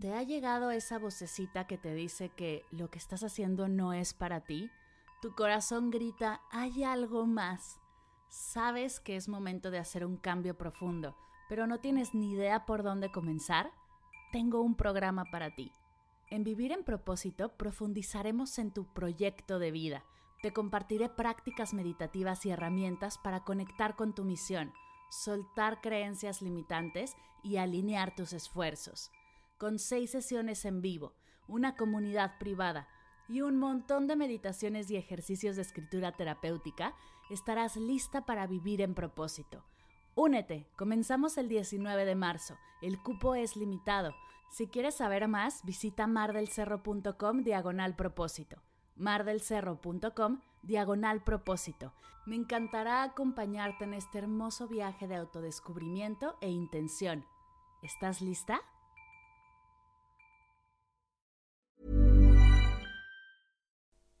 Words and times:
¿Te 0.00 0.14
ha 0.14 0.22
llegado 0.22 0.70
esa 0.70 0.98
vocecita 0.98 1.66
que 1.66 1.76
te 1.76 1.92
dice 1.92 2.30
que 2.30 2.64
lo 2.70 2.88
que 2.88 2.96
estás 2.96 3.22
haciendo 3.22 3.68
no 3.68 3.92
es 3.92 4.14
para 4.14 4.40
ti? 4.40 4.70
Tu 5.20 5.34
corazón 5.34 5.90
grita, 5.90 6.40
hay 6.50 6.84
algo 6.84 7.26
más. 7.26 7.78
Sabes 8.30 8.98
que 8.98 9.16
es 9.16 9.28
momento 9.28 9.70
de 9.70 9.78
hacer 9.78 10.06
un 10.06 10.16
cambio 10.16 10.56
profundo, 10.56 11.18
pero 11.50 11.66
no 11.66 11.80
tienes 11.80 12.14
ni 12.14 12.32
idea 12.32 12.64
por 12.64 12.82
dónde 12.82 13.12
comenzar. 13.12 13.72
Tengo 14.32 14.62
un 14.62 14.74
programa 14.74 15.26
para 15.26 15.54
ti. 15.54 15.70
En 16.30 16.44
Vivir 16.44 16.72
en 16.72 16.82
propósito 16.82 17.58
profundizaremos 17.58 18.58
en 18.58 18.70
tu 18.70 18.86
proyecto 18.94 19.58
de 19.58 19.70
vida. 19.70 20.02
Te 20.40 20.54
compartiré 20.54 21.10
prácticas 21.10 21.74
meditativas 21.74 22.46
y 22.46 22.50
herramientas 22.50 23.18
para 23.18 23.44
conectar 23.44 23.96
con 23.96 24.14
tu 24.14 24.24
misión, 24.24 24.72
soltar 25.10 25.82
creencias 25.82 26.40
limitantes 26.40 27.16
y 27.42 27.58
alinear 27.58 28.14
tus 28.14 28.32
esfuerzos 28.32 29.12
con 29.60 29.78
seis 29.78 30.10
sesiones 30.10 30.64
en 30.64 30.80
vivo, 30.80 31.12
una 31.46 31.76
comunidad 31.76 32.38
privada 32.38 32.88
y 33.28 33.42
un 33.42 33.58
montón 33.58 34.06
de 34.06 34.16
meditaciones 34.16 34.90
y 34.90 34.96
ejercicios 34.96 35.54
de 35.54 35.62
escritura 35.62 36.12
terapéutica, 36.12 36.94
estarás 37.28 37.76
lista 37.76 38.24
para 38.24 38.46
vivir 38.46 38.80
en 38.80 38.94
propósito. 38.94 39.62
Únete, 40.14 40.66
comenzamos 40.76 41.36
el 41.36 41.48
19 41.48 42.06
de 42.06 42.14
marzo, 42.14 42.56
el 42.80 43.02
cupo 43.02 43.34
es 43.34 43.54
limitado. 43.54 44.14
Si 44.50 44.66
quieres 44.66 44.94
saber 44.94 45.28
más, 45.28 45.62
visita 45.66 46.06
mardelcerro.com 46.06 47.42
diagonal 47.42 47.94
propósito. 47.96 48.62
mardelcerro.com 48.96 50.40
diagonal 50.62 51.22
propósito. 51.22 51.92
Me 52.24 52.36
encantará 52.36 53.02
acompañarte 53.02 53.84
en 53.84 53.92
este 53.92 54.18
hermoso 54.18 54.68
viaje 54.68 55.06
de 55.06 55.16
autodescubrimiento 55.16 56.36
e 56.40 56.48
intención. 56.48 57.26
¿Estás 57.82 58.22
lista? 58.22 58.62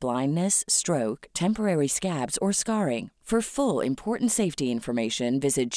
blindness, 0.00 0.64
stroke, 0.68 1.28
temporary 1.34 1.88
scabs, 1.88 2.38
or 2.38 2.52
scarring. 2.52 3.10
For 3.28 3.42
full 3.42 3.82
important 3.82 4.30
safety 4.30 4.70
information, 4.70 5.38
visit. 5.38 5.68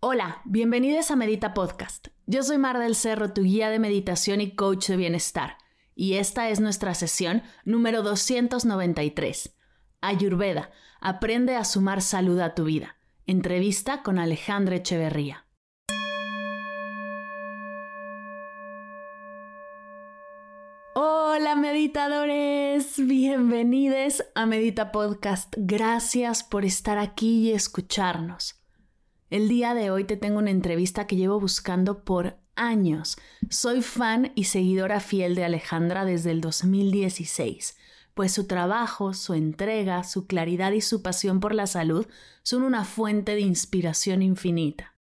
Hola, 0.00 0.42
bienvenidos 0.44 1.10
a 1.10 1.16
Medita 1.16 1.54
Podcast. 1.54 2.08
Yo 2.26 2.42
soy 2.42 2.58
Mar 2.58 2.78
del 2.78 2.94
Cerro, 2.94 3.32
tu 3.32 3.44
guía 3.44 3.70
de 3.70 3.78
meditación 3.78 4.42
y 4.42 4.54
coach 4.54 4.88
de 4.88 4.98
bienestar, 4.98 5.56
y 5.94 6.16
esta 6.16 6.50
es 6.50 6.60
nuestra 6.60 6.92
sesión 6.92 7.42
número 7.64 8.02
293. 8.02 9.56
Ayurveda, 10.02 10.70
aprende 11.00 11.56
a 11.56 11.64
sumar 11.64 12.02
salud 12.02 12.38
a 12.40 12.54
tu 12.54 12.64
vida. 12.64 12.98
Entrevista 13.24 14.02
con 14.02 14.18
Alejandra 14.18 14.76
Echeverría. 14.76 15.46
Hola 20.96 21.56
meditadores, 21.74 23.04
bienvenidos 23.04 24.22
a 24.36 24.46
Medita 24.46 24.92
Podcast. 24.92 25.52
Gracias 25.56 26.44
por 26.44 26.64
estar 26.64 26.98
aquí 26.98 27.48
y 27.48 27.50
escucharnos. 27.50 28.60
El 29.28 29.48
día 29.48 29.74
de 29.74 29.90
hoy 29.90 30.04
te 30.04 30.16
tengo 30.16 30.38
una 30.38 30.52
entrevista 30.52 31.08
que 31.08 31.16
llevo 31.16 31.40
buscando 31.40 32.04
por 32.04 32.36
años. 32.54 33.16
Soy 33.50 33.82
fan 33.82 34.30
y 34.36 34.44
seguidora 34.44 35.00
fiel 35.00 35.34
de 35.34 35.46
Alejandra 35.46 36.04
desde 36.04 36.30
el 36.30 36.40
2016, 36.40 37.76
pues 38.14 38.30
su 38.30 38.46
trabajo, 38.46 39.12
su 39.12 39.34
entrega, 39.34 40.04
su 40.04 40.28
claridad 40.28 40.70
y 40.70 40.80
su 40.80 41.02
pasión 41.02 41.40
por 41.40 41.56
la 41.56 41.66
salud 41.66 42.06
son 42.44 42.62
una 42.62 42.84
fuente 42.84 43.34
de 43.34 43.40
inspiración 43.40 44.22
infinita. 44.22 44.93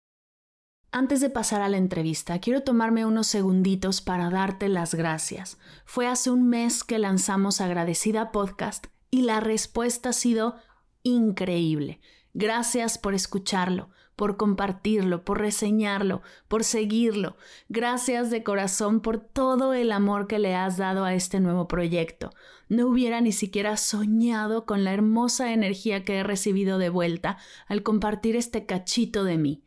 Antes 0.93 1.21
de 1.21 1.29
pasar 1.29 1.61
a 1.61 1.69
la 1.69 1.77
entrevista, 1.77 2.39
quiero 2.39 2.63
tomarme 2.63 3.05
unos 3.05 3.27
segunditos 3.27 4.01
para 4.01 4.29
darte 4.29 4.67
las 4.67 4.93
gracias. 4.93 5.57
Fue 5.85 6.05
hace 6.05 6.29
un 6.29 6.49
mes 6.49 6.83
que 6.83 6.99
lanzamos 6.99 7.61
Agradecida 7.61 8.33
Podcast 8.33 8.87
y 9.09 9.21
la 9.21 9.39
respuesta 9.39 10.09
ha 10.09 10.13
sido 10.13 10.57
increíble. 11.03 12.01
Gracias 12.33 12.97
por 12.97 13.13
escucharlo, 13.13 13.89
por 14.17 14.35
compartirlo, 14.35 15.23
por 15.23 15.39
reseñarlo, 15.39 16.23
por 16.49 16.65
seguirlo. 16.65 17.37
Gracias 17.69 18.29
de 18.29 18.43
corazón 18.43 18.99
por 18.99 19.17
todo 19.17 19.73
el 19.73 19.93
amor 19.93 20.27
que 20.27 20.39
le 20.39 20.55
has 20.55 20.75
dado 20.75 21.05
a 21.05 21.13
este 21.13 21.39
nuevo 21.39 21.69
proyecto. 21.69 22.31
No 22.67 22.87
hubiera 22.87 23.21
ni 23.21 23.31
siquiera 23.31 23.77
soñado 23.77 24.65
con 24.65 24.83
la 24.83 24.91
hermosa 24.91 25.53
energía 25.53 26.03
que 26.03 26.17
he 26.17 26.23
recibido 26.23 26.77
de 26.79 26.89
vuelta 26.89 27.37
al 27.67 27.81
compartir 27.81 28.35
este 28.35 28.65
cachito 28.65 29.23
de 29.23 29.37
mí. 29.37 29.63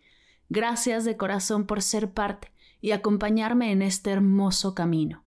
Gracias 0.49 1.05
de 1.05 1.17
corazón 1.17 1.67
por 1.67 1.83
ser 1.83 2.13
parte 2.13 2.53
y 2.81 2.93
acompañarme 2.93 3.73
en 3.73 3.83
este 3.83 4.11
hermoso 4.11 4.75
camino. 4.75 5.25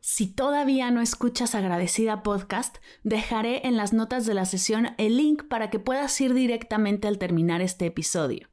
Si 0.00 0.28
todavía 0.28 0.92
no 0.92 1.00
escuchas 1.00 1.56
Agradecida 1.56 2.22
Podcast, 2.22 2.76
dejaré 3.02 3.66
en 3.66 3.76
las 3.76 3.92
notas 3.92 4.24
de 4.24 4.34
la 4.34 4.44
sesión 4.44 4.90
el 4.98 5.16
link 5.16 5.48
para 5.48 5.68
que 5.68 5.80
puedas 5.80 6.20
ir 6.20 6.32
directamente 6.32 7.08
al 7.08 7.18
terminar 7.18 7.60
este 7.60 7.86
episodio. 7.86 8.48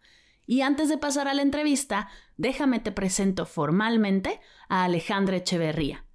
Y 0.48 0.62
antes 0.62 0.90
de 0.90 0.98
pasar 0.98 1.28
a 1.28 1.34
la 1.34 1.44
entrevista, 1.44 2.10
déjame 2.38 2.80
te 2.80 2.92
presento 2.92 3.46
formalmente 3.46 4.42
a 4.68 4.84
Alejandra 4.84 5.38
Echeverría. 5.38 6.06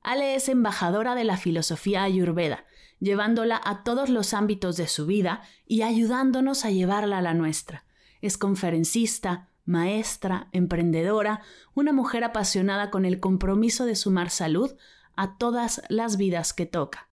Ale 0.00 0.34
es 0.34 0.48
embajadora 0.48 1.14
de 1.14 1.24
la 1.24 1.36
filosofía 1.36 2.02
ayurveda, 2.02 2.64
llevándola 2.98 3.60
a 3.62 3.82
todos 3.84 4.08
los 4.08 4.32
ámbitos 4.32 4.78
de 4.78 4.88
su 4.88 5.04
vida 5.04 5.42
y 5.66 5.82
ayudándonos 5.82 6.64
a 6.64 6.70
llevarla 6.70 7.18
a 7.18 7.22
la 7.22 7.34
nuestra. 7.34 7.84
Es 8.20 8.38
conferencista, 8.38 9.48
maestra, 9.64 10.48
emprendedora, 10.52 11.42
una 11.74 11.92
mujer 11.92 12.24
apasionada 12.24 12.90
con 12.90 13.04
el 13.04 13.20
compromiso 13.20 13.84
de 13.84 13.96
sumar 13.96 14.30
salud 14.30 14.74
a 15.16 15.36
todas 15.36 15.82
las 15.88 16.16
vidas 16.16 16.52
que 16.52 16.66
toca. 16.66 17.10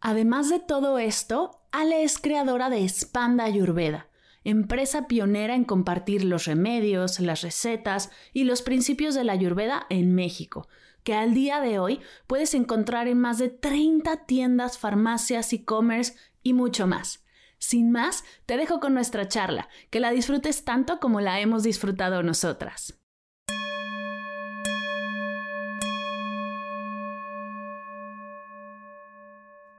Además 0.00 0.48
de 0.48 0.60
todo 0.60 0.98
esto, 0.98 1.62
Ale 1.72 2.04
es 2.04 2.18
creadora 2.18 2.70
de 2.70 2.88
Spanda 2.88 3.44
Ayurveda, 3.44 4.08
empresa 4.44 5.08
pionera 5.08 5.54
en 5.54 5.64
compartir 5.64 6.24
los 6.24 6.44
remedios, 6.44 7.18
las 7.18 7.42
recetas 7.42 8.10
y 8.32 8.44
los 8.44 8.62
principios 8.62 9.14
de 9.14 9.24
la 9.24 9.32
Ayurveda 9.32 9.86
en 9.90 10.14
México, 10.14 10.68
que 11.02 11.14
al 11.14 11.34
día 11.34 11.60
de 11.60 11.78
hoy 11.78 12.00
puedes 12.26 12.54
encontrar 12.54 13.08
en 13.08 13.18
más 13.18 13.38
de 13.38 13.48
30 13.48 14.26
tiendas, 14.26 14.78
farmacias, 14.78 15.52
e-commerce 15.52 16.14
y 16.42 16.52
mucho 16.52 16.86
más. 16.86 17.24
Sin 17.58 17.90
más, 17.90 18.24
te 18.46 18.56
dejo 18.56 18.80
con 18.80 18.94
nuestra 18.94 19.28
charla, 19.28 19.68
que 19.90 20.00
la 20.00 20.10
disfrutes 20.10 20.64
tanto 20.64 21.00
como 21.00 21.20
la 21.20 21.40
hemos 21.40 21.62
disfrutado 21.64 22.22
nosotras. 22.22 22.98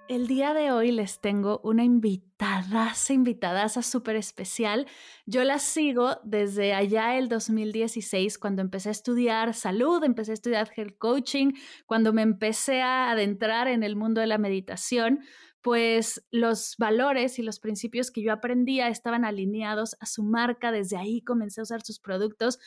El 0.10 0.26
día 0.26 0.56
de 0.56 0.72
hoy 0.72 0.92
les 0.92 1.22
tengo 1.22 1.62
una 1.64 1.84
invitadaza, 1.84 3.14
invitadaza 3.14 3.84
súper 3.84 4.16
especial. 4.16 4.88
Yo 5.28 5.44
la 5.44 5.60
sigo 5.60 6.18
desde 6.24 6.74
allá 6.74 7.16
el 7.16 7.30
2016, 7.30 8.40
cuando 8.40 8.64
empecé 8.64 8.90
a 8.90 8.92
estudiar 8.92 9.54
salud, 9.54 10.04
empecé 10.04 10.32
a 10.32 10.34
estudiar 10.34 10.72
health 10.76 10.98
coaching, 10.98 11.52
cuando 11.86 12.12
me 12.12 12.24
empecé 12.24 12.82
a 12.82 13.12
adentrar 13.12 13.68
en 13.68 13.84
el 13.84 13.96
mundo 13.96 14.20
de 14.20 14.26
la 14.26 14.40
meditación 14.40 15.20
pues 15.62 16.26
los 16.32 16.76
valores 16.78 17.40
y 17.40 17.44
los 17.44 17.60
principios 17.60 18.12
que 18.12 18.22
yo 18.22 18.32
aprendía 18.32 18.88
estaban 18.88 19.26
alineados 19.26 19.96
a 20.00 20.06
su 20.06 20.24
marca. 20.24 20.72
Desde 20.72 20.98
ahí 20.98 21.22
comencé 21.22 21.62
a 21.62 21.64
usar 21.64 21.82
sus 21.82 22.00
productos 22.00 22.60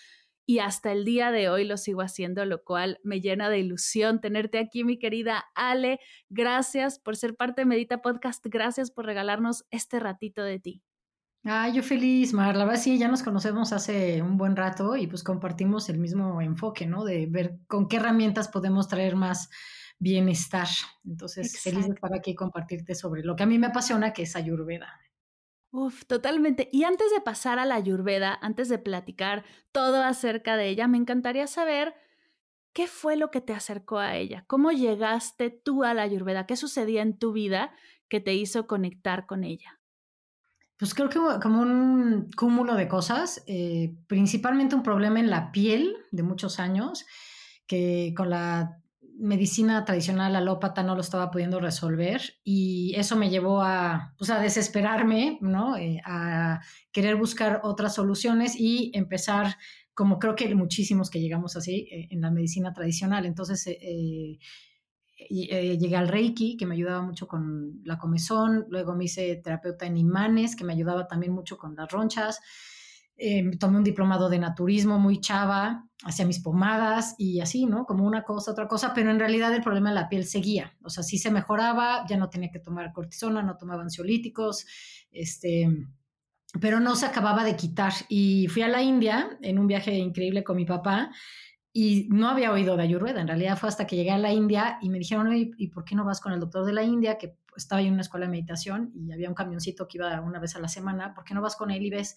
y 0.44 0.58
hasta 0.58 0.92
el 0.92 1.04
día 1.04 1.30
de 1.30 1.48
hoy 1.48 1.64
lo 1.64 1.76
sigo 1.76 2.02
haciendo, 2.02 2.44
lo 2.44 2.64
cual 2.64 2.98
me 3.04 3.20
llena 3.20 3.48
de 3.48 3.60
ilusión 3.60 4.20
tenerte 4.20 4.58
aquí, 4.58 4.84
mi 4.84 4.98
querida 4.98 5.44
Ale. 5.54 6.00
Gracias 6.28 6.98
por 6.98 7.16
ser 7.16 7.36
parte 7.36 7.62
de 7.62 7.66
Medita 7.66 8.02
Podcast, 8.02 8.44
gracias 8.46 8.90
por 8.90 9.06
regalarnos 9.06 9.64
este 9.70 10.00
ratito 10.00 10.42
de 10.42 10.58
ti. 10.58 10.82
Ah, 11.44 11.68
yo 11.68 11.82
feliz, 11.82 12.32
Mar. 12.32 12.56
La 12.56 12.64
verdad 12.64 12.80
sí, 12.80 12.98
ya 12.98 13.08
nos 13.08 13.22
conocemos 13.22 13.72
hace 13.72 14.22
un 14.22 14.36
buen 14.36 14.54
rato 14.54 14.96
y 14.96 15.08
pues 15.08 15.24
compartimos 15.24 15.88
el 15.88 15.98
mismo 15.98 16.40
enfoque, 16.40 16.86
¿no? 16.86 17.04
De 17.04 17.26
ver 17.26 17.58
con 17.66 17.88
qué 17.88 17.96
herramientas 17.96 18.48
podemos 18.48 18.86
traer 18.86 19.16
más 19.16 19.48
bienestar. 20.02 20.66
Entonces, 21.04 21.62
feliz 21.62 21.86
de 21.86 21.94
estar 21.94 22.12
aquí 22.12 22.32
y 22.32 22.34
compartirte 22.34 22.94
sobre 22.96 23.22
lo 23.22 23.36
que 23.36 23.44
a 23.44 23.46
mí 23.46 23.58
me 23.58 23.68
apasiona, 23.68 24.12
que 24.12 24.22
es 24.22 24.34
Ayurveda. 24.34 25.00
Uf, 25.70 26.04
totalmente. 26.06 26.68
Y 26.72 26.82
antes 26.84 27.10
de 27.12 27.20
pasar 27.20 27.60
a 27.60 27.64
la 27.64 27.76
Ayurveda, 27.76 28.36
antes 28.42 28.68
de 28.68 28.78
platicar 28.78 29.44
todo 29.70 30.02
acerca 30.02 30.56
de 30.56 30.68
ella, 30.68 30.88
me 30.88 30.98
encantaría 30.98 31.46
saber 31.46 31.94
qué 32.72 32.88
fue 32.88 33.16
lo 33.16 33.30
que 33.30 33.40
te 33.40 33.54
acercó 33.54 33.98
a 33.98 34.16
ella, 34.16 34.44
cómo 34.48 34.72
llegaste 34.72 35.50
tú 35.50 35.84
a 35.84 35.94
la 35.94 36.02
Ayurveda, 36.02 36.46
qué 36.46 36.56
sucedía 36.56 37.02
en 37.02 37.16
tu 37.16 37.32
vida 37.32 37.72
que 38.08 38.20
te 38.20 38.34
hizo 38.34 38.66
conectar 38.66 39.26
con 39.26 39.44
ella. 39.44 39.80
Pues 40.78 40.94
creo 40.94 41.08
que 41.08 41.20
como 41.40 41.62
un 41.62 42.28
cúmulo 42.36 42.74
de 42.74 42.88
cosas, 42.88 43.44
eh, 43.46 43.94
principalmente 44.08 44.74
un 44.74 44.82
problema 44.82 45.20
en 45.20 45.30
la 45.30 45.52
piel 45.52 45.96
de 46.10 46.24
muchos 46.24 46.58
años, 46.58 47.06
que 47.68 48.12
con 48.16 48.30
la 48.30 48.81
medicina 49.22 49.84
tradicional 49.84 50.34
alópata 50.34 50.82
no 50.82 50.96
lo 50.96 51.00
estaba 51.00 51.30
pudiendo 51.30 51.60
resolver 51.60 52.20
y 52.42 52.92
eso 52.96 53.14
me 53.14 53.30
llevó 53.30 53.62
a, 53.62 54.14
pues 54.18 54.30
a 54.30 54.40
desesperarme, 54.40 55.38
¿no? 55.40 55.76
Eh, 55.76 56.00
a 56.04 56.60
querer 56.90 57.14
buscar 57.14 57.60
otras 57.62 57.94
soluciones 57.94 58.56
y 58.58 58.90
empezar, 58.94 59.54
como 59.94 60.18
creo 60.18 60.34
que 60.34 60.52
muchísimos 60.56 61.08
que 61.08 61.20
llegamos 61.20 61.54
así, 61.54 61.88
eh, 61.92 62.08
en 62.10 62.20
la 62.20 62.32
medicina 62.32 62.72
tradicional. 62.72 63.24
Entonces, 63.24 63.64
eh, 63.68 64.38
llegué 65.28 65.96
al 65.96 66.08
Reiki, 66.08 66.56
que 66.56 66.66
me 66.66 66.74
ayudaba 66.74 67.02
mucho 67.02 67.28
con 67.28 67.80
la 67.84 67.98
comezón, 67.98 68.66
luego 68.70 68.96
me 68.96 69.04
hice 69.04 69.36
terapeuta 69.36 69.86
en 69.86 69.98
imanes, 69.98 70.56
que 70.56 70.64
me 70.64 70.72
ayudaba 70.72 71.06
también 71.06 71.32
mucho 71.32 71.56
con 71.58 71.76
las 71.76 71.88
ronchas, 71.92 72.40
eh, 73.24 73.56
tomé 73.56 73.78
un 73.78 73.84
diplomado 73.84 74.28
de 74.28 74.40
naturismo 74.40 74.98
muy 74.98 75.20
chava, 75.20 75.88
hacía 76.02 76.26
mis 76.26 76.40
pomadas 76.40 77.14
y 77.18 77.40
así, 77.40 77.66
¿no? 77.66 77.86
Como 77.86 78.04
una 78.04 78.24
cosa, 78.24 78.50
otra 78.50 78.66
cosa, 78.66 78.92
pero 78.94 79.12
en 79.12 79.20
realidad 79.20 79.54
el 79.54 79.62
problema 79.62 79.90
de 79.90 79.94
la 79.94 80.08
piel 80.08 80.24
seguía, 80.24 80.76
o 80.82 80.90
sea, 80.90 81.04
sí 81.04 81.18
se 81.18 81.30
mejoraba, 81.30 82.04
ya 82.08 82.16
no 82.16 82.28
tenía 82.28 82.50
que 82.50 82.58
tomar 82.58 82.92
cortisona, 82.92 83.40
no 83.40 83.56
tomaba 83.56 83.82
ansiolíticos, 83.82 84.66
este 85.12 85.68
pero 86.60 86.80
no 86.80 86.96
se 86.96 87.06
acababa 87.06 87.44
de 87.44 87.56
quitar. 87.56 87.92
Y 88.08 88.48
fui 88.48 88.60
a 88.62 88.68
la 88.68 88.82
India 88.82 89.38
en 89.40 89.58
un 89.58 89.68
viaje 89.68 89.94
increíble 89.96 90.42
con 90.44 90.56
mi 90.56 90.66
papá 90.66 91.12
y 91.72 92.08
no 92.10 92.28
había 92.28 92.52
oído 92.52 92.76
de 92.76 92.82
Ayurveda, 92.82 93.20
en 93.20 93.28
realidad 93.28 93.56
fue 93.56 93.68
hasta 93.68 93.86
que 93.86 93.94
llegué 93.94 94.10
a 94.10 94.18
la 94.18 94.32
India 94.32 94.78
y 94.82 94.90
me 94.90 94.98
dijeron, 94.98 95.32
¿y 95.32 95.68
por 95.68 95.84
qué 95.84 95.94
no 95.94 96.04
vas 96.04 96.20
con 96.20 96.32
el 96.32 96.40
doctor 96.40 96.66
de 96.66 96.72
la 96.72 96.82
India? 96.82 97.18
Que 97.18 97.36
estaba 97.56 97.80
en 97.80 97.92
una 97.92 98.02
escuela 98.02 98.26
de 98.26 98.32
meditación 98.32 98.90
y 98.94 99.12
había 99.12 99.28
un 99.28 99.34
camioncito 99.34 99.86
que 99.86 99.98
iba 99.98 100.20
una 100.20 100.40
vez 100.40 100.56
a 100.56 100.58
la 100.58 100.68
semana, 100.68 101.14
¿por 101.14 101.22
qué 101.22 101.34
no 101.34 101.40
vas 101.40 101.54
con 101.54 101.70
él 101.70 101.84
y 101.84 101.90
ves? 101.90 102.16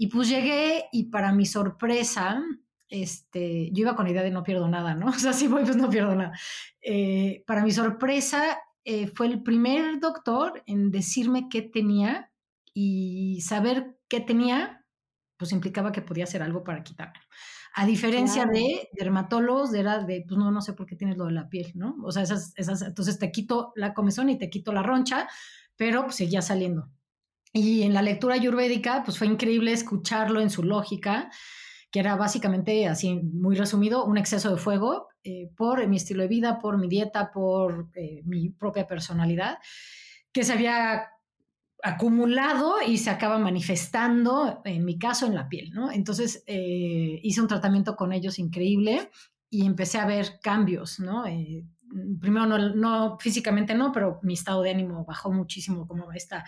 Y 0.00 0.06
pues 0.06 0.28
llegué 0.28 0.84
y 0.92 1.10
para 1.10 1.32
mi 1.32 1.44
sorpresa, 1.44 2.40
este, 2.88 3.68
yo 3.72 3.80
iba 3.80 3.96
con 3.96 4.04
la 4.04 4.12
idea 4.12 4.22
de 4.22 4.30
no 4.30 4.44
pierdo 4.44 4.68
nada, 4.68 4.94
¿no? 4.94 5.06
O 5.08 5.12
sea, 5.12 5.32
si 5.32 5.48
voy, 5.48 5.64
pues 5.64 5.76
no 5.76 5.90
pierdo 5.90 6.14
nada. 6.14 6.38
Eh, 6.80 7.42
para 7.48 7.64
mi 7.64 7.72
sorpresa, 7.72 8.58
eh, 8.84 9.08
fue 9.08 9.26
el 9.26 9.42
primer 9.42 9.98
doctor 9.98 10.62
en 10.66 10.92
decirme 10.92 11.48
qué 11.50 11.62
tenía 11.62 12.30
y 12.72 13.40
saber 13.40 13.98
qué 14.06 14.20
tenía, 14.20 14.86
pues 15.36 15.50
implicaba 15.50 15.90
que 15.90 16.00
podía 16.00 16.24
hacer 16.24 16.42
algo 16.42 16.62
para 16.62 16.84
quitarme. 16.84 17.18
A 17.74 17.84
diferencia 17.84 18.46
de 18.46 18.88
dermatólogos, 18.92 19.74
era 19.74 19.98
de, 20.04 20.24
pues 20.26 20.38
no, 20.38 20.52
no 20.52 20.62
sé 20.62 20.74
por 20.74 20.86
qué 20.86 20.94
tienes 20.94 21.16
lo 21.16 21.26
de 21.26 21.32
la 21.32 21.48
piel, 21.48 21.72
¿no? 21.74 21.96
O 22.04 22.12
sea, 22.12 22.22
esas, 22.22 22.52
esas, 22.54 22.82
entonces 22.82 23.18
te 23.18 23.32
quito 23.32 23.72
la 23.74 23.94
comezón 23.94 24.30
y 24.30 24.38
te 24.38 24.48
quito 24.48 24.72
la 24.72 24.84
roncha, 24.84 25.28
pero 25.76 26.04
pues 26.04 26.14
seguía 26.14 26.40
saliendo. 26.40 26.88
Y 27.52 27.82
en 27.82 27.94
la 27.94 28.02
lectura 28.02 28.34
ayurvédica, 28.34 29.02
pues 29.04 29.18
fue 29.18 29.26
increíble 29.26 29.72
escucharlo 29.72 30.40
en 30.40 30.50
su 30.50 30.62
lógica, 30.62 31.30
que 31.90 32.00
era 32.00 32.16
básicamente, 32.16 32.86
así 32.86 33.14
muy 33.14 33.56
resumido, 33.56 34.04
un 34.04 34.18
exceso 34.18 34.50
de 34.50 34.60
fuego 34.60 35.08
eh, 35.24 35.50
por 35.56 35.86
mi 35.88 35.96
estilo 35.96 36.22
de 36.22 36.28
vida, 36.28 36.58
por 36.58 36.78
mi 36.78 36.88
dieta, 36.88 37.30
por 37.30 37.88
eh, 37.94 38.22
mi 38.24 38.50
propia 38.50 38.86
personalidad, 38.86 39.58
que 40.32 40.44
se 40.44 40.52
había 40.52 41.08
acumulado 41.82 42.76
y 42.86 42.98
se 42.98 43.10
acaba 43.10 43.38
manifestando, 43.38 44.60
en 44.64 44.84
mi 44.84 44.98
caso, 44.98 45.26
en 45.26 45.34
la 45.34 45.48
piel, 45.48 45.70
¿no? 45.70 45.90
Entonces 45.90 46.42
eh, 46.46 47.20
hice 47.22 47.40
un 47.40 47.48
tratamiento 47.48 47.96
con 47.96 48.12
ellos 48.12 48.38
increíble 48.38 49.10
y 49.48 49.64
empecé 49.64 49.98
a 49.98 50.06
ver 50.06 50.40
cambios, 50.42 51.00
¿no? 51.00 51.24
Primero 52.20 52.46
no, 52.46 53.18
físicamente 53.18 53.74
no, 53.74 53.92
pero 53.92 54.20
mi 54.22 54.34
estado 54.34 54.62
de 54.62 54.70
ánimo 54.70 55.04
bajó 55.04 55.30
muchísimo, 55.30 55.86
como 55.86 56.12
esta 56.12 56.44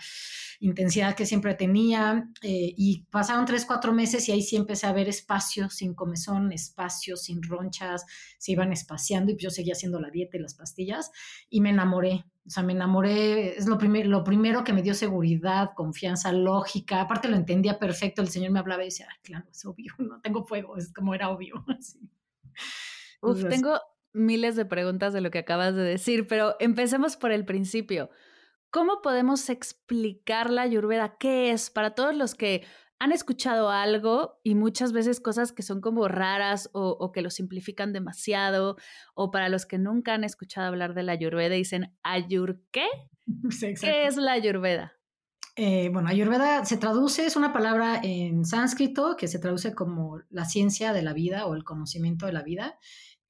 intensidad 0.59 1.15
que 1.15 1.25
siempre 1.25 1.55
tenía. 1.55 2.29
Eh, 2.41 2.73
y 2.77 3.05
pasaron 3.09 3.45
tres, 3.45 3.65
cuatro 3.65 3.93
meses 3.93 4.27
y 4.29 4.31
ahí 4.31 4.41
sí 4.41 4.55
empecé 4.55 4.87
a 4.87 4.93
ver 4.93 5.09
espacios 5.09 5.75
sin 5.75 5.93
comezón, 5.93 6.51
espacios 6.51 7.23
sin 7.23 7.41
ronchas, 7.41 8.05
se 8.37 8.51
iban 8.53 8.71
espaciando 8.71 9.31
y 9.31 9.37
yo 9.37 9.49
seguía 9.49 9.73
haciendo 9.73 9.99
la 9.99 10.09
dieta 10.09 10.37
y 10.37 10.41
las 10.41 10.55
pastillas 10.55 11.11
y 11.49 11.61
me 11.61 11.71
enamoré. 11.71 12.25
O 12.45 12.49
sea, 12.49 12.63
me 12.63 12.73
enamoré, 12.73 13.57
es 13.57 13.67
lo, 13.67 13.77
primer, 13.77 14.07
lo 14.07 14.23
primero 14.23 14.63
que 14.63 14.73
me 14.73 14.81
dio 14.81 14.95
seguridad, 14.95 15.71
confianza, 15.75 16.31
lógica. 16.31 17.01
Aparte 17.01 17.27
lo 17.27 17.35
entendía 17.35 17.77
perfecto, 17.77 18.21
el 18.21 18.29
Señor 18.29 18.51
me 18.51 18.59
hablaba 18.59 18.81
y 18.81 18.87
decía, 18.87 19.07
claro, 19.21 19.45
es 19.51 19.63
obvio, 19.65 19.93
no 19.99 20.19
tengo 20.21 20.43
fuego, 20.43 20.77
es 20.77 20.91
como 20.91 21.13
era 21.13 21.29
obvio. 21.29 21.63
Uf, 23.21 23.47
tengo 23.47 23.79
miles 24.13 24.55
de 24.55 24.65
preguntas 24.65 25.13
de 25.13 25.21
lo 25.21 25.31
que 25.31 25.39
acabas 25.39 25.75
de 25.75 25.83
decir, 25.83 26.27
pero 26.27 26.55
empecemos 26.59 27.17
por 27.17 27.31
el 27.31 27.45
principio. 27.45 28.09
¿Cómo 28.69 29.01
podemos 29.01 29.49
explicar 29.49 30.49
la 30.49 30.61
ayurveda? 30.61 31.17
¿Qué 31.19 31.51
es 31.51 31.69
para 31.69 31.95
todos 31.95 32.15
los 32.15 32.35
que 32.35 32.63
han 33.01 33.11
escuchado 33.11 33.71
algo 33.71 34.39
y 34.43 34.53
muchas 34.53 34.93
veces 34.93 35.19
cosas 35.19 35.51
que 35.51 35.63
son 35.63 35.81
como 35.81 36.07
raras 36.07 36.69
o, 36.71 37.11
que 37.11 37.23
lo 37.23 37.31
simplifican 37.31 37.93
demasiado, 37.93 38.77
o 39.15 39.31
para 39.31 39.49
los 39.49 39.65
que 39.65 39.79
nunca 39.79 40.13
han 40.13 40.23
escuchado 40.23 40.67
hablar 40.67 40.93
de 40.93 41.01
la 41.01 41.13
ayurveda 41.13 41.55
y 41.55 41.59
dicen, 41.59 41.97
¿ayur 42.03 42.61
qué? 42.71 42.85
¿Qué 43.81 44.05
es 44.05 44.17
la 44.17 44.33
ayurveda? 44.33 44.93
Eh, 45.55 45.89
bueno, 45.91 46.09
ayurveda 46.09 46.63
se 46.63 46.77
traduce, 46.77 47.25
es 47.25 47.35
una 47.35 47.51
palabra 47.51 47.99
en 48.03 48.45
sánscrito 48.45 49.17
que 49.17 49.27
se 49.27 49.39
traduce 49.39 49.73
como 49.73 50.19
la 50.29 50.45
ciencia 50.45 50.93
de 50.93 51.01
la 51.01 51.13
vida 51.13 51.47
o 51.47 51.55
el 51.55 51.63
conocimiento 51.63 52.27
de 52.27 52.33
la 52.33 52.43
vida 52.43 52.77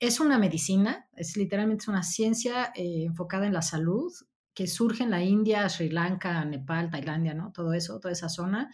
es 0.02 0.20
una 0.20 0.40
medicina, 0.40 1.08
es 1.16 1.38
literalmente 1.38 1.90
una 1.90 2.02
ciencia 2.02 2.74
eh, 2.76 3.04
enfocada 3.06 3.46
en 3.46 3.54
la 3.54 3.62
salud 3.62 4.12
que 4.54 4.66
surge 4.66 5.04
en 5.04 5.12
la 5.12 5.24
India, 5.24 5.70
Sri 5.70 5.90
Lanka, 5.90 6.44
Nepal, 6.44 6.90
Tailandia, 6.90 7.36
¿no? 7.36 7.52
Todo 7.52 7.72
eso, 7.74 8.00
toda 8.00 8.12
esa 8.12 8.28
zona. 8.28 8.72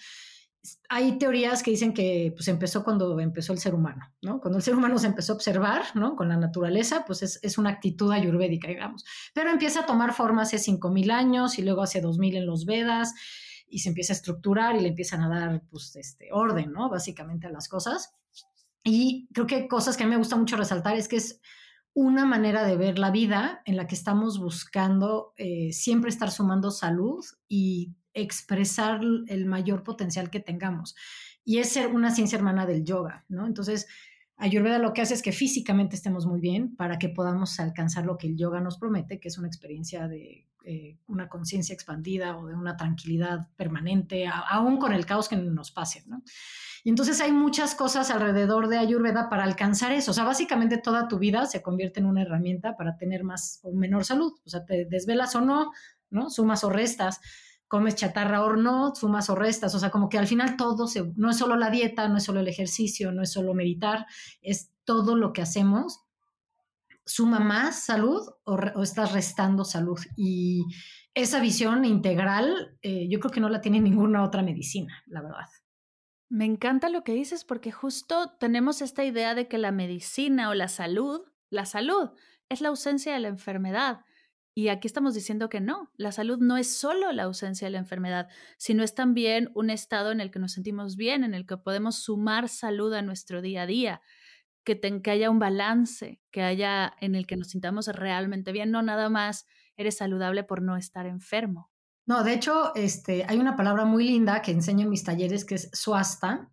Hay 0.88 1.18
teorías 1.18 1.64
que 1.64 1.72
dicen 1.72 1.94
que 1.94 2.32
pues, 2.34 2.48
empezó 2.48 2.82
cuando 2.82 3.20
empezó 3.20 3.52
el 3.52 3.60
ser 3.60 3.76
humano, 3.76 4.06
¿no? 4.22 4.40
Cuando 4.40 4.58
el 4.58 4.64
ser 4.64 4.74
humano 4.74 4.98
se 4.98 5.08
empezó 5.08 5.34
a 5.34 5.36
observar, 5.36 5.84
¿no? 5.96 6.16
Con 6.16 6.30
la 6.30 6.38
naturaleza, 6.38 7.04
pues 7.06 7.22
es, 7.22 7.40
es 7.44 7.58
una 7.58 7.72
actitud 7.72 8.10
ayurvédica, 8.10 8.70
digamos. 8.70 9.04
Pero 9.34 9.50
empieza 9.50 9.82
a 9.82 9.86
tomar 9.86 10.14
forma 10.14 10.44
hace 10.44 10.58
5.000 10.58 11.12
años 11.12 11.60
y 11.60 11.62
luego 11.62 11.82
hace 11.82 12.02
2.000 12.02 12.38
en 12.38 12.46
los 12.46 12.66
Vedas 12.66 13.14
y 13.68 13.80
se 13.80 13.90
empieza 13.90 14.14
a 14.14 14.16
estructurar 14.16 14.78
y 14.78 14.80
le 14.80 14.88
empiezan 14.88 15.22
a 15.24 15.30
dar, 15.30 15.62
pues, 15.70 15.94
este, 15.98 16.30
orden, 16.32 16.72
¿no? 16.72 16.90
Básicamente 16.90 17.48
a 17.48 17.52
las 17.52 17.68
cosas. 17.68 18.14
Y 18.90 19.28
creo 19.34 19.48
que 19.48 19.68
cosas 19.68 19.98
que 19.98 20.04
a 20.04 20.06
mí 20.06 20.12
me 20.12 20.18
gusta 20.18 20.38
mucho 20.38 20.56
resaltar 20.56 20.96
es 20.96 21.10
que 21.10 21.18
es 21.18 21.42
una 21.94 22.26
manera 22.26 22.64
de 22.64 22.78
ver 22.78 23.00
la 23.00 23.12
vida 23.12 23.62
en 23.66 23.76
la 23.76 23.86
que 23.86 23.96
estamos 23.96 24.40
buscando 24.40 25.34
eh, 25.36 25.74
siempre 25.74 26.10
estar 26.10 26.32
sumando 26.32 26.72
salud 26.72 27.26
y 27.50 27.98
expresar 28.14 29.02
el 29.28 29.46
mayor 29.46 29.84
potencial 29.84 30.30
que 30.30 30.40
tengamos. 30.40 30.96
Y 31.44 31.58
es 31.58 31.74
ser 31.74 31.88
una 31.88 32.12
ciencia 32.12 32.38
hermana 32.38 32.66
del 32.66 32.86
yoga, 32.86 33.26
¿no? 33.28 33.46
Entonces, 33.46 33.88
Ayurveda 34.38 34.78
lo 34.78 34.94
que 34.94 35.02
hace 35.02 35.16
es 35.16 35.24
que 35.24 35.32
físicamente 35.32 35.96
estemos 35.96 36.26
muy 36.26 36.40
bien 36.40 36.76
para 36.76 37.00
que 37.00 37.10
podamos 37.10 37.60
alcanzar 37.60 38.06
lo 38.06 38.18
que 38.18 38.28
el 38.28 38.38
yoga 38.38 38.62
nos 38.62 38.78
promete, 38.78 39.20
que 39.20 39.28
es 39.30 39.38
una 39.38 39.48
experiencia 39.48 40.08
de 40.08 40.48
eh, 40.70 40.98
una 41.08 41.30
conciencia 41.30 41.74
expandida 41.74 42.38
o 42.38 42.46
de 42.46 42.54
una 42.54 42.76
tranquilidad 42.76 43.48
permanente, 43.56 44.28
aún 44.28 44.78
con 44.78 44.92
el 44.92 45.06
caos 45.06 45.30
que 45.30 45.38
nos 45.38 45.72
pase, 45.72 46.04
¿no? 46.08 46.22
Y 46.84 46.90
entonces 46.90 47.22
hay 47.22 47.32
muchas 47.32 47.74
cosas 47.74 48.12
alrededor 48.12 48.68
de 48.68 48.78
Ayurveda 48.78 49.30
para 49.30 49.46
alcanzar 49.46 49.94
eso. 49.94 50.12
O 50.12 50.14
sea, 50.14 50.26
básicamente 50.26 50.78
toda 50.78 51.08
tu 51.08 51.20
vida 51.20 51.46
se 51.46 51.62
convierte 51.62 52.02
en 52.02 52.06
una 52.06 52.22
herramienta 52.22 52.76
para 52.76 52.98
tener 52.98 53.24
más 53.24 53.62
o 53.64 53.72
menor 53.72 54.04
salud. 54.04 54.34
O 54.46 54.50
sea, 54.50 54.66
te 54.66 54.86
desvelas 54.86 55.36
o 55.36 55.42
no, 55.42 55.72
¿no? 56.10 56.30
Sumas 56.30 56.66
o 56.66 56.70
restas. 56.70 57.22
Comes 57.68 57.96
chatarra 57.96 58.44
o 58.44 58.56
no, 58.56 58.96
sumas 58.96 59.30
o 59.30 59.36
restas. 59.36 59.76
O 59.76 59.80
sea, 59.80 59.90
como 59.90 60.10
que 60.10 60.18
al 60.18 60.28
final 60.28 60.58
todo 60.58 60.88
se, 60.88 61.12
no 61.16 61.30
es 61.30 61.38
solo 61.38 61.56
la 61.56 61.70
dieta, 61.70 62.08
no 62.08 62.18
es 62.18 62.24
solo 62.24 62.40
el 62.40 62.48
ejercicio, 62.48 63.12
no 63.12 63.22
es 63.22 63.32
solo 63.32 63.54
meditar, 63.54 64.06
es 64.42 64.72
todo 64.86 65.16
lo 65.16 65.34
que 65.34 65.42
hacemos 65.42 66.08
suma 67.08 67.40
más 67.40 67.86
salud 67.86 68.22
o, 68.44 68.84
estás 68.84 69.14
restando 69.14 69.64
salud. 69.64 70.00
Y 70.16 70.66
esa 71.14 71.40
visión 71.40 71.86
integral, 71.86 72.78
eh, 72.82 73.08
yo 73.10 73.20
creo 73.20 73.32
que 73.32 73.40
no 73.40 73.50
la 73.50 73.62
tiene 73.62 73.80
ninguna 73.80 74.24
otra 74.24 74.44
medicina, 74.44 75.04
la 75.08 75.22
verdad. 75.22 75.48
Me 76.30 76.46
encanta 76.46 76.90
lo 76.90 77.04
que 77.04 77.14
dices 77.14 77.46
porque 77.46 77.72
justo 77.72 78.36
tenemos 78.40 78.82
esta 78.82 79.06
idea 79.06 79.34
de 79.34 79.48
que 79.48 79.58
la 79.58 79.72
medicina 79.72 80.50
o 80.50 80.54
la 80.54 80.68
salud, 80.68 81.22
la 81.50 81.66
salud 81.66 82.12
es 82.50 82.60
la 82.60 82.68
ausencia 82.68 83.14
de 83.14 83.22
la 83.22 83.30
enfermedad. 83.30 84.02
Y 84.58 84.70
aquí 84.70 84.88
estamos 84.88 85.14
diciendo 85.14 85.50
que 85.50 85.62
no, 85.62 85.92
la 85.98 86.12
salud 86.12 86.40
no 86.40 86.58
es 86.58 86.76
solo 86.76 87.12
la 87.12 87.26
ausencia 87.26 87.68
de 87.68 87.72
la 87.74 87.78
enfermedad, 87.78 88.28
sino 88.58 88.82
es 88.82 88.96
también 88.96 89.52
un 89.54 89.70
estado 89.70 90.12
en 90.12 90.20
el 90.20 90.32
que 90.32 90.40
nos 90.40 90.54
sentimos 90.54 90.96
bien, 90.96 91.24
en 91.24 91.36
el 91.36 91.46
que 91.46 91.58
podemos 91.58 91.98
sumar 91.98 92.50
salud 92.50 92.92
a 92.94 93.04
nuestro 93.04 93.44
día 93.44 93.62
a 93.62 93.66
día, 93.68 94.02
que, 94.64 94.80
que 94.80 95.12
haya 95.12 95.30
un 95.30 95.38
balance, 95.38 96.24
que 96.32 96.42
haya 96.42 96.92
en 97.02 97.14
el 97.14 97.28
que 97.28 97.38
nos 97.38 97.50
sintamos 97.50 97.86
realmente 97.90 98.52
bien, 98.52 98.72
no 98.72 98.82
nada 98.82 99.10
más 99.10 99.46
eres 99.76 99.98
saludable 99.98 100.44
por 100.44 100.64
no 100.64 100.76
estar 100.76 101.06
enfermo. 101.06 101.70
No, 102.08 102.24
de 102.24 102.34
hecho, 102.34 102.74
este, 102.74 103.26
hay 103.30 103.38
una 103.38 103.56
palabra 103.56 103.86
muy 103.86 104.08
linda 104.08 104.42
que 104.42 104.54
enseño 104.54 104.86
en 104.86 104.90
mis 104.90 105.04
talleres 105.04 105.46
que 105.46 105.54
es 105.54 105.70
suasta, 105.72 106.50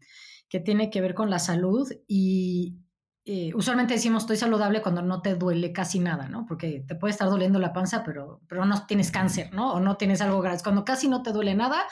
que 0.50 0.61
tiene 0.61 0.90
que 0.90 1.00
ver 1.00 1.14
con 1.14 1.30
la 1.30 1.38
salud 1.38 1.90
y 2.06 2.83
eh, 3.26 3.52
usualmente 3.54 3.94
decimos 3.94 4.24
estoy 4.24 4.36
saludable 4.36 4.82
cuando 4.82 5.00
no 5.00 5.22
te 5.22 5.34
duele 5.34 5.72
casi 5.72 5.98
nada, 5.98 6.28
¿no? 6.28 6.44
Porque 6.46 6.84
te 6.86 6.94
puede 6.94 7.12
estar 7.12 7.28
doliendo 7.30 7.58
la 7.58 7.72
panza, 7.72 8.04
pero, 8.04 8.42
pero 8.48 8.66
no 8.66 8.86
tienes 8.86 9.10
cáncer, 9.10 9.52
¿no? 9.54 9.72
O 9.72 9.80
no 9.80 9.96
tienes 9.96 10.20
algo 10.20 10.42
grave. 10.42 10.58
Cuando 10.62 10.84
casi 10.84 11.08
no 11.08 11.22
te 11.22 11.32
duele 11.32 11.54
nada, 11.54 11.84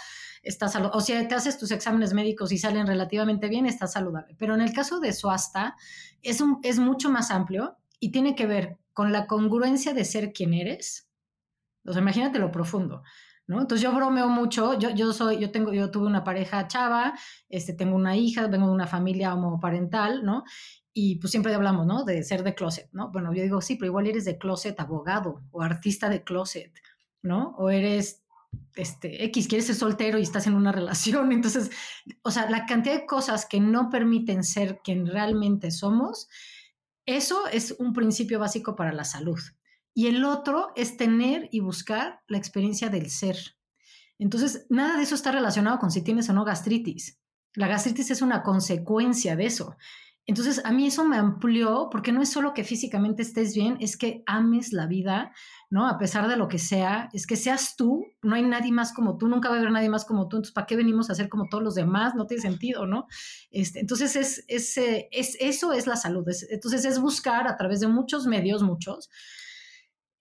estás 0.42 0.72
saludable. 0.72 0.98
O 0.98 1.00
sea, 1.00 1.26
te 1.26 1.34
haces 1.34 1.58
tus 1.58 1.70
exámenes 1.70 2.12
médicos 2.12 2.52
y 2.52 2.58
salen 2.58 2.86
relativamente 2.86 3.48
bien, 3.48 3.64
estás 3.64 3.92
saludable. 3.92 4.36
Pero 4.38 4.54
en 4.54 4.60
el 4.60 4.74
caso 4.74 5.00
de 5.00 5.14
suasta, 5.14 5.74
es, 6.20 6.42
un, 6.42 6.58
es 6.62 6.78
mucho 6.78 7.10
más 7.10 7.30
amplio 7.30 7.78
y 7.98 8.12
tiene 8.12 8.34
que 8.34 8.46
ver 8.46 8.78
con 8.92 9.10
la 9.10 9.26
congruencia 9.26 9.94
de 9.94 10.04
ser 10.04 10.32
quien 10.34 10.52
eres. 10.52 11.08
O 11.86 11.92
sea, 11.92 12.02
imagínate 12.02 12.40
lo 12.40 12.52
profundo. 12.52 13.02
Entonces 13.60 13.82
yo 13.82 13.94
bromeo 13.94 14.28
mucho, 14.28 14.78
yo, 14.78 14.90
yo 14.90 15.12
soy, 15.12 15.38
yo 15.38 15.50
tengo, 15.50 15.72
yo 15.72 15.90
tuve 15.90 16.06
una 16.06 16.24
pareja 16.24 16.68
chava, 16.68 17.14
este, 17.48 17.72
tengo 17.72 17.96
una 17.96 18.16
hija, 18.16 18.46
vengo 18.48 18.66
de 18.66 18.72
una 18.72 18.86
familia 18.86 19.34
homoparental, 19.34 20.24
¿no? 20.24 20.44
Y 20.92 21.16
pues 21.16 21.30
siempre 21.30 21.54
hablamos, 21.54 21.86
¿no? 21.86 22.04
De 22.04 22.22
ser 22.22 22.42
de 22.42 22.54
closet, 22.54 22.88
¿no? 22.92 23.10
Bueno, 23.10 23.32
yo 23.32 23.42
digo, 23.42 23.60
sí, 23.60 23.76
pero 23.76 23.88
igual 23.88 24.06
eres 24.06 24.24
de 24.24 24.38
closet 24.38 24.78
abogado 24.78 25.42
o 25.50 25.62
artista 25.62 26.08
de 26.08 26.22
closet, 26.22 26.72
¿no? 27.22 27.54
O 27.58 27.70
eres, 27.70 28.22
este, 28.74 29.24
X, 29.24 29.48
quieres 29.48 29.66
ser 29.66 29.76
soltero 29.76 30.18
y 30.18 30.22
estás 30.22 30.46
en 30.46 30.54
una 30.54 30.72
relación. 30.72 31.32
Entonces, 31.32 31.70
o 32.22 32.30
sea, 32.30 32.50
la 32.50 32.66
cantidad 32.66 32.94
de 32.94 33.06
cosas 33.06 33.46
que 33.46 33.60
no 33.60 33.90
permiten 33.90 34.44
ser 34.44 34.80
quien 34.84 35.06
realmente 35.06 35.70
somos, 35.70 36.28
eso 37.06 37.48
es 37.48 37.74
un 37.78 37.92
principio 37.92 38.38
básico 38.38 38.76
para 38.76 38.92
la 38.92 39.04
salud. 39.04 39.38
Y 39.94 40.06
el 40.06 40.24
otro 40.24 40.72
es 40.74 40.96
tener 40.96 41.48
y 41.52 41.60
buscar 41.60 42.20
la 42.28 42.38
experiencia 42.38 42.88
del 42.88 43.10
ser. 43.10 43.36
Entonces, 44.18 44.66
nada 44.70 44.96
de 44.96 45.02
eso 45.02 45.14
está 45.14 45.32
relacionado 45.32 45.78
con 45.78 45.90
si 45.90 46.02
tienes 46.02 46.28
o 46.28 46.32
no 46.32 46.44
gastritis. 46.44 47.20
La 47.54 47.68
gastritis 47.68 48.10
es 48.10 48.22
una 48.22 48.42
consecuencia 48.42 49.36
de 49.36 49.46
eso. 49.46 49.76
Entonces, 50.24 50.64
a 50.64 50.70
mí 50.70 50.86
eso 50.86 51.04
me 51.04 51.16
amplió, 51.16 51.88
porque 51.90 52.12
no 52.12 52.22
es 52.22 52.30
solo 52.30 52.54
que 52.54 52.62
físicamente 52.62 53.22
estés 53.22 53.56
bien, 53.56 53.76
es 53.80 53.96
que 53.96 54.22
ames 54.26 54.72
la 54.72 54.86
vida, 54.86 55.32
¿no? 55.68 55.88
A 55.88 55.98
pesar 55.98 56.28
de 56.28 56.36
lo 56.36 56.46
que 56.46 56.58
sea, 56.58 57.08
es 57.12 57.26
que 57.26 57.34
seas 57.34 57.74
tú, 57.74 58.06
no 58.22 58.36
hay 58.36 58.42
nadie 58.42 58.70
más 58.70 58.92
como 58.92 59.18
tú, 59.18 59.26
nunca 59.26 59.48
va 59.48 59.56
a 59.56 59.58
haber 59.58 59.72
nadie 59.72 59.88
más 59.88 60.04
como 60.04 60.28
tú, 60.28 60.36
entonces, 60.36 60.54
¿para 60.54 60.68
qué 60.68 60.76
venimos 60.76 61.10
a 61.10 61.16
ser 61.16 61.28
como 61.28 61.48
todos 61.48 61.64
los 61.64 61.74
demás? 61.74 62.14
No 62.14 62.26
tiene 62.28 62.40
sentido, 62.40 62.86
¿no? 62.86 63.08
Este, 63.50 63.80
entonces, 63.80 64.14
es, 64.14 64.44
es, 64.46 64.76
es, 64.76 65.36
eso 65.40 65.72
es 65.72 65.88
la 65.88 65.96
salud. 65.96 66.24
entonces, 66.50 66.84
es 66.84 67.00
buscar 67.00 67.48
a 67.48 67.56
través 67.56 67.80
de 67.80 67.88
muchos 67.88 68.28
medios, 68.28 68.62
muchos, 68.62 69.10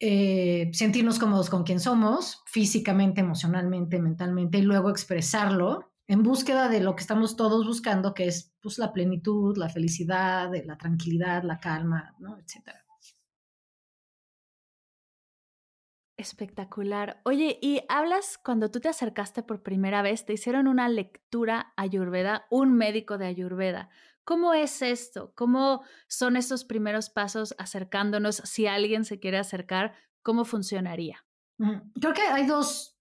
eh, 0.03 0.71
sentirnos 0.73 1.19
cómodos 1.19 1.51
con 1.51 1.63
quien 1.63 1.79
somos, 1.79 2.41
físicamente, 2.47 3.21
emocionalmente, 3.21 3.99
mentalmente, 3.99 4.57
y 4.57 4.63
luego 4.63 4.89
expresarlo 4.89 5.91
en 6.07 6.23
búsqueda 6.23 6.69
de 6.69 6.81
lo 6.81 6.95
que 6.95 7.01
estamos 7.01 7.35
todos 7.35 7.67
buscando, 7.67 8.15
que 8.15 8.25
es 8.25 8.51
pues, 8.61 8.79
la 8.79 8.91
plenitud, 8.93 9.55
la 9.57 9.69
felicidad, 9.69 10.51
la 10.65 10.77
tranquilidad, 10.77 11.43
la 11.43 11.59
calma, 11.59 12.15
¿no? 12.19 12.39
etcétera. 12.39 12.81
Espectacular. 16.21 17.19
Oye, 17.23 17.57
y 17.63 17.81
hablas 17.89 18.37
cuando 18.37 18.69
tú 18.69 18.79
te 18.79 18.89
acercaste 18.89 19.41
por 19.41 19.63
primera 19.63 20.03
vez, 20.03 20.23
te 20.23 20.33
hicieron 20.33 20.67
una 20.67 20.87
lectura 20.87 21.73
ayurveda, 21.77 22.45
un 22.51 22.73
médico 22.75 23.17
de 23.17 23.25
ayurveda. 23.25 23.89
¿Cómo 24.23 24.53
es 24.53 24.81
esto? 24.81 25.33
¿Cómo 25.35 25.81
son 26.07 26.37
estos 26.37 26.63
primeros 26.63 27.09
pasos 27.09 27.55
acercándonos? 27.57 28.37
Si 28.37 28.67
alguien 28.67 29.05
se 29.05 29.19
quiere 29.19 29.37
acercar, 29.37 29.93
¿cómo 30.21 30.45
funcionaría? 30.45 31.25
Creo 31.99 32.13
que 32.13 32.21
hay 32.21 32.45
dos, 32.45 32.97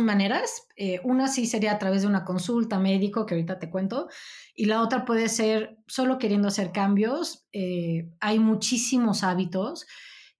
maneras. 0.00 0.66
Eh, 0.76 1.00
una 1.04 1.28
sí 1.28 1.46
sería 1.46 1.72
a 1.72 1.78
través 1.78 2.02
de 2.02 2.08
una 2.08 2.24
consulta 2.24 2.78
médico, 2.78 3.26
que 3.26 3.34
ahorita 3.34 3.58
te 3.58 3.70
cuento, 3.70 4.08
y 4.54 4.66
la 4.66 4.82
otra 4.82 5.04
puede 5.04 5.28
ser 5.28 5.78
solo 5.86 6.18
queriendo 6.18 6.48
hacer 6.48 6.72
cambios. 6.72 7.46
Eh, 7.52 8.10
hay 8.20 8.38
muchísimos 8.38 9.22
hábitos 9.22 9.86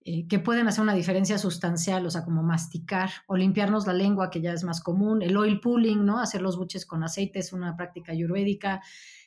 eh, 0.07 0.27
que 0.29 0.39
pueden 0.39 0.69
hacer 0.69 0.83
una 0.83 0.93
diferencia 0.95 1.39
sustancial, 1.39 2.05
o 2.05 2.11
sea, 2.11 2.25
como 2.25 2.43
masticar 2.43 3.11
o 3.27 3.37
limpiarnos 3.37 3.87
la 3.87 3.95
lengua, 3.95 4.29
que 4.29 4.43
ya 4.43 4.53
es 4.53 4.63
más 4.63 4.83
común, 4.83 5.23
el 5.23 5.35
oil 5.35 5.61
pulling, 5.61 6.05
¿no? 6.05 6.19
Hacer 6.19 6.43
los 6.43 6.59
buches 6.59 6.85
con 6.85 7.03
aceite 7.03 7.39
es 7.39 7.55
una 7.55 7.75
práctica 7.75 8.13
ayurvédica. 8.13 8.83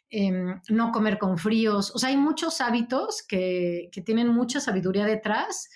Em, 0.10 0.62
no 0.70 0.92
comer 0.94 1.18
con 1.18 1.38
fríos. 1.38 1.92
O 1.94 2.00
sea, 2.00 2.10
hay 2.10 2.18
muchos 2.18 2.62
hábitos 2.62 3.24
que, 3.28 3.90
tienen 4.06 4.30
mucha 4.30 4.62
sabiduría 4.62 5.06
detrás, 5.06 5.70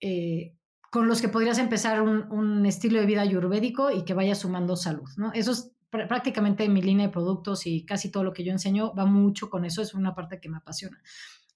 eh, 0.00 0.54
con 0.92 1.08
los 1.08 1.20
que 1.20 1.28
podrías 1.28 1.58
empezar 1.58 2.02
un, 2.02 2.64
estilo 2.66 3.00
de 3.00 3.06
vida 3.06 3.22
ayurvédico 3.22 3.90
y 3.90 4.04
que 4.04 4.14
vaya 4.14 4.34
sumando 4.36 4.76
salud, 4.76 5.08
¿no? 5.16 5.32
Eso 5.32 5.52
es 5.52 5.72
prácticamente 5.90 6.68
mi 6.68 6.82
línea 6.82 7.06
de 7.06 7.12
productos 7.12 7.66
y 7.66 7.84
casi 7.84 8.10
todo 8.10 8.22
lo 8.22 8.32
que 8.32 8.44
yo 8.44 8.52
enseño 8.52 8.94
va 8.94 9.06
mucho 9.06 9.50
con 9.50 9.64
eso, 9.64 9.82
es 9.82 9.94
una 9.94 10.14
parte 10.14 10.40
que 10.40 10.48
me 10.48 10.58
apasiona. 10.58 11.02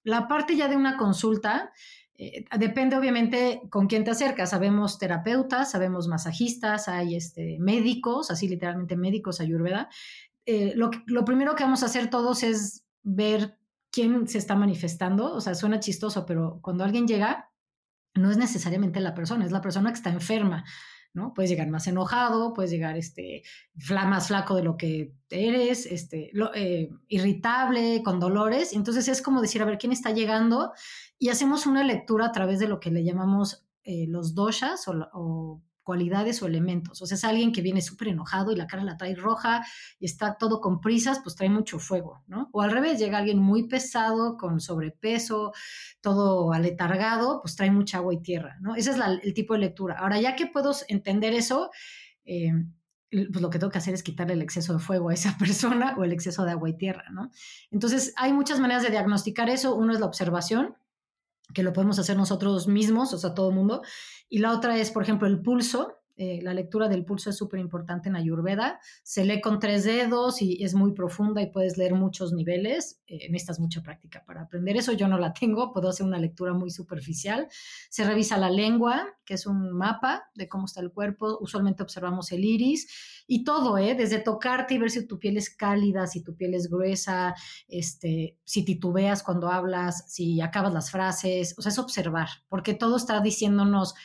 La 0.03 0.27
parte 0.27 0.57
ya 0.57 0.67
de 0.67 0.75
una 0.75 0.97
consulta, 0.97 1.71
eh, 2.15 2.45
depende 2.57 2.97
obviamente 2.97 3.61
con 3.69 3.87
quién 3.87 4.03
te 4.03 4.11
acercas. 4.11 4.49
Sabemos 4.49 4.99
terapeutas, 4.99 5.71
sabemos 5.71 6.07
masajistas, 6.07 6.87
hay 6.87 7.15
este, 7.15 7.57
médicos, 7.59 8.29
así 8.29 8.47
literalmente 8.47 8.95
médicos 8.95 9.39
ayurveda, 9.39 9.89
eh, 10.45 10.73
lo, 10.75 10.91
lo 11.05 11.25
primero 11.25 11.55
que 11.55 11.63
vamos 11.63 11.83
a 11.83 11.87
hacer 11.87 12.09
todos 12.09 12.43
es 12.43 12.85
ver 13.03 13.57
quién 13.91 14.27
se 14.27 14.37
está 14.37 14.55
manifestando. 14.55 15.33
O 15.33 15.41
sea, 15.41 15.55
suena 15.55 15.79
chistoso, 15.79 16.25
pero 16.25 16.59
cuando 16.61 16.83
alguien 16.83 17.07
llega, 17.07 17.51
no 18.15 18.31
es 18.31 18.37
necesariamente 18.37 18.99
la 18.99 19.13
persona, 19.13 19.45
es 19.45 19.51
la 19.51 19.61
persona 19.61 19.91
que 19.91 19.97
está 19.97 20.09
enferma. 20.09 20.63
¿no? 21.13 21.33
Puedes 21.33 21.49
llegar 21.51 21.69
más 21.69 21.87
enojado, 21.87 22.53
puedes 22.53 22.71
llegar 22.71 22.97
este, 22.97 23.43
más 23.89 24.27
flaco 24.27 24.55
de 24.55 24.63
lo 24.63 24.77
que 24.77 25.13
eres, 25.29 25.85
este, 25.85 26.31
eh, 26.55 26.89
irritable, 27.07 28.01
con 28.03 28.19
dolores. 28.19 28.73
Entonces 28.73 29.07
es 29.07 29.21
como 29.21 29.41
decir, 29.41 29.61
a 29.61 29.65
ver, 29.65 29.77
¿quién 29.77 29.91
está 29.91 30.11
llegando? 30.11 30.71
Y 31.19 31.29
hacemos 31.29 31.65
una 31.65 31.83
lectura 31.83 32.27
a 32.27 32.31
través 32.31 32.59
de 32.59 32.67
lo 32.67 32.79
que 32.79 32.91
le 32.91 33.03
llamamos 33.03 33.65
eh, 33.83 34.05
los 34.07 34.35
doshas 34.35 34.87
o, 34.87 34.93
o 35.13 35.61
cualidades 35.83 36.41
o 36.41 36.47
elementos. 36.47 37.01
O 37.01 37.05
sea, 37.05 37.15
es 37.15 37.23
alguien 37.23 37.51
que 37.51 37.61
viene 37.61 37.81
súper 37.81 38.09
enojado 38.09 38.51
y 38.51 38.55
la 38.55 38.67
cara 38.67 38.83
la 38.83 38.97
trae 38.97 39.15
roja 39.15 39.65
y 39.99 40.05
está 40.05 40.35
todo 40.35 40.61
con 40.61 40.81
prisas, 40.81 41.19
pues 41.23 41.35
trae 41.35 41.49
mucho 41.49 41.79
fuego, 41.79 42.23
¿no? 42.27 42.49
O 42.53 42.61
al 42.61 42.71
revés, 42.71 42.99
llega 42.99 43.17
alguien 43.17 43.39
muy 43.39 43.67
pesado, 43.67 44.37
con 44.37 44.59
sobrepeso, 44.59 45.53
todo 46.01 46.53
aletargado, 46.53 47.41
pues 47.41 47.55
trae 47.55 47.71
mucha 47.71 47.97
agua 47.97 48.13
y 48.13 48.21
tierra, 48.21 48.57
¿no? 48.61 48.75
Ese 48.75 48.91
es 48.91 48.97
el 49.23 49.33
tipo 49.33 49.53
de 49.53 49.59
lectura. 49.59 49.97
Ahora, 49.99 50.19
ya 50.19 50.35
que 50.35 50.47
puedo 50.47 50.71
entender 50.87 51.33
eso, 51.33 51.71
eh, 52.25 52.51
pues 53.11 53.41
lo 53.41 53.49
que 53.49 53.59
tengo 53.59 53.71
que 53.71 53.77
hacer 53.77 53.93
es 53.93 54.03
quitarle 54.03 54.33
el 54.33 54.41
exceso 54.41 54.73
de 54.73 54.79
fuego 54.79 55.09
a 55.09 55.13
esa 55.13 55.37
persona 55.39 55.95
o 55.97 56.03
el 56.03 56.13
exceso 56.13 56.45
de 56.45 56.51
agua 56.51 56.69
y 56.69 56.77
tierra, 56.77 57.05
¿no? 57.11 57.31
Entonces, 57.69 58.13
hay 58.15 58.33
muchas 58.33 58.59
maneras 58.59 58.83
de 58.83 58.89
diagnosticar 58.89 59.49
eso. 59.49 59.75
Uno 59.75 59.93
es 59.93 59.99
la 59.99 60.05
observación, 60.05 60.75
que 61.53 61.63
lo 61.63 61.73
podemos 61.73 61.99
hacer 61.99 62.15
nosotros 62.15 62.67
mismos, 62.67 63.13
o 63.13 63.17
sea, 63.17 63.33
todo 63.33 63.49
el 63.49 63.55
mundo. 63.55 63.81
Y 64.31 64.39
la 64.39 64.53
otra 64.53 64.77
es, 64.77 64.91
por 64.91 65.03
ejemplo, 65.03 65.27
el 65.27 65.41
pulso. 65.41 65.97
Eh, 66.15 66.39
la 66.41 66.53
lectura 66.53 66.87
del 66.87 67.03
pulso 67.03 67.29
es 67.31 67.37
súper 67.37 67.59
importante 67.59 68.07
en 68.07 68.15
Ayurveda. 68.15 68.79
Se 69.03 69.25
lee 69.25 69.41
con 69.41 69.59
tres 69.59 69.83
dedos 69.83 70.41
y 70.41 70.63
es 70.63 70.73
muy 70.73 70.93
profunda 70.93 71.41
y 71.41 71.51
puedes 71.51 71.77
leer 71.77 71.95
muchos 71.95 72.31
niveles. 72.31 73.01
Eh, 73.07 73.27
necesitas 73.29 73.59
mucha 73.59 73.81
práctica 73.81 74.23
para 74.25 74.43
aprender 74.43 74.77
eso. 74.77 74.93
Yo 74.93 75.09
no 75.09 75.17
la 75.17 75.33
tengo, 75.33 75.73
puedo 75.73 75.89
hacer 75.89 76.05
una 76.05 76.17
lectura 76.17 76.53
muy 76.53 76.69
superficial. 76.69 77.49
Se 77.89 78.05
revisa 78.05 78.37
la 78.37 78.49
lengua, 78.49 79.05
que 79.25 79.33
es 79.33 79.45
un 79.45 79.73
mapa 79.73 80.29
de 80.33 80.47
cómo 80.47 80.65
está 80.65 80.79
el 80.79 80.91
cuerpo. 80.91 81.37
Usualmente 81.41 81.83
observamos 81.83 82.31
el 82.31 82.45
iris 82.45 83.23
y 83.27 83.43
todo, 83.43 83.77
¿eh? 83.77 83.95
desde 83.95 84.19
tocarte 84.19 84.75
y 84.75 84.77
ver 84.77 84.91
si 84.91 85.05
tu 85.07 85.19
piel 85.19 85.35
es 85.35 85.49
cálida, 85.49 86.07
si 86.07 86.23
tu 86.23 86.37
piel 86.37 86.53
es 86.53 86.69
gruesa, 86.69 87.35
este, 87.67 88.37
si 88.45 88.63
titubeas 88.63 89.23
cuando 89.23 89.49
hablas, 89.49 90.05
si 90.09 90.39
acabas 90.39 90.73
las 90.73 90.89
frases. 90.89 91.53
O 91.57 91.61
sea, 91.61 91.71
es 91.71 91.79
observar, 91.79 92.29
porque 92.47 92.73
todo 92.73 92.95
está 92.95 93.19
diciéndonos 93.19 93.95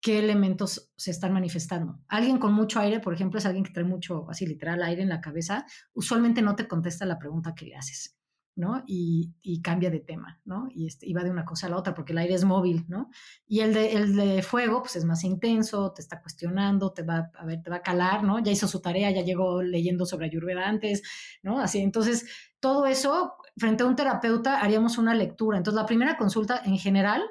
qué 0.00 0.18
elementos 0.18 0.92
se 0.96 1.10
están 1.10 1.32
manifestando. 1.32 1.98
Alguien 2.08 2.38
con 2.38 2.52
mucho 2.52 2.80
aire, 2.80 3.00
por 3.00 3.14
ejemplo, 3.14 3.38
es 3.38 3.46
alguien 3.46 3.64
que 3.64 3.72
trae 3.72 3.84
mucho, 3.84 4.28
así 4.30 4.46
literal, 4.46 4.82
aire 4.82 5.02
en 5.02 5.08
la 5.08 5.20
cabeza, 5.20 5.66
usualmente 5.92 6.42
no 6.42 6.54
te 6.56 6.68
contesta 6.68 7.04
la 7.06 7.18
pregunta 7.18 7.54
que 7.54 7.66
le 7.66 7.76
haces. 7.76 8.18
¿no? 8.58 8.82
Y, 8.88 9.62
cambia 9.62 9.88
de 9.88 10.00
tema, 10.00 10.40
¿no? 10.44 10.66
Y, 10.70 10.88
este, 10.88 11.06
va 11.14 11.22
de 11.22 11.30
una 11.30 11.44
cosa 11.44 11.68
a 11.68 11.70
la 11.70 11.76
otra 11.76 11.94
porque 11.94 12.10
el 12.10 12.18
aire 12.18 12.34
es 12.34 12.44
móvil, 12.44 12.86
¿no? 12.88 13.08
Y 13.46 13.60
el 13.60 13.72
de, 13.72 13.92
el 13.92 14.16
de 14.16 14.42
fuego, 14.42 14.82
pues 14.82 14.96
es 14.96 15.04
más 15.04 15.22
intenso, 15.22 15.92
te 15.92 16.02
está 16.02 16.20
cuestionando, 16.20 16.92
te 16.92 17.04
va 17.04 17.30
a 17.38 17.44
ver, 17.44 17.62
te 17.62 17.70
va 17.70 17.76
a 17.76 17.82
calar, 17.82 18.24
¿no? 18.24 18.40
Ya 18.40 18.50
hizo 18.50 18.66
su 18.66 18.80
tarea, 18.80 19.12
ya 19.12 19.22
llegó 19.22 19.62
leyendo 19.62 20.06
sobre 20.06 20.26
Ayurveda 20.26 20.66
antes, 20.68 21.02
¿no? 21.40 21.60
Así, 21.60 21.78
entonces, 21.78 22.26
todo 22.58 22.86
eso, 22.86 23.34
frente 23.56 23.84
a 23.84 23.86
un 23.86 23.94
terapeuta, 23.94 24.60
haríamos 24.60 24.98
una 24.98 25.14
lectura. 25.14 25.56
Entonces, 25.58 25.80
la 25.80 25.86
primera 25.86 26.16
consulta 26.16 26.60
en 26.64 26.78
general 26.78 27.22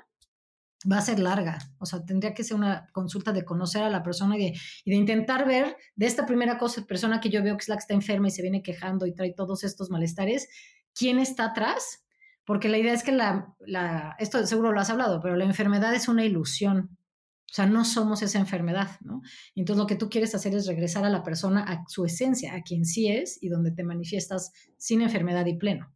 va 0.89 1.00
a 1.00 1.01
ser 1.01 1.19
larga, 1.19 1.57
o 1.79 1.86
sea, 1.86 2.05
tendría 2.05 2.34
que 2.34 2.43
ser 2.43 2.55
una 2.55 2.88
consulta 2.91 3.31
de 3.31 3.43
conocer 3.43 3.84
a 3.84 3.89
la 3.89 4.03
persona 4.03 4.38
y 4.38 4.53
de, 4.86 4.96
intentar 4.96 5.48
ver 5.48 5.75
de 5.96 6.05
esta 6.05 6.25
primera 6.25 6.57
cosa, 6.57 6.86
persona 6.86 7.19
que 7.19 7.29
yo 7.29 7.41
veo 7.41 7.57
que 7.57 7.63
está 7.63 7.93
enferma 7.93 8.27
y 8.27 8.31
se 8.31 8.43
viene 8.43 8.62
quejando 8.62 9.05
y 9.07 9.13
trae 9.13 9.34
todos 9.34 9.63
estos 9.63 9.89
malestares, 9.89 10.48
quién 10.93 11.17
está 11.19 11.46
atrás, 11.46 12.05
porque 12.46 12.69
la 12.69 12.77
idea 12.77 12.93
es 12.93 13.03
que 13.03 13.12
la, 13.12 13.55
la, 13.60 14.15
esto 14.19 14.46
seguro 14.46 14.72
lo 14.72 14.79
has 14.79 14.89
hablado, 14.89 15.19
pero 15.22 15.36
la 15.36 15.46
enfermedad 15.46 15.93
es 15.96 16.07
una 16.07 16.24
ilusión, 16.24 16.98
o 17.50 17.53
sea, 17.53 17.65
no 17.65 17.84
somos 17.84 18.22
esa 18.22 18.39
enfermedad, 18.39 19.00
¿no? 19.01 19.22
Entonces 19.55 19.81
lo 19.81 19.88
que 19.88 19.96
tú 19.96 20.10
quieres 20.10 20.36
hacer 20.36 20.53
es 20.53 20.67
regresar 20.67 21.05
a 21.05 21.10
la 21.10 21.24
persona 21.24 21.63
a 21.63 21.84
su 21.88 22.05
esencia, 22.05 22.53
a 22.53 22.62
quien 22.62 22.86
sí 22.86 23.10
es 23.10 23.41
y 23.41 23.50
donde 23.50 23.72
te 23.72 23.84
manifiestas 23.84 24.51
sin 24.77 25.01
enfermedad 25.01 25.46
y 25.46 25.57
pleno. 25.57 25.91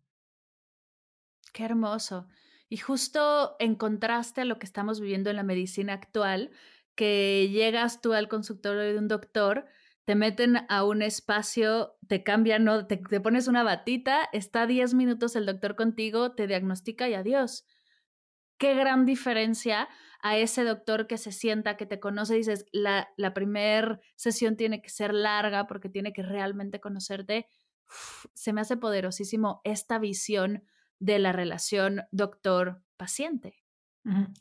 Qué 1.54 1.66
hermoso. 1.66 2.28
Y 2.72 2.78
justo 2.78 3.58
en 3.60 3.76
contraste 3.76 4.40
a 4.40 4.46
lo 4.46 4.58
que 4.58 4.66
estamos 4.66 5.02
viviendo 5.02 5.30
en 5.30 5.36
la 5.36 5.44
medicina 5.44 5.92
actual, 5.92 6.52
que 6.96 7.50
llegas 7.52 8.00
tú 8.00 8.14
al 8.14 8.30
consultorio 8.30 8.80
de 8.80 8.98
un 8.98 9.10
doctor 9.10 9.66
te 10.06 10.16
meten 10.16 10.66
a 10.70 10.86
un 10.86 11.02
espacio, 11.02 11.98
te 12.08 12.24
cambian, 12.24 12.64
¿no? 12.64 12.88
te, 12.88 12.98
pones 13.20 13.50
una 13.50 13.64
batita, 13.64 14.30
está 14.32 14.68
10 14.68 14.94
minutos 14.94 15.36
el 15.36 15.46
doctor 15.46 15.76
contigo, 15.76 16.32
te 16.32 16.48
diagnostica 16.48 17.10
y 17.10 17.14
adiós. 17.14 17.66
Qué 18.58 18.74
gran 18.74 19.06
diferencia 19.06 19.90
a 20.22 20.38
ese 20.38 20.64
doctor 20.64 21.08
que 21.08 21.18
se 21.18 21.34
sienta, 21.34 21.76
que 21.76 21.86
te 21.86 22.00
conoce, 22.00 22.36
dices, 22.36 22.66
la 22.72 23.34
primera 23.34 24.00
sesión 24.16 24.56
tiene 24.56 24.82
que 24.82 24.90
ser 24.90 25.14
larga 25.14 25.68
porque 25.68 25.90
tiene 25.90 26.14
que 26.14 26.24
realmente 26.24 26.80
conocerte. 26.80 27.48
se 28.34 28.54
me 28.54 28.62
hace 28.62 28.78
poderosísimo 28.78 29.60
esta 29.66 30.00
visión 30.00 30.64
de 31.02 31.20
la 31.20 31.34
relación 31.34 32.04
doctor-paciente. 32.12 33.56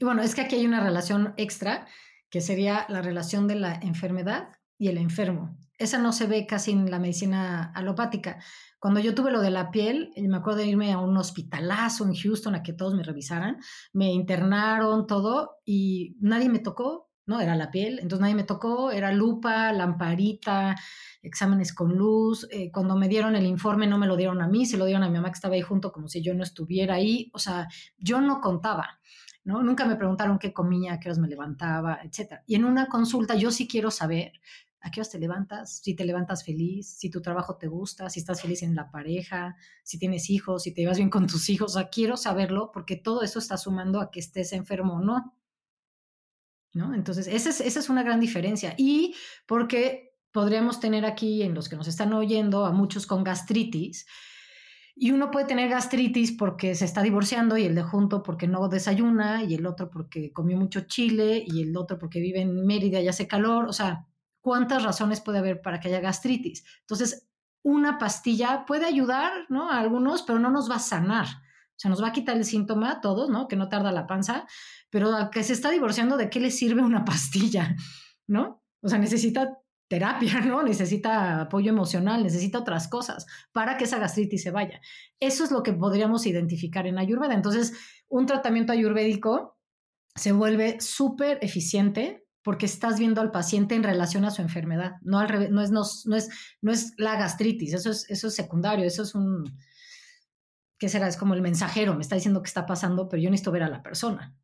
Bueno, 0.01 0.23
es 0.23 0.35
que 0.35 0.43
aquí 0.43 0.57
hay 0.57 0.67
una 0.67 0.85
relación 0.85 1.35
extra, 1.37 1.89
que 2.31 2.41
sería 2.41 2.87
la 2.89 3.03
relación 3.03 3.49
de 3.49 3.57
la 3.57 3.75
enfermedad 3.75 4.51
y 4.79 4.89
el 4.89 4.99
enfermo. 4.99 5.59
Esa 5.79 5.99
no 5.99 6.13
se 6.13 6.27
ve 6.27 6.47
casi 6.47 6.73
en 6.73 6.91
la 6.91 6.99
medicina 6.99 7.73
alopática. 7.75 8.43
Cuando 8.79 9.01
yo 9.01 9.15
tuve 9.15 9.31
lo 9.31 9.41
de 9.41 9.51
la 9.51 9.71
piel, 9.71 10.13
eh, 10.15 10.29
me 10.29 10.37
acuerdo 10.37 10.61
de 10.61 10.67
irme 10.67 10.93
a 10.93 10.99
un 10.99 11.17
hospitalazo 11.17 12.05
en 12.05 12.15
Houston 12.15 12.55
a 12.55 12.63
que 12.63 12.75
todos 12.75 12.95
me 12.95 13.03
revisaran, 13.03 13.59
me 13.93 14.13
internaron 14.13 15.07
todo 15.07 15.57
y 15.65 16.17
nadie 16.21 16.51
me 16.51 16.59
tocó, 16.59 17.10
¿no? 17.31 17.41
Era 17.41 17.55
la 17.55 17.71
piel, 17.71 18.01
entonces 18.01 18.21
nadie 18.21 18.35
me 18.35 18.45
tocó, 18.45 18.91
era 18.91 19.13
lupa, 19.13 19.73
lamparita, 19.73 20.77
exámenes 21.23 21.73
con 21.73 21.97
luz. 21.97 22.49
Eh, 22.51 22.71
cuando 22.73 22.97
me 22.97 23.09
dieron 23.09 23.37
el 23.37 23.47
informe 23.47 23.87
no 23.87 23.99
me 23.99 24.09
lo 24.09 24.17
dieron 24.17 24.43
a 24.43 24.49
mí, 24.49 24.67
se 24.67 24.77
lo 24.77 24.85
dieron 24.85 25.05
a 25.05 25.09
mi 25.09 25.15
mamá 25.15 25.31
que 25.31 25.37
estaba 25.37 25.55
ahí 25.55 25.63
junto 25.63 25.93
como 25.93 26.09
si 26.09 26.23
yo 26.23 26.35
no 26.35 26.43
estuviera 26.43 26.97
ahí. 26.97 27.31
O 27.33 27.39
sea, 27.39 27.69
yo 27.99 28.21
no 28.21 28.41
contaba. 28.41 29.01
¿no? 29.45 29.63
Nunca 29.63 29.87
me 29.87 29.97
preguntaron 29.97 30.39
qué 30.39 30.53
comía, 30.53 30.99
qué 30.99 31.09
horas 31.09 31.19
me 31.19 31.29
levantaba, 31.29 32.01
etc. 32.03 32.41
Y 32.47 32.57
en 32.57 32.65
una 32.65 32.87
consulta 32.87 33.37
yo 33.37 33.51
sí 33.51 33.67
quiero 33.67 33.91
saber 33.91 34.33
¿A 34.83 34.91
qué 34.91 35.01
horas 35.01 35.11
te 35.11 35.19
levantas? 35.19 35.81
Si 35.83 35.95
te 35.95 36.07
levantas 36.07 36.43
feliz, 36.43 36.89
si 36.89 37.11
tu 37.11 37.21
trabajo 37.21 37.57
te 37.57 37.67
gusta, 37.67 38.09
si 38.09 38.21
estás 38.21 38.41
feliz 38.41 38.63
en 38.63 38.75
la 38.75 38.91
pareja, 38.91 39.57
si 39.83 39.99
tienes 39.99 40.31
hijos, 40.31 40.63
si 40.63 40.73
te 40.73 40.81
llevas 40.81 40.97
bien 40.97 41.11
con 41.11 41.27
tus 41.27 41.51
hijos. 41.51 41.77
O 41.77 41.79
sea, 41.79 41.91
quiero 41.91 42.17
saberlo 42.17 42.71
porque 42.73 42.97
todo 42.97 43.23
eso 43.23 43.39
está 43.39 43.59
sumando 43.59 44.01
a 44.01 44.11
que 44.11 44.21
estés 44.21 44.55
enfermo 44.55 44.95
o 44.95 45.01
no. 45.01 45.35
Entonces, 46.73 47.27
esa 47.27 47.51
es, 47.51 47.61
esa 47.61 47.81
es 47.81 47.89
una 47.89 48.03
gran 48.03 48.21
diferencia. 48.21 48.75
Y 48.79 49.15
porque 49.47 50.15
podríamos 50.33 50.81
tener 50.81 51.05
aquí, 51.05 51.43
en 51.43 51.55
los 51.55 51.69
que 51.69 51.77
nos 51.77 51.89
están 51.89 52.13
oyendo, 52.13 52.67
a 52.67 52.73
muchos 52.73 53.07
con 53.07 53.25
gastritis. 53.25 54.07
Y 54.95 55.13
uno 55.13 55.31
puede 55.31 55.47
tener 55.47 55.69
gastritis 55.71 56.33
porque 56.33 56.75
se 56.75 56.85
está 56.85 57.03
divorciando 57.03 57.57
y 57.57 57.65
el 57.65 57.75
de 57.75 57.83
junto 57.83 58.23
porque 58.23 58.47
no 58.47 58.69
desayuna 58.69 59.45
y 59.45 59.55
el 59.55 59.67
otro 59.67 59.91
porque 59.91 60.33
comió 60.33 60.57
mucho 60.57 60.83
chile 60.83 61.43
y 61.47 61.63
el 61.63 61.77
otro 61.77 61.99
porque 61.99 62.21
vive 62.21 62.41
en 62.41 62.67
Mérida 62.67 63.01
y 63.01 63.09
hace 63.09 63.27
calor. 63.27 63.67
O 63.67 63.73
sea, 63.73 64.07
cuántas 64.41 64.83
razones 64.83 65.21
puede 65.21 65.39
haber 65.39 65.63
para 65.63 65.81
que 65.81 65.89
haya 65.89 66.01
gastritis. 66.01 66.65
Entonces, 66.81 67.29
una 67.63 67.99
pastilla 67.99 68.65
puede 68.67 68.87
ayudar, 68.87 69.33
¿no? 69.49 69.71
A 69.71 69.79
algunos, 69.79 70.23
pero 70.23 70.39
no 70.39 70.51
nos 70.51 70.71
va 70.71 70.77
a 70.77 70.81
sanar. 70.81 71.27
O 71.81 71.83
sea, 71.83 71.89
nos 71.89 72.03
va 72.03 72.09
a 72.09 72.13
quitar 72.13 72.37
el 72.37 72.45
síntoma 72.45 72.93
a 72.93 73.01
todos, 73.01 73.31
¿no? 73.31 73.49
Que 73.49 73.57
no 73.57 73.71
tarda 73.71 73.91
la 73.91 74.07
panza, 74.07 74.47
pero 74.91 75.17
a 75.17 75.31
que 75.31 75.43
se 75.43 75.55
está 75.55 75.71
divorciando, 75.71 76.19
¿de 76.19 76.29
qué 76.29 76.39
le 76.39 76.51
sirve 76.51 76.83
una 76.83 77.05
pastilla? 77.07 77.75
¿No? 78.27 78.63
O 78.83 78.89
sea, 78.89 78.99
necesita 78.99 79.57
terapia, 79.89 80.43
¿no? 80.43 80.63
Necesita 80.63 81.41
apoyo 81.41 81.71
emocional, 81.71 82.23
necesita 82.23 82.59
otras 82.59 82.87
cosas 82.87 83.25
para 83.53 83.79
que 83.79 83.85
esa 83.85 83.99
gastritis 83.99 84.43
se 84.43 84.51
vaya. 84.51 84.83
Eso 85.21 85.43
es 85.43 85.51
lo 85.51 85.63
que 85.63 85.73
podríamos 85.73 86.27
identificar 86.27 86.87
en 86.87 86.99
Ayurveda. 86.99 87.33
Entonces, 87.33 87.73
un 88.09 88.27
tratamiento 88.27 88.75
ayurvédico 88.75 89.59
se 90.15 90.33
vuelve 90.33 90.83
súper 90.83 91.39
eficiente 91.41 92.27
porque 92.43 92.67
estás 92.67 92.99
viendo 92.99 93.23
al 93.23 93.31
paciente 93.31 93.75
en 93.75 93.85
relación 93.85 94.27
a 94.27 94.31
su 94.31 94.43
enfermedad, 94.43 94.97
no 95.01 95.19
al 95.19 95.31
revés, 95.31 95.51
no 95.51 95.63
es, 95.63 95.71
no, 95.71 96.17
es, 96.17 96.29
no 96.61 96.73
es 96.73 96.93
la 96.99 97.17
gastritis, 97.17 97.73
eso 97.73 97.91
es, 97.91 98.05
eso 98.11 98.29
es 98.29 98.35
secundario, 98.35 98.85
eso 98.85 99.03
es 99.03 99.15
un, 99.15 99.45
¿qué 100.81 100.89
será? 100.89 101.07
Es 101.07 101.19
como 101.19 101.35
el 101.35 101.43
mensajero, 101.43 101.95
me 101.95 102.01
está 102.01 102.17
diciendo 102.17 102.43
que 102.43 102.49
está 102.49 102.67
pasando, 102.67 103.09
pero 103.09 103.23
yo 103.23 103.31
necesito 103.31 103.53
ver 103.53 103.63
a 103.63 103.69
la 103.69 103.83
persona. 103.83 104.35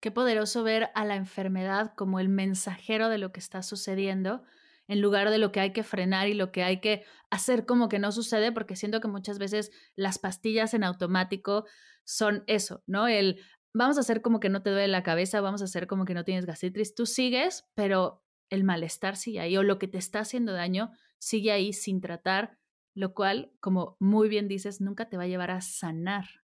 Qué 0.00 0.10
poderoso 0.10 0.64
ver 0.64 0.90
a 0.94 1.04
la 1.04 1.14
enfermedad 1.14 1.92
como 1.94 2.18
el 2.18 2.28
mensajero 2.28 3.10
de 3.10 3.18
lo 3.18 3.30
que 3.30 3.40
está 3.40 3.62
sucediendo, 3.62 4.42
en 4.88 5.02
lugar 5.02 5.28
de 5.28 5.36
lo 5.36 5.52
que 5.52 5.60
hay 5.60 5.72
que 5.74 5.82
frenar 5.82 6.28
y 6.28 6.34
lo 6.34 6.50
que 6.50 6.62
hay 6.62 6.80
que 6.80 7.04
hacer 7.30 7.66
como 7.66 7.90
que 7.90 7.98
no 7.98 8.10
sucede, 8.12 8.50
porque 8.50 8.76
siento 8.76 9.00
que 9.00 9.08
muchas 9.08 9.38
veces 9.38 9.70
las 9.94 10.18
pastillas 10.18 10.72
en 10.72 10.82
automático 10.82 11.66
son 12.04 12.42
eso, 12.46 12.82
¿no? 12.86 13.06
El, 13.08 13.42
vamos 13.74 13.98
a 13.98 14.00
hacer 14.00 14.22
como 14.22 14.40
que 14.40 14.48
no 14.48 14.62
te 14.62 14.70
duele 14.70 14.88
la 14.88 15.02
cabeza, 15.02 15.42
vamos 15.42 15.60
a 15.60 15.66
hacer 15.66 15.86
como 15.86 16.06
que 16.06 16.14
no 16.14 16.24
tienes 16.24 16.46
gastritis, 16.46 16.94
tú 16.94 17.04
sigues, 17.04 17.66
pero 17.74 18.24
el 18.48 18.64
malestar 18.64 19.16
sigue 19.16 19.40
ahí 19.40 19.58
o 19.58 19.62
lo 19.62 19.78
que 19.78 19.88
te 19.88 19.98
está 19.98 20.20
haciendo 20.20 20.52
daño 20.54 20.92
sigue 21.18 21.52
ahí 21.52 21.74
sin 21.74 22.00
tratar, 22.00 22.56
lo 22.98 23.14
cual, 23.14 23.52
como 23.60 23.96
muy 24.00 24.28
bien 24.28 24.48
dices, 24.48 24.80
nunca 24.80 25.08
te 25.08 25.16
va 25.16 25.22
a 25.22 25.28
llevar 25.28 25.52
a 25.52 25.60
sanar. 25.60 26.42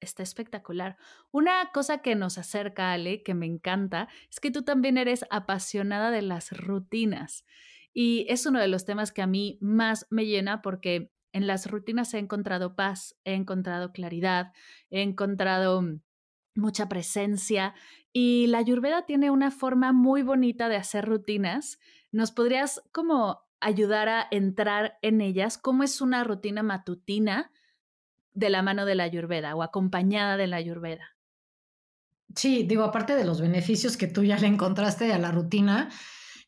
Está 0.00 0.24
espectacular. 0.24 0.96
Una 1.30 1.70
cosa 1.72 1.98
que 1.98 2.16
nos 2.16 2.36
acerca, 2.36 2.92
Ale, 2.92 3.22
que 3.22 3.32
me 3.34 3.46
encanta, 3.46 4.08
es 4.28 4.40
que 4.40 4.50
tú 4.50 4.62
también 4.62 4.98
eres 4.98 5.24
apasionada 5.30 6.10
de 6.10 6.22
las 6.22 6.50
rutinas. 6.50 7.46
Y 7.92 8.26
es 8.28 8.44
uno 8.44 8.58
de 8.58 8.66
los 8.66 8.84
temas 8.84 9.12
que 9.12 9.22
a 9.22 9.28
mí 9.28 9.56
más 9.60 10.08
me 10.10 10.26
llena 10.26 10.62
porque 10.62 11.12
en 11.32 11.46
las 11.46 11.70
rutinas 11.70 12.12
he 12.12 12.18
encontrado 12.18 12.74
paz, 12.74 13.16
he 13.22 13.34
encontrado 13.34 13.92
claridad, 13.92 14.52
he 14.90 15.00
encontrado 15.00 15.80
mucha 16.56 16.88
presencia 16.88 17.72
y 18.12 18.48
la 18.48 18.58
Ayurveda 18.58 19.06
tiene 19.06 19.30
una 19.30 19.52
forma 19.52 19.92
muy 19.92 20.22
bonita 20.22 20.68
de 20.68 20.76
hacer 20.76 21.04
rutinas. 21.04 21.78
¿Nos 22.10 22.32
podrías 22.32 22.82
como 22.90 23.43
ayudar 23.64 24.08
a 24.08 24.26
entrar 24.30 24.98
en 25.02 25.20
ellas? 25.20 25.58
¿Cómo 25.58 25.82
es 25.82 26.00
una 26.00 26.24
rutina 26.24 26.62
matutina 26.62 27.50
de 28.32 28.50
la 28.50 28.62
mano 28.62 28.84
de 28.84 28.94
la 28.94 29.04
Ayurveda 29.04 29.54
o 29.54 29.62
acompañada 29.62 30.36
de 30.36 30.46
la 30.46 30.56
Ayurveda? 30.56 31.16
Sí, 32.34 32.64
digo, 32.64 32.82
aparte 32.84 33.14
de 33.14 33.24
los 33.24 33.40
beneficios 33.40 33.96
que 33.96 34.08
tú 34.08 34.24
ya 34.24 34.38
le 34.38 34.46
encontraste 34.46 35.12
a 35.12 35.18
la 35.18 35.30
rutina, 35.30 35.88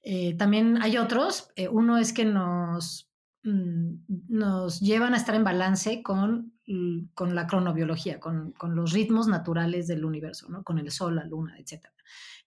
eh, 0.02 0.36
también 0.36 0.82
hay 0.82 0.96
otros. 0.98 1.50
Eh, 1.56 1.68
uno 1.68 1.98
es 1.98 2.12
que 2.12 2.24
nos, 2.24 3.08
mm, 3.44 3.94
nos 4.28 4.80
llevan 4.80 5.14
a 5.14 5.16
estar 5.16 5.34
en 5.34 5.44
balance 5.44 6.02
con 6.02 6.56
con 7.14 7.34
la 7.34 7.46
cronobiología, 7.46 8.18
con, 8.18 8.52
con, 8.52 8.74
los 8.74 8.92
ritmos 8.92 9.28
naturales 9.28 9.86
del 9.86 10.04
universo, 10.04 10.48
¿no? 10.48 10.64
con 10.64 10.78
el 10.78 10.90
sol, 10.90 11.14
la 11.14 11.24
luna, 11.24 11.56
etcétera, 11.58 11.94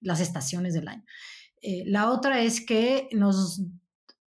las 0.01 0.19
estaciones 0.19 0.73
del 0.73 0.89
año. 0.89 1.05
Eh, 1.62 1.84
la 1.86 2.12
otra 2.12 2.41
es 2.41 2.65
que 2.65 3.08
nos 3.13 3.62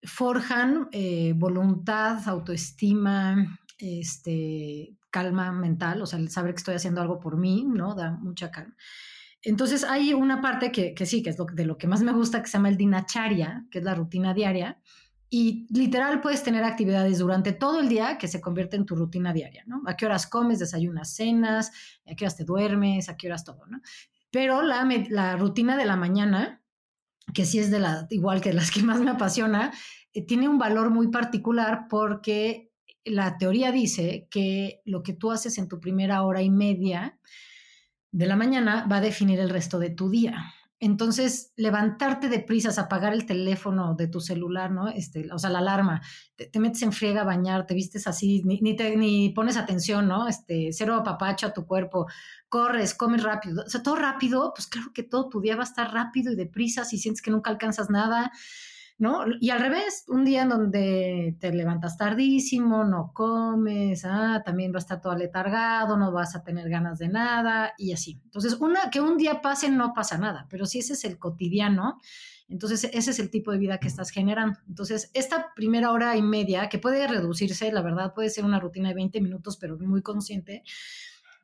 forjan 0.03 0.89
eh, 0.93 1.33
voluntad, 1.37 2.27
autoestima, 2.29 3.59
este, 3.79 4.97
calma 5.11 5.53
mental, 5.53 6.03
o 6.03 6.07
sea, 6.07 6.19
saber 6.29 6.53
que 6.53 6.59
estoy 6.59 6.75
haciendo 6.75 7.01
algo 7.01 7.21
por 7.21 7.37
mí, 7.37 7.65
¿no? 7.67 7.95
Da 7.95 8.13
mucha 8.13 8.51
calma. 8.51 8.77
Entonces 9.43 9.85
hay 9.85 10.13
una 10.15 10.41
parte 10.41 10.73
que, 10.73 10.95
que 10.95 11.07
sí, 11.07 11.23
que 11.23 11.31
es 11.31 11.37
de 11.37 11.65
lo 11.65 11.79
que 11.79 11.87
más 11.87 12.03
me 12.03 12.13
gusta, 12.13 12.43
que 12.43 12.49
se 12.49 12.59
llama 12.59 12.69
el 12.69 12.77
dinacharya, 12.77 13.67
que 13.71 13.79
es 13.79 13.85
la 13.85 13.95
rutina 13.95 14.35
diaria, 14.35 14.81
y 15.31 15.67
literal 15.71 16.21
puedes 16.21 16.43
tener 16.43 16.65
actividades 16.65 17.19
durante 17.19 17.53
todo 17.53 17.81
el 17.81 17.89
día 17.89 18.17
que 18.17 18.29
se 18.29 18.41
convierten 18.41 18.81
en 18.81 18.87
tu 18.87 18.97
rutina 18.97 19.33
diaria, 19.33 19.63
¿no? 19.67 19.83
A 19.87 19.95
qué 19.97 20.07
horas 20.07 20.27
comes, 20.27 20.59
desayunas, 20.59 21.15
cenas, 21.15 21.71
a 22.11 22.15
qué 22.15 22.25
horas 22.25 22.37
te 22.37 22.45
duermes, 22.45 23.09
a 23.09 23.17
qué 23.17 23.27
horas 23.29 23.45
todo, 23.45 23.67
¿no? 23.67 23.81
Pero 24.31 24.63
la, 24.63 24.89
la 25.11 25.37
rutina 25.37 25.77
de 25.77 25.85
la 25.85 25.97
mañana, 25.97 26.63
que 27.35 27.45
sí 27.45 27.59
es 27.59 27.71
de 27.71 27.79
la, 27.79 28.07
igual 28.11 28.41
que 28.41 28.53
las 28.53 28.71
que 28.71 28.83
más 28.83 29.01
me 29.01 29.11
apasiona, 29.11 29.73
eh, 30.13 30.25
tiene 30.25 30.49
un 30.49 30.59
valor 30.59 30.91
muy 30.91 31.09
particular 31.09 31.87
porque 31.89 32.71
la 33.05 33.39
teoría 33.39 33.73
dice 33.73 34.29
que 34.31 34.83
lo 34.85 35.03
que 35.03 35.13
tú 35.13 35.31
haces 35.31 35.59
en 35.59 35.69
tu 35.69 35.81
primera 35.81 36.23
hora 36.23 36.43
y 36.43 36.51
media 36.51 37.19
de 38.11 38.27
la 38.27 38.37
mañana 38.37 38.87
va 38.91 38.97
a 38.97 39.03
definir 39.03 39.41
el 39.41 39.51
resto 39.51 39.79
de 39.79 39.91
tu 39.91 40.11
día. 40.11 40.53
Entonces, 40.81 41.53
levantarte 41.57 42.29
de 42.29 42.39
prisas, 42.39 42.79
apagar 42.79 43.13
el 43.13 43.27
teléfono 43.27 43.95
de 43.95 44.07
tu 44.07 44.21
celular, 44.21 44.71
¿no? 44.71 44.89
Este, 44.89 45.29
o 45.33 45.39
sea, 45.39 45.51
la 45.51 45.59
alarma, 45.59 46.03
te, 46.37 46.61
metes 46.61 46.83
en 46.83 46.93
friega 46.93 47.23
a 47.23 47.25
bañar, 47.25 47.67
te 47.67 47.75
vistes 47.75 48.07
así, 48.07 48.43
ni, 48.45 48.77
te, 48.77 48.97
ni 48.97 49.31
pones 49.31 49.57
atención, 49.57 50.07
¿no? 50.07 50.29
Este, 50.29 50.69
cero 50.73 50.95
apapacho 50.95 51.49
a 51.49 51.53
tu 51.53 51.67
cuerpo, 51.67 52.07
corres, 52.49 52.95
comes 52.95 53.25
rápido, 53.25 53.65
o 53.67 53.69
sea, 53.69 53.83
todo 53.83 53.97
rápido, 53.97 54.53
pues 54.55 54.69
claro 54.69 54.93
que 54.95 55.03
todo 55.03 55.29
tu 55.29 55.41
día 55.41 55.57
va 55.57 55.63
a 55.63 55.65
estar 55.65 55.93
rápido 55.93 56.33
y 56.33 56.37
deprisa 56.37 56.85
si 56.85 56.97
sientes 56.97 57.23
que 57.23 57.33
nunca 57.33 57.51
alcanzas 57.51 57.91
nada. 57.91 58.31
¿No? 58.99 59.25
Y 59.41 59.51
al 59.51 59.61
revés, 59.61 60.05
un 60.09 60.25
día 60.25 60.43
en 60.43 60.49
donde 60.49 61.37
te 61.39 61.53
levantas 61.53 61.97
tardísimo, 61.97 62.85
no 62.85 63.13
comes, 63.15 64.05
ah, 64.05 64.43
también 64.45 64.73
va 64.73 64.77
a 64.77 64.81
estar 64.81 65.01
todo 65.01 65.13
aletargado, 65.13 65.97
no 65.97 66.11
vas 66.11 66.35
a 66.35 66.43
tener 66.43 66.69
ganas 66.69 66.99
de 66.99 67.09
nada 67.09 67.75
y 67.79 67.93
así. 67.93 68.21
Entonces, 68.25 68.55
una, 68.55 68.91
que 68.91 69.01
un 69.01 69.17
día 69.17 69.41
pase 69.41 69.71
no 69.71 69.95
pasa 69.95 70.19
nada, 70.19 70.47
pero 70.51 70.67
si 70.67 70.81
ese 70.81 70.95
es 70.95 71.05
el 71.05 71.19
cotidiano, 71.19 72.01
entonces 72.49 72.85
ese 72.93 73.11
es 73.11 73.19
el 73.21 73.31
tipo 73.31 73.53
de 73.53 73.59
vida 73.59 73.79
que 73.79 73.87
estás 73.87 74.11
generando. 74.11 74.59
Entonces, 74.69 75.11
esta 75.15 75.53
primera 75.55 75.93
hora 75.93 76.17
y 76.17 76.23
media, 76.23 76.69
que 76.69 76.79
puede 76.79 77.07
reducirse, 77.07 77.71
la 77.71 77.83
verdad, 77.83 78.15
puede 78.15 78.31
ser 78.31 78.45
una 78.45 78.59
rutina 78.59 78.89
de 78.89 78.95
20 78.97 79.21
minutos, 79.21 79.59
pero 79.59 79.79
muy 79.79 80.03
consciente, 80.03 80.65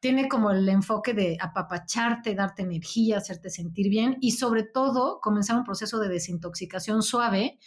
tiene 0.04 0.28
como 0.28 0.50
el 0.50 0.68
enfoque 0.68 1.14
de 1.14 1.38
apapacharte, 1.40 2.34
darte 2.34 2.60
energía, 2.60 3.16
hacerte 3.16 3.48
sentir 3.48 3.88
bien 3.88 4.18
y 4.20 4.32
sobre 4.32 4.62
todo 4.62 5.18
comenzar 5.22 5.56
un 5.56 5.64
proceso 5.64 5.98
de 5.98 6.10
desintoxicación 6.10 7.02
suave 7.02 7.58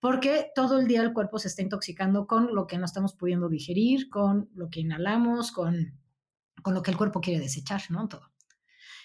porque 0.00 0.46
todo 0.54 0.80
el 0.80 0.86
día 0.86 1.02
el 1.02 1.12
cuerpo 1.12 1.38
se 1.38 1.48
está 1.48 1.60
intoxicando 1.60 2.26
con 2.26 2.54
lo 2.54 2.66
que 2.66 2.78
no 2.78 2.86
estamos 2.86 3.12
pudiendo 3.12 3.50
digerir, 3.50 4.08
con 4.08 4.48
lo 4.54 4.70
que 4.70 4.80
inhalamos, 4.80 5.52
con, 5.52 6.00
con 6.62 6.72
lo 6.72 6.80
que 6.80 6.92
el 6.92 6.96
cuerpo 6.96 7.20
quiere 7.20 7.40
desechar, 7.40 7.82
¿no? 7.90 8.08
Todo. 8.08 8.32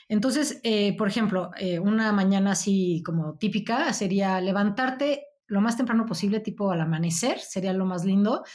Entonces, 0.08 0.62
eh, 0.64 0.96
por 0.96 1.10
ejemplo, 1.10 1.52
eh, 1.60 1.80
una 1.80 2.14
mañana 2.14 2.52
así 2.52 3.04
como 3.06 3.38
típica 3.38 3.92
sería 3.92 4.40
levantarte 4.40 5.26
lo 5.48 5.60
más 5.60 5.76
temprano 5.76 6.06
posible, 6.06 6.40
tipo 6.40 6.72
al 6.72 6.80
amanecer, 6.80 7.38
sería 7.40 7.74
lo 7.74 7.86
más 7.86 8.06
lindo 8.06 8.46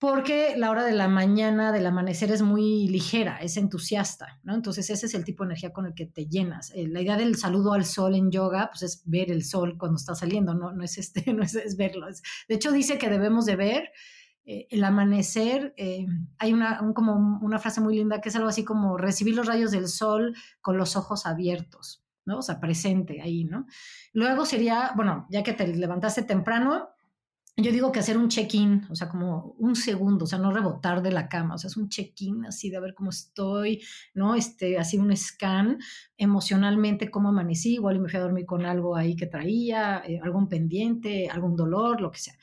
porque 0.00 0.54
la 0.56 0.70
hora 0.70 0.82
de 0.82 0.94
la 0.94 1.08
mañana, 1.08 1.72
del 1.72 1.84
amanecer 1.84 2.32
es 2.32 2.40
muy 2.40 2.88
ligera, 2.88 3.36
es 3.36 3.58
entusiasta, 3.58 4.40
¿no? 4.42 4.54
Entonces 4.54 4.88
ese 4.88 5.04
es 5.04 5.12
el 5.12 5.26
tipo 5.26 5.44
de 5.44 5.48
energía 5.48 5.74
con 5.74 5.84
el 5.84 5.94
que 5.94 6.06
te 6.06 6.24
llenas. 6.26 6.72
Eh, 6.74 6.88
la 6.88 7.02
idea 7.02 7.18
del 7.18 7.36
saludo 7.36 7.74
al 7.74 7.84
sol 7.84 8.14
en 8.14 8.30
yoga, 8.30 8.70
pues 8.72 8.82
es 8.82 9.02
ver 9.04 9.30
el 9.30 9.44
sol 9.44 9.76
cuando 9.76 9.96
está 9.96 10.14
saliendo, 10.14 10.54
no, 10.54 10.72
no 10.72 10.82
es 10.82 10.96
este, 10.96 11.32
no 11.34 11.42
es, 11.42 11.76
verlo. 11.76 12.06
de 12.06 12.54
hecho 12.54 12.72
dice 12.72 12.96
que 12.96 13.10
debemos 13.10 13.44
de 13.44 13.56
ver 13.56 13.92
eh, 14.46 14.68
el 14.70 14.84
amanecer. 14.84 15.74
Eh, 15.76 16.06
hay 16.38 16.54
una, 16.54 16.80
como 16.94 17.38
una 17.42 17.58
frase 17.58 17.82
muy 17.82 17.94
linda 17.94 18.22
que 18.22 18.30
es 18.30 18.36
algo 18.36 18.48
así 18.48 18.64
como 18.64 18.96
recibir 18.96 19.36
los 19.36 19.46
rayos 19.46 19.70
del 19.70 19.86
sol 19.86 20.34
con 20.62 20.78
los 20.78 20.96
ojos 20.96 21.26
abiertos, 21.26 22.02
¿no? 22.24 22.38
O 22.38 22.42
sea, 22.42 22.58
presente 22.58 23.20
ahí, 23.20 23.44
¿no? 23.44 23.66
Luego 24.14 24.46
sería, 24.46 24.92
bueno, 24.96 25.26
ya 25.28 25.42
que 25.42 25.52
te 25.52 25.66
levantaste 25.68 26.22
temprano, 26.22 26.88
yo 27.60 27.72
digo 27.72 27.92
que 27.92 28.00
hacer 28.00 28.16
un 28.18 28.28
check-in, 28.28 28.86
o 28.90 28.94
sea, 28.94 29.08
como 29.08 29.54
un 29.58 29.76
segundo, 29.76 30.24
o 30.24 30.26
sea, 30.28 30.38
no 30.38 30.52
rebotar 30.52 31.02
de 31.02 31.12
la 31.12 31.28
cama, 31.28 31.54
o 31.54 31.58
sea, 31.58 31.68
es 31.68 31.76
un 31.76 31.88
check-in 31.88 32.46
así 32.46 32.70
de 32.70 32.80
ver 32.80 32.94
cómo 32.94 33.10
estoy, 33.10 33.82
¿no? 34.14 34.34
Este, 34.34 34.78
así 34.78 34.98
un 34.98 35.16
scan 35.16 35.78
emocionalmente, 36.16 37.10
cómo 37.10 37.30
amanecí, 37.30 37.74
igual 37.74 37.96
y 37.96 38.00
me 38.00 38.08
fui 38.08 38.18
a 38.18 38.22
dormir 38.22 38.46
con 38.46 38.66
algo 38.66 38.96
ahí 38.96 39.16
que 39.16 39.26
traía, 39.26 40.02
eh, 40.06 40.20
algún 40.22 40.48
pendiente, 40.48 41.28
algún 41.28 41.56
dolor, 41.56 42.00
lo 42.00 42.10
que 42.10 42.18
sea. 42.18 42.34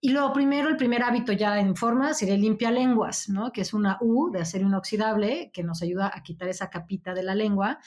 Y 0.00 0.10
lo 0.10 0.32
primero, 0.32 0.68
el 0.68 0.76
primer 0.76 1.04
hábito 1.04 1.32
ya 1.32 1.60
en 1.60 1.76
forma 1.76 2.12
sería 2.12 2.36
limpia 2.36 2.72
lenguas, 2.72 3.28
¿no? 3.28 3.52
Que 3.52 3.60
es 3.60 3.72
una 3.72 3.98
U 4.00 4.30
de 4.32 4.40
acero 4.40 4.66
inoxidable 4.66 5.52
que 5.54 5.62
nos 5.62 5.80
ayuda 5.80 6.10
a 6.12 6.22
quitar 6.24 6.48
esa 6.48 6.70
capita 6.70 7.14
de 7.14 7.22
la 7.22 7.36
lengua 7.36 7.78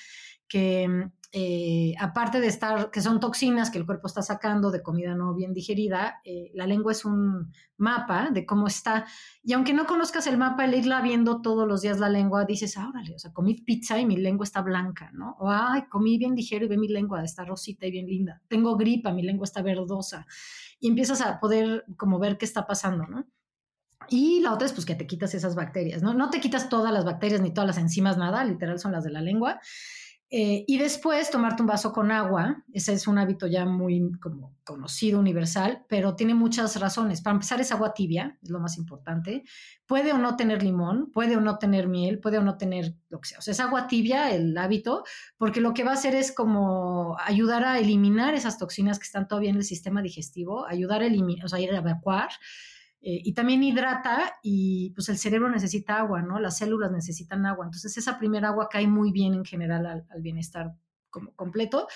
que 0.48 1.10
eh, 1.38 1.96
aparte 2.00 2.40
de 2.40 2.48
estar, 2.48 2.92
que 2.92 3.02
son 3.02 3.20
toxinas 3.20 3.70
que 3.70 3.78
el 3.78 3.86
cuerpo 3.86 4.08
está 4.08 4.22
sacando 4.22 4.72
de 4.72 4.82
comida 4.82 5.16
no 5.16 5.36
bien 5.36 5.52
digerida, 5.54 6.22
eh, 6.24 6.50
la 6.54 6.66
lengua 6.66 6.94
es 6.94 7.04
un 7.04 7.52
mapa 7.76 8.30
de 8.32 8.46
cómo 8.46 8.68
está. 8.68 9.06
Y 9.44 9.52
aunque 9.52 9.74
no 9.74 9.86
conozcas 9.86 10.28
el 10.28 10.38
mapa, 10.38 10.64
el 10.64 10.74
irla 10.74 11.02
viendo 11.02 11.42
todos 11.42 11.68
los 11.68 11.82
días 11.82 12.00
la 12.00 12.08
lengua, 12.08 12.46
dices, 12.46 12.78
ah, 12.78 12.88
órale, 12.88 13.16
o 13.16 13.20
sea, 13.20 13.34
comí 13.34 13.54
pizza 13.56 14.00
y 14.00 14.06
mi 14.06 14.16
lengua 14.16 14.46
está 14.46 14.62
blanca, 14.62 15.12
¿no? 15.12 15.36
O, 15.38 15.52
ay, 15.52 15.90
comí 15.90 16.18
bien 16.18 16.36
ligero 16.36 16.64
y 16.64 16.68
ve 16.70 16.78
mi 16.78 16.88
lengua, 16.88 17.22
está 17.22 17.44
rosita 17.44 17.86
y 17.86 17.92
bien 17.92 18.08
linda. 18.08 18.42
Tengo 18.48 18.78
gripa, 18.78 19.12
mi 19.12 19.22
lengua 19.22 19.44
está 19.44 19.62
verdosa. 19.62 20.26
Y 20.80 20.88
empiezas 20.88 21.20
a 21.20 21.42
poder 21.42 21.84
como 21.98 22.18
ver 22.18 22.38
qué 22.38 22.46
está 22.46 22.66
pasando, 22.66 23.08
¿no? 23.08 23.28
Y 24.08 24.40
la 24.40 24.54
otra 24.54 24.68
es 24.68 24.72
pues 24.72 24.86
que 24.86 24.96
te 24.96 25.06
quitas 25.06 25.34
esas 25.34 25.54
bacterias, 25.56 26.02
¿no? 26.02 26.14
No 26.14 26.30
te 26.30 26.40
quitas 26.40 26.70
todas 26.70 26.94
las 26.94 27.04
bacterias 27.04 27.42
ni 27.42 27.54
todas 27.54 27.68
las 27.68 27.78
enzimas, 27.78 28.18
nada, 28.18 28.42
literal 28.46 28.80
son 28.80 28.94
las 28.94 29.04
de 29.04 29.12
la 29.12 29.20
lengua. 29.20 29.60
Eh, 30.32 30.66
y 30.68 30.80
después 30.80 31.30
tomarte 31.30 31.62
un 31.62 31.68
vaso 31.68 31.94
con 31.94 32.12
agua, 32.12 32.64
ese 32.74 32.94
es 32.94 33.08
un 33.08 33.20
hábito 33.20 33.46
ya 33.46 33.64
muy 33.66 34.12
como 34.20 34.56
conocido, 34.64 35.20
universal, 35.20 35.86
pero 35.88 36.16
tiene 36.16 36.34
muchas 36.34 36.80
razones. 36.80 37.22
Para 37.22 37.36
empezar 37.36 37.62
es 37.62 37.72
agua 37.72 37.94
tibia, 37.94 38.38
es 38.42 38.50
lo 38.50 38.60
más 38.60 38.78
importante. 38.78 39.44
Puede 39.86 40.14
o 40.14 40.18
no 40.18 40.36
tener 40.36 40.64
limón, 40.64 41.12
puede 41.12 41.38
o 41.38 41.42
no 41.42 41.60
tener 41.60 41.88
miel, 41.88 42.20
puede 42.20 42.40
o 42.40 42.42
no 42.42 42.58
tener 42.58 42.96
lo 43.10 43.22
que 43.22 43.30
sea. 43.30 43.38
O 43.38 43.42
sea, 43.42 43.52
es 43.52 43.60
agua 43.60 43.88
tibia 43.88 44.32
el 44.32 44.58
hábito, 44.58 45.04
porque 45.38 45.62
lo 45.62 45.76
que 45.76 45.84
va 45.84 45.92
a 45.92 45.96
hacer 45.96 46.16
es 46.16 46.32
como 46.32 47.16
ayudar 47.24 47.64
a 47.64 47.78
eliminar 47.78 48.34
esas 48.34 48.58
toxinas 48.58 48.98
que 48.98 49.06
están 49.06 49.28
todavía 49.28 49.52
en 49.52 49.58
el 49.58 49.64
sistema 49.64 50.02
digestivo, 50.02 50.66
ayudar 50.66 51.04
a 51.04 51.06
eliminar, 51.06 51.46
o 51.46 51.50
sea, 51.50 51.60
a 51.60 51.62
evacuar 51.62 52.30
eh, 53.02 53.22
y 53.24 53.34
también 53.34 53.64
hidrata 53.64 54.38
y 54.42 54.92
pues 54.92 55.10
el 55.10 55.18
cerebro 55.18 55.50
necesita 55.50 55.98
agua, 55.98 56.22
¿no? 56.22 56.40
Las 56.40 56.58
células 56.58 56.92
necesitan 56.92 57.46
agua. 57.46 57.66
Entonces 57.66 57.96
esa 57.98 58.18
primera 58.18 58.50
agua 58.50 58.68
cae 58.70 58.88
muy 58.88 59.12
bien 59.12 59.34
en 59.34 59.46
general 59.46 59.86
al, 59.86 60.22
bienestar 60.22 60.74
como 61.10 61.34
completo. 61.36 61.88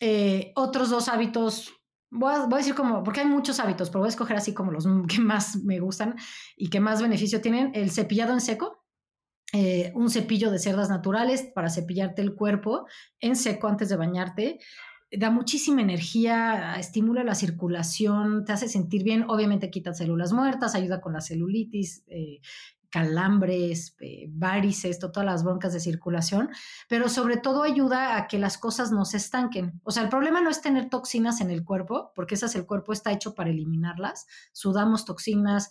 Eh, 0.00 0.52
otros 0.56 0.90
dos 0.90 1.08
hábitos, 1.08 1.72
voy 2.10 2.34
a, 2.34 2.46
decir 2.56 2.74
como, 2.74 3.02
porque 3.02 3.20
hay 3.20 3.26
muchos 3.26 3.60
hábitos, 3.60 3.90
pero 3.90 4.00
voy 4.00 4.08
a 4.08 4.10
escoger 4.10 4.36
así 4.36 4.54
como 4.54 4.72
los 4.72 4.86
que 5.08 5.20
más 5.20 5.56
me 5.56 5.80
gustan 5.80 6.16
y 6.56 6.70
que 6.70 6.80
más 6.80 7.02
beneficio 7.02 7.40
tienen. 7.40 7.70
El 7.74 7.90
cepillado 7.90 8.32
en 8.32 8.40
seco, 8.40 8.82
eh, 9.52 9.92
un 9.94 10.08
cepillo 10.08 10.50
de 10.50 10.58
cerdas 10.58 10.88
naturales 10.88 11.42
para 11.54 11.68
cepillarte 11.68 12.22
el 12.22 12.34
cuerpo 12.34 12.86
en 13.20 13.36
seco 13.36 13.68
antes 13.68 13.90
de 13.90 13.96
bañarte 13.96 14.60
da 15.12 15.30
muchísima 15.30 15.82
energía, 15.82 16.74
estimula 16.78 17.22
la 17.24 17.34
circulación, 17.34 18.44
te 18.44 18.52
hace 18.52 18.68
sentir 18.68 19.04
bien, 19.04 19.24
obviamente 19.28 19.70
quita 19.70 19.92
células 19.92 20.32
muertas, 20.32 20.74
ayuda 20.74 21.00
con 21.00 21.12
la 21.12 21.20
celulitis, 21.20 22.02
eh, 22.08 22.40
calambres, 22.92 23.96
eh, 24.00 24.26
varices, 24.28 24.98
todas 24.98 25.24
las 25.24 25.44
broncas 25.44 25.72
de 25.72 25.80
circulación, 25.80 26.50
pero 26.88 27.08
sobre 27.08 27.38
todo 27.38 27.62
ayuda 27.62 28.16
a 28.16 28.26
que 28.26 28.38
las 28.38 28.58
cosas 28.58 28.92
no 28.92 29.06
se 29.06 29.16
estanquen. 29.16 29.80
O 29.82 29.90
sea, 29.90 30.02
el 30.02 30.10
problema 30.10 30.42
no 30.42 30.50
es 30.50 30.60
tener 30.60 30.90
toxinas 30.90 31.40
en 31.40 31.50
el 31.50 31.64
cuerpo, 31.64 32.12
porque 32.14 32.34
esas 32.34 32.54
el 32.54 32.66
cuerpo 32.66 32.92
está 32.92 33.10
hecho 33.10 33.34
para 33.34 33.50
eliminarlas. 33.50 34.26
Sudamos 34.52 35.06
toxinas, 35.06 35.70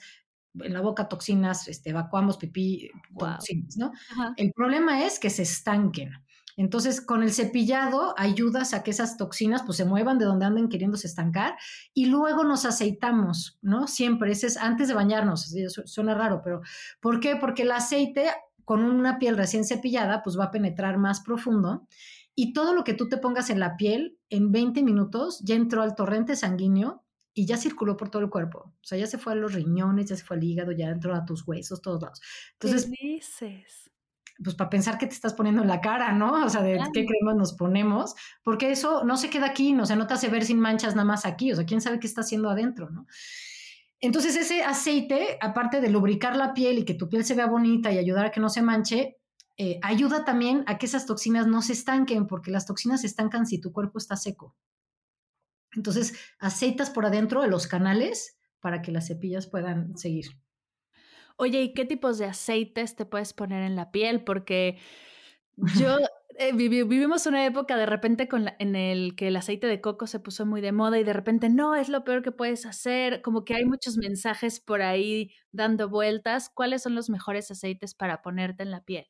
en 0.55 0.73
la 0.73 0.81
boca 0.81 1.07
toxinas, 1.07 1.67
este, 1.67 1.91
evacuamos 1.91 2.37
pipí, 2.37 2.89
toxinas, 3.17 3.77
¿no? 3.77 3.91
El 4.35 4.51
problema 4.51 5.05
es 5.05 5.19
que 5.19 5.29
se 5.29 5.43
estanquen. 5.43 6.11
Entonces, 6.57 7.01
con 7.01 7.23
el 7.23 7.33
cepillado 7.33 8.13
ayudas 8.17 8.73
a 8.73 8.83
que 8.83 8.91
esas 8.91 9.17
toxinas 9.17 9.63
pues 9.63 9.77
se 9.77 9.85
muevan 9.85 10.17
de 10.17 10.25
donde 10.25 10.45
anden 10.45 10.69
queriéndose 10.69 11.07
estancar 11.07 11.55
y 11.93 12.07
luego 12.07 12.43
nos 12.43 12.65
aceitamos, 12.65 13.57
¿no? 13.61 13.87
Siempre, 13.87 14.31
ese 14.31 14.47
es 14.47 14.57
antes 14.57 14.87
de 14.87 14.93
bañarnos, 14.93 15.53
suena 15.85 16.13
raro, 16.13 16.41
pero 16.43 16.61
¿por 16.99 17.19
qué? 17.19 17.35
Porque 17.35 17.63
el 17.63 17.71
aceite 17.71 18.29
con 18.65 18.83
una 18.83 19.19
piel 19.19 19.37
recién 19.37 19.65
cepillada 19.65 20.23
pues 20.23 20.37
va 20.37 20.45
a 20.45 20.51
penetrar 20.51 20.97
más 20.97 21.21
profundo 21.21 21.87
y 22.35 22.53
todo 22.53 22.73
lo 22.73 22.83
que 22.83 22.93
tú 22.93 23.09
te 23.09 23.17
pongas 23.17 23.49
en 23.49 23.59
la 23.59 23.75
piel 23.75 24.17
en 24.29 24.51
20 24.51 24.83
minutos 24.83 25.41
ya 25.43 25.55
entró 25.55 25.81
al 25.81 25.95
torrente 25.95 26.35
sanguíneo 26.35 27.03
y 27.33 27.45
ya 27.45 27.57
circuló 27.57 27.97
por 27.97 28.09
todo 28.09 28.21
el 28.21 28.29
cuerpo. 28.29 28.59
O 28.59 28.83
sea, 28.83 28.97
ya 28.97 29.07
se 29.07 29.17
fue 29.17 29.33
a 29.33 29.35
los 29.35 29.53
riñones, 29.53 30.07
ya 30.09 30.15
se 30.15 30.23
fue 30.23 30.37
al 30.37 30.43
hígado, 30.43 30.71
ya 30.71 30.89
entró 30.89 31.15
a 31.15 31.25
tus 31.25 31.47
huesos, 31.47 31.81
todos 31.81 32.01
lados. 32.01 32.21
Entonces, 32.53 32.85
¿Qué 32.85 33.07
dices? 33.07 33.90
Pues 34.43 34.55
para 34.55 34.69
pensar 34.69 34.97
qué 34.97 35.07
te 35.07 35.13
estás 35.13 35.33
poniendo 35.33 35.61
en 35.61 35.67
la 35.67 35.81
cara, 35.81 36.11
¿no? 36.13 36.45
O 36.45 36.49
sea, 36.49 36.61
de 36.61 36.79
qué 36.93 37.05
cremas 37.05 37.35
nos 37.35 37.53
ponemos, 37.53 38.15
porque 38.43 38.71
eso 38.71 39.03
no 39.03 39.17
se 39.17 39.29
queda 39.29 39.47
aquí, 39.47 39.73
no, 39.73 39.83
o 39.83 39.85
sea, 39.85 39.95
no 39.95 40.07
te 40.07 40.13
hace 40.13 40.29
ver 40.29 40.45
sin 40.45 40.59
manchas 40.59 40.95
nada 40.95 41.05
más 41.05 41.25
aquí, 41.25 41.51
o 41.51 41.55
sea, 41.55 41.65
quién 41.65 41.81
sabe 41.81 41.99
qué 41.99 42.07
está 42.07 42.21
haciendo 42.21 42.49
adentro, 42.49 42.89
¿no? 42.89 43.05
Entonces 43.99 44.35
ese 44.35 44.63
aceite, 44.63 45.37
aparte 45.41 45.79
de 45.79 45.89
lubricar 45.89 46.35
la 46.35 46.53
piel 46.53 46.79
y 46.79 46.85
que 46.85 46.95
tu 46.95 47.07
piel 47.07 47.23
se 47.23 47.35
vea 47.35 47.45
bonita 47.45 47.91
y 47.91 47.99
ayudar 47.99 48.25
a 48.25 48.31
que 48.31 48.39
no 48.39 48.49
se 48.49 48.63
manche, 48.63 49.17
eh, 49.57 49.79
ayuda 49.83 50.25
también 50.25 50.63
a 50.65 50.79
que 50.79 50.87
esas 50.87 51.05
toxinas 51.05 51.45
no 51.45 51.61
se 51.61 51.73
estanquen, 51.73 52.25
porque 52.25 52.49
las 52.49 52.65
toxinas 52.65 53.01
se 53.01 53.07
estancan 53.07 53.45
si 53.45 53.61
tu 53.61 53.71
cuerpo 53.71 53.99
está 53.99 54.15
seco. 54.15 54.55
Entonces, 55.73 56.15
aceitas 56.39 56.89
por 56.89 57.05
adentro 57.05 57.41
de 57.41 57.47
los 57.47 57.67
canales 57.67 58.37
para 58.59 58.81
que 58.81 58.91
las 58.91 59.07
cepillas 59.07 59.47
puedan 59.47 59.95
seguir. 59.97 60.37
Oye, 61.41 61.63
¿y 61.63 61.73
qué 61.73 61.85
tipos 61.85 62.19
de 62.19 62.25
aceites 62.25 62.95
te 62.95 63.03
puedes 63.03 63.33
poner 63.33 63.63
en 63.63 63.75
la 63.75 63.89
piel? 63.89 64.23
Porque 64.23 64.77
yo 65.75 65.97
eh, 66.37 66.53
vivimos 66.53 67.25
una 67.25 67.43
época 67.47 67.77
de 67.77 67.87
repente 67.87 68.27
con 68.27 68.51
en 68.59 68.75
el 68.75 69.15
que 69.15 69.29
el 69.29 69.35
aceite 69.35 69.65
de 69.65 69.81
coco 69.81 70.05
se 70.05 70.19
puso 70.19 70.45
muy 70.45 70.61
de 70.61 70.71
moda 70.71 70.99
y 70.99 71.03
de 71.03 71.13
repente 71.13 71.49
no, 71.49 71.73
es 71.73 71.89
lo 71.89 72.03
peor 72.03 72.21
que 72.21 72.31
puedes 72.31 72.67
hacer, 72.67 73.23
como 73.23 73.43
que 73.43 73.55
hay 73.55 73.65
muchos 73.65 73.97
mensajes 73.97 74.59
por 74.59 74.83
ahí 74.83 75.31
dando 75.51 75.89
vueltas. 75.89 76.51
¿Cuáles 76.53 76.83
son 76.83 76.93
los 76.93 77.09
mejores 77.09 77.49
aceites 77.49 77.95
para 77.95 78.21
ponerte 78.21 78.61
en 78.61 78.69
la 78.69 78.83
piel? 78.83 79.07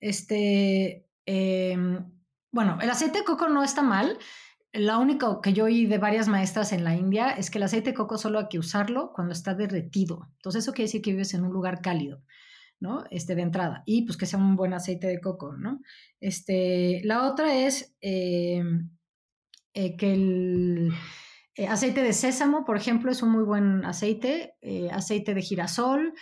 Este, 0.00 1.08
em, 1.24 2.12
bueno, 2.52 2.76
el 2.82 2.90
aceite 2.90 3.20
de 3.20 3.24
coco 3.24 3.48
no 3.48 3.64
está 3.64 3.80
mal. 3.80 4.18
La 4.72 4.98
única 4.98 5.40
que 5.42 5.52
yo 5.52 5.64
oí 5.64 5.86
de 5.86 5.98
varias 5.98 6.28
maestras 6.28 6.72
en 6.72 6.84
la 6.84 6.94
India 6.94 7.30
es 7.30 7.50
que 7.50 7.58
el 7.58 7.64
aceite 7.64 7.90
de 7.90 7.96
coco 7.96 8.18
solo 8.18 8.38
hay 8.38 8.48
que 8.48 8.58
usarlo 8.58 9.12
cuando 9.12 9.32
está 9.32 9.54
derretido. 9.54 10.28
Entonces 10.36 10.62
eso 10.62 10.72
quiere 10.72 10.86
decir 10.86 11.02
que 11.02 11.10
vives 11.10 11.34
en 11.34 11.44
un 11.44 11.52
lugar 11.52 11.80
cálido. 11.82 12.22
¿no? 12.80 13.04
Este, 13.10 13.34
de 13.34 13.42
entrada. 13.42 13.82
Y 13.86 14.02
pues 14.02 14.16
que 14.16 14.26
sea 14.26 14.38
un 14.38 14.56
buen 14.56 14.72
aceite 14.72 15.06
de 15.06 15.20
coco, 15.20 15.54
¿no? 15.56 15.80
Este, 16.18 17.02
la 17.04 17.30
otra 17.30 17.54
es 17.54 17.94
eh, 18.00 18.62
eh, 19.74 19.96
que 19.96 20.14
el 20.14 20.92
eh, 21.56 21.68
aceite 21.68 22.02
de 22.02 22.14
sésamo, 22.14 22.64
por 22.64 22.76
ejemplo, 22.76 23.12
es 23.12 23.22
un 23.22 23.30
muy 23.30 23.44
buen 23.44 23.84
aceite, 23.84 24.54
aceite 24.90 25.34
de 25.34 25.42
girasol, 25.42 26.14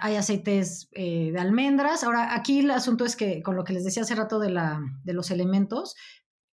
hay 0.00 0.16
aceites 0.16 0.88
de 0.90 1.38
almendras. 1.38 2.02
Ahora, 2.02 2.34
aquí 2.34 2.60
el 2.60 2.70
asunto 2.70 3.04
es 3.04 3.14
que, 3.14 3.42
con 3.42 3.56
lo 3.56 3.64
que 3.64 3.74
les 3.74 3.84
decía 3.84 4.04
hace 4.04 4.14
rato 4.14 4.38
de, 4.38 4.48
la, 4.48 4.80
de 5.04 5.12
los 5.12 5.30
elementos, 5.30 5.96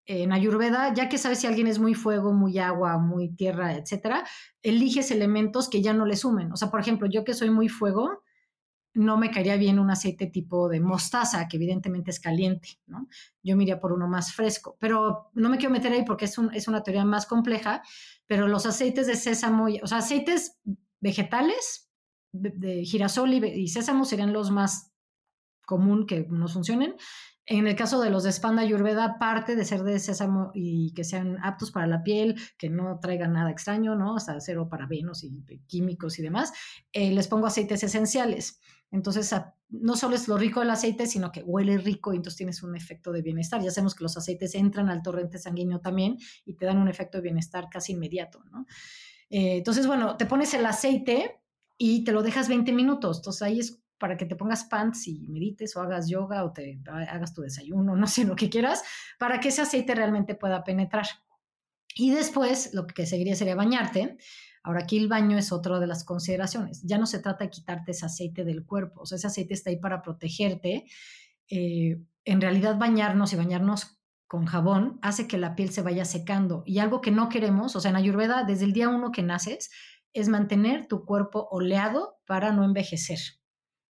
en 0.05 0.33
Ayurveda, 0.33 0.93
ya 0.93 1.07
que 1.07 1.17
sabes 1.17 1.39
si 1.39 1.47
alguien 1.47 1.67
es 1.67 1.79
muy 1.79 1.93
fuego, 1.93 2.33
muy 2.33 2.59
agua, 2.59 2.97
muy 2.97 3.29
tierra, 3.35 3.73
etcétera, 3.73 4.25
eliges 4.61 5.11
elementos 5.11 5.69
que 5.69 5.81
ya 5.81 5.93
no 5.93 6.05
le 6.05 6.17
sumen. 6.17 6.51
O 6.51 6.57
sea, 6.57 6.69
por 6.69 6.81
ejemplo, 6.81 7.07
yo 7.09 7.23
que 7.23 7.33
soy 7.33 7.49
muy 7.49 7.69
fuego, 7.69 8.23
no 8.95 9.17
me 9.17 9.31
caería 9.31 9.55
bien 9.57 9.79
un 9.79 9.89
aceite 9.89 10.27
tipo 10.27 10.69
de 10.69 10.79
mostaza, 10.79 11.47
que 11.47 11.57
evidentemente 11.57 12.11
es 12.11 12.19
caliente, 12.19 12.79
¿no? 12.85 13.07
Yo 13.41 13.55
me 13.55 13.63
iría 13.63 13.79
por 13.79 13.91
uno 13.91 14.07
más 14.07 14.33
fresco, 14.33 14.77
pero 14.79 15.31
no 15.33 15.49
me 15.49 15.57
quiero 15.57 15.73
meter 15.73 15.91
ahí 15.91 16.03
porque 16.05 16.25
es, 16.25 16.37
una 16.37 16.83
teoría 16.83 17.05
más 17.05 17.25
compleja, 17.25 17.81
pero 18.27 18.47
los 18.47 18.65
aceites 18.65 19.07
de 19.07 19.15
sésamo, 19.15 19.67
o 19.81 19.87
sea, 19.87 19.99
aceites 19.99 20.59
vegetales 20.99 21.89
de, 22.31 22.83
girasol 22.83 23.33
y, 23.33 23.45
y, 23.45 23.67
sésamo 23.67 24.05
serían 24.05 24.33
los 24.33 24.51
más 24.51 24.91
común 25.65 26.05
que 26.05 26.27
nos 26.29 26.53
funcionen. 26.53 26.95
En 27.45 27.67
el 27.67 27.75
caso 27.75 28.01
de 28.01 28.09
los 28.09 28.23
de 28.23 28.29
espanda 28.29 28.61
ayurveda, 28.61 29.19
parte 29.19 29.55
de 29.55 29.65
ser 29.65 29.83
de 29.83 29.99
sésamo 29.99 30.51
y 30.53 30.93
que 30.93 31.03
sean 31.03 31.37
aptos 31.43 31.71
para 31.71 31.87
la 31.87 32.01
piel, 32.01 32.39
que 32.57 32.69
no 32.69 32.99
traigan 33.01 33.33
nada 33.33 33.51
extraño, 33.51 33.95
¿no? 33.95 34.15
Hasta 34.15 34.39
cero 34.39 34.69
parabenos 34.69 35.23
y 35.23 35.43
químicos 35.67 36.19
y 36.19 36.21
demás, 36.21 36.53
eh, 36.93 37.11
les 37.11 37.27
pongo 37.27 37.47
aceites 37.47 37.83
esenciales. 37.83 38.61
Entonces, 38.91 39.35
no 39.69 39.95
solo 39.97 40.15
es 40.15 40.27
lo 40.27 40.37
rico 40.37 40.59
del 40.61 40.69
aceite, 40.69 41.07
sino 41.07 41.31
que 41.31 41.41
huele 41.41 41.79
rico 41.79 42.13
y 42.13 42.17
entonces 42.17 42.37
tienes 42.37 42.63
un 42.63 42.75
efecto 42.75 43.11
de 43.11 43.23
bienestar. 43.23 43.61
Ya 43.61 43.71
sabemos 43.71 43.95
que 43.95 44.03
los 44.03 44.15
aceites 44.15 44.55
entran 44.55 44.89
al 44.89 45.01
torrente 45.01 45.39
sanguíneo 45.39 45.81
también 45.81 46.17
y 46.45 46.53
te 46.53 46.65
dan 46.65 46.77
un 46.77 46.87
efecto 46.87 47.17
de 47.17 47.23
bienestar 47.23 47.67
casi 47.69 47.93
inmediato, 47.93 48.43
¿no? 48.51 48.65
Eh, 49.29 49.57
entonces, 49.57 49.87
bueno, 49.87 50.15
te 50.15 50.27
pones 50.27 50.53
el 50.53 50.65
aceite 50.65 51.41
y 51.77 52.03
te 52.03 52.11
lo 52.11 52.21
dejas 52.21 52.47
20 52.47 52.71
minutos. 52.71 53.17
Entonces, 53.17 53.41
ahí 53.41 53.59
es 53.59 53.82
para 54.03 54.17
que 54.17 54.25
te 54.25 54.35
pongas 54.35 54.65
pants 54.65 55.07
y 55.07 55.29
medites 55.29 55.77
o 55.77 55.81
hagas 55.81 56.09
yoga 56.09 56.43
o 56.43 56.51
te 56.51 56.81
hagas 56.89 57.33
tu 57.33 57.41
desayuno, 57.41 57.95
no 57.95 58.05
sé, 58.05 58.25
lo 58.25 58.35
que 58.35 58.49
quieras, 58.49 58.83
para 59.17 59.39
que 59.39 59.47
ese 59.47 59.61
aceite 59.61 59.95
realmente 59.95 60.35
pueda 60.35 60.61
penetrar. 60.65 61.05
Y 61.95 62.11
después, 62.11 62.73
lo 62.73 62.85
que 62.85 63.05
seguiría 63.05 63.37
sería 63.37 63.55
bañarte. 63.55 64.17
Ahora 64.61 64.81
aquí 64.81 64.97
el 64.97 65.07
baño 65.07 65.37
es 65.37 65.53
otra 65.53 65.79
de 65.79 65.87
las 65.87 66.03
consideraciones. 66.03 66.81
Ya 66.83 66.97
no 66.97 67.05
se 67.05 67.19
trata 67.19 67.45
de 67.45 67.49
quitarte 67.49 67.91
ese 67.91 68.05
aceite 68.05 68.43
del 68.43 68.65
cuerpo, 68.65 69.03
o 69.03 69.05
sea, 69.05 69.15
ese 69.15 69.27
aceite 69.27 69.53
está 69.53 69.69
ahí 69.69 69.77
para 69.77 70.01
protegerte. 70.01 70.83
Eh, 71.47 72.01
en 72.25 72.41
realidad 72.41 72.77
bañarnos 72.77 73.31
y 73.31 73.37
bañarnos 73.37 74.01
con 74.27 74.45
jabón 74.47 74.99
hace 75.01 75.29
que 75.29 75.37
la 75.37 75.55
piel 75.55 75.69
se 75.69 75.81
vaya 75.81 76.03
secando. 76.03 76.63
Y 76.65 76.79
algo 76.79 76.99
que 76.99 77.11
no 77.11 77.29
queremos, 77.29 77.77
o 77.77 77.79
sea, 77.79 77.91
en 77.91 77.95
Ayurveda, 77.95 78.43
desde 78.43 78.65
el 78.65 78.73
día 78.73 78.89
uno 78.89 79.13
que 79.13 79.23
naces, 79.23 79.71
es 80.11 80.27
mantener 80.27 80.89
tu 80.89 81.05
cuerpo 81.05 81.47
oleado 81.51 82.17
para 82.25 82.51
no 82.51 82.65
envejecer. 82.65 83.19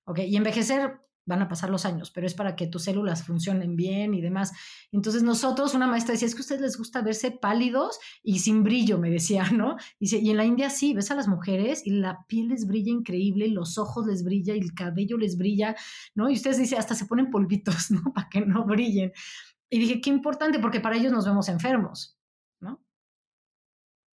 ¿Ok? 0.05 0.21
Y 0.27 0.37
envejecer 0.37 1.01
van 1.25 1.43
a 1.43 1.49
pasar 1.49 1.71
los 1.71 1.85
años, 1.85 2.11
pero 2.11 2.27
es 2.27 2.35
para 2.35 2.57
que 2.57 2.67
tus 2.67 2.85
células 2.85 3.25
funcionen 3.25 3.77
bien 3.77 4.15
y 4.15 4.21
demás. 4.21 4.53
Entonces 4.91 5.23
nosotros, 5.23 5.75
una 5.75 5.87
maestra 5.87 6.13
decía, 6.13 6.27
es 6.27 6.35
que 6.35 6.41
a 6.41 6.43
ustedes 6.43 6.61
les 6.61 6.77
gusta 6.77 7.03
verse 7.03 7.31
pálidos 7.31 7.99
y 8.23 8.41
sin 8.41 8.63
brillo, 8.63 8.99
me 8.99 9.11
decía, 9.11 9.51
¿no? 9.51 9.77
Dice, 10.01 10.19
y 10.19 10.31
en 10.31 10.37
la 10.37 10.45
India 10.45 10.71
sí, 10.71 10.95
ves 10.95 11.11
a 11.11 11.15
las 11.15 11.29
mujeres 11.29 11.87
y 11.87 11.91
la 11.91 12.25
piel 12.27 12.49
les 12.49 12.67
brilla 12.67 12.91
increíble, 12.91 13.49
los 13.49 13.79
ojos 13.79 14.07
les 14.07 14.25
brilla 14.25 14.55
el 14.55 14.75
cabello 14.75 15.17
les 15.17 15.37
brilla, 15.37 15.77
¿no? 16.15 16.29
Y 16.29 16.35
ustedes 16.35 16.59
dicen, 16.59 16.79
hasta 16.79 16.95
se 16.95 17.07
ponen 17.07 17.31
polvitos, 17.31 17.91
¿no? 17.91 18.13
Para 18.13 18.29
que 18.29 18.41
no 18.41 18.65
brillen. 18.65 19.13
Y 19.71 19.79
dije, 19.79 20.01
qué 20.01 20.11
importante, 20.11 20.59
porque 20.59 20.81
para 20.81 20.97
ellos 20.97 21.13
nos 21.13 21.25
vemos 21.25 21.49
enfermos. 21.49 22.19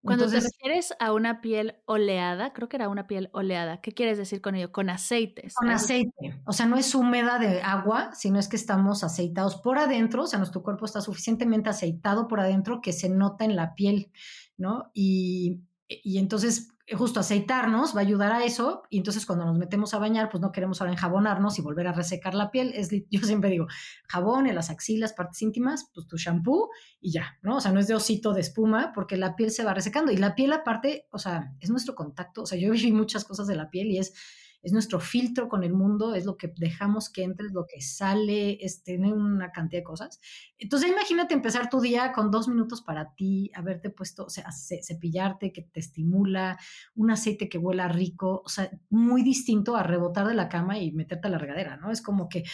Cuando 0.03 0.29
te 0.29 0.41
refieres 0.41 0.95
a 1.01 1.13
una 1.13 1.41
piel 1.41 1.77
oleada, 1.85 2.53
creo 2.53 2.69
que 2.69 2.77
era 2.77 2.89
una 2.89 3.07
piel 3.07 3.31
oleada, 3.33 3.81
¿qué 3.81 3.93
quieres 3.93 4.17
decir 4.17 4.41
con 4.41 4.55
ello? 4.55 4.71
Con 4.71 4.91
aceites. 4.91 5.55
Con 5.55 5.71
aceite. 5.71 6.41
O 6.47 6.53
sea, 6.53 6.67
no 6.67 6.77
es 6.77 6.95
húmeda 6.95 7.39
de 7.39 7.63
agua, 7.63 8.15
sino 8.15 8.39
es 8.39 8.49
que 8.49 8.57
estamos 8.57 9.03
aceitados 9.03 9.57
por 9.57 9.79
adentro, 9.79 10.23
o 10.23 10.27
sea, 10.27 10.39
nuestro 10.39 10.63
cuerpo 10.63 10.85
está 10.85 11.01
suficientemente 11.01 11.69
aceitado 11.69 12.29
por 12.29 12.41
adentro 12.41 12.81
que 12.81 12.93
se 12.93 13.09
nota 13.09 13.45
en 13.45 13.57
la 13.57 13.75
piel, 13.75 14.13
¿no? 14.57 14.91
Y, 14.95 15.63
y 15.89 16.19
entonces 16.19 16.69
justo 16.97 17.21
aceitarnos 17.21 17.95
va 17.95 18.01
a 18.01 18.03
ayudar 18.03 18.33
a 18.33 18.45
eso 18.45 18.83
y 18.89 18.99
entonces 18.99 19.27
cuando 19.27 19.45
nos 19.45 19.59
metemos 19.59 19.93
a 19.93 19.99
bañar 19.99 20.31
pues 20.31 20.41
no 20.41 20.53
queremos 20.53 20.81
ahora 20.81 20.93
enjabonarnos 20.93 21.59
y 21.59 21.63
volver 21.63 21.87
a 21.87 21.93
resecar 21.93 22.35
la 22.35 22.51
piel, 22.51 22.73
es, 22.75 22.89
yo 23.11 23.21
siempre 23.23 23.51
digo 23.51 23.67
jabón 24.09 24.47
en 24.47 24.55
las 24.55 24.71
axilas, 24.71 25.13
partes 25.13 25.43
íntimas, 25.43 25.91
pues 25.93 26.07
tu 26.07 26.17
shampoo 26.17 26.71
y 27.01 27.13
ya, 27.13 27.39
¿no? 27.43 27.57
O 27.57 27.61
sea, 27.61 27.73
no 27.73 27.81
es 27.81 27.89
de 27.89 27.95
osito 27.95 28.33
de 28.33 28.41
espuma 28.41 28.93
porque 28.95 29.17
la 29.17 29.37
piel 29.37 29.51
se 29.51 29.65
va 29.65 29.75
resecando. 29.75 30.13
Y 30.13 30.17
la 30.17 30.35
piel 30.35 30.53
aparte, 30.53 31.07
o 31.11 31.19
sea, 31.19 31.53
es 31.61 31.71
nuestro 31.71 31.95
contacto, 31.95 32.43
o 32.43 32.47
sea, 32.47 32.59
yo 32.59 32.71
viví 32.73 32.93
muchas 32.93 33.25
cosas 33.25 33.47
de 33.47 33.57
la 33.57 33.71
piel 33.71 33.89
y 33.89 33.99
es 33.99 34.15
es 34.63 34.73
nuestro 34.73 35.01
filtro 35.01 35.49
con 35.49 35.63
el 35.63 35.73
mundo, 35.73 36.15
es 36.15 36.25
lo 36.25 36.37
que 36.37 36.53
dejamos 36.57 37.11
que 37.11 37.23
entre, 37.23 37.47
es 37.47 37.53
lo 37.53 37.67
que 37.67 37.81
sale, 37.81 38.65
es, 38.65 38.83
tiene 38.83 39.13
una 39.13 39.53
cantidad 39.53 39.81
de 39.81 39.85
cosas. 39.85 40.21
Entonces 40.59 40.91
imagínate 40.91 41.35
empezar 41.35 41.71
tu 41.71 41.81
día 41.81 42.13
con 42.13 42.31
dos 42.31 42.49
minutos 42.49 42.83
para 42.83 43.15
ti, 43.15 43.51
haberte 43.55 43.91
puesto, 43.91 44.25
o 44.25 44.31
sea, 44.31 44.47
cepillarte, 44.53 45.53
que 45.53 45.63
te 45.63 45.81
estimula, 45.81 46.59
un 46.95 47.11
aceite 47.11 47.49
que 47.49 47.59
huela 47.59 47.89
rico, 47.89 48.43
o 48.45 48.49
sea, 48.49 48.71
muy 48.91 49.23
distinto 49.23 49.77
a 49.77 49.83
rebotar 49.83 50.27
de 50.27 50.35
la 50.35 50.49
cama 50.49 50.79
y 50.79 50.93
meterte 50.93 51.29
a 51.29 51.31
la 51.31 51.39
regadera, 51.39 51.77
¿no? 51.77 51.91
Es 51.91 52.03
como 52.03 52.29
que, 52.29 52.45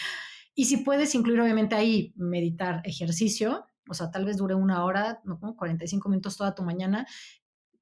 y 0.53 0.65
si 0.65 0.77
puedes 0.77 1.15
incluir 1.15 1.41
obviamente 1.41 1.75
ahí 1.75 2.13
meditar, 2.15 2.81
ejercicio, 2.85 3.65
o 3.89 3.93
sea, 3.93 4.09
tal 4.11 4.25
vez 4.25 4.37
dure 4.37 4.55
una 4.55 4.83
hora, 4.83 5.21
¿no? 5.25 5.39
45 5.55 6.09
minutos 6.09 6.37
toda 6.37 6.55
tu 6.55 6.63
mañana, 6.63 7.05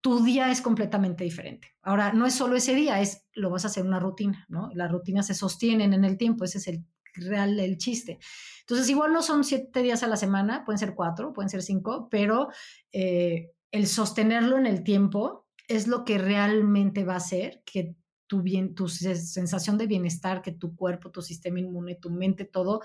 tu 0.04 0.22
día 0.22 0.52
es 0.52 0.60
completamente 0.60 1.24
diferente. 1.24 1.70
Ahora, 1.82 2.12
no 2.12 2.26
es 2.26 2.34
solo 2.34 2.58
ese 2.58 2.76
día, 2.76 3.00
es 3.00 3.26
lo 3.36 3.50
vas 3.50 3.64
a 3.64 3.70
hacer 3.70 3.86
una 3.86 4.02
rutina, 4.02 4.46
¿no? 4.50 4.70
Las 4.74 4.92
rutinas 4.92 5.28
se 5.28 5.34
sostienen 5.34 5.94
en 5.94 6.04
el 6.04 6.18
tiempo, 6.18 6.44
ese 6.44 6.58
es 6.58 6.68
el 6.68 6.84
real, 7.14 7.58
el 7.58 7.78
chiste. 7.78 8.20
Entonces, 8.60 8.90
igual 8.90 9.14
no 9.14 9.22
son 9.22 9.46
siete 9.46 9.82
días 9.82 10.04
a 10.04 10.08
la 10.08 10.18
semana, 10.18 10.66
pueden 10.66 10.78
ser 10.78 10.94
cuatro, 10.94 11.32
pueden 11.32 11.48
ser 11.48 11.62
cinco, 11.62 12.10
pero 12.12 12.50
eh, 12.92 13.52
el 13.72 13.88
sostenerlo 13.88 14.58
en 14.58 14.66
el 14.66 14.84
tiempo 14.84 15.48
es 15.70 15.88
lo 15.88 16.04
que 16.04 16.18
realmente 16.18 17.06
va 17.06 17.14
a 17.14 17.18
hacer 17.18 17.64
que 17.66 17.96
tu, 18.28 18.42
bien, 18.42 18.76
tu 18.76 18.90
sensación 18.90 19.78
de 19.78 19.88
bienestar, 19.88 20.42
que 20.42 20.52
tu 20.52 20.76
cuerpo, 20.76 21.12
tu 21.12 21.22
sistema 21.22 21.62
inmune, 21.62 21.96
tu 21.96 22.10
mente, 22.10 22.44
todo 22.44 22.82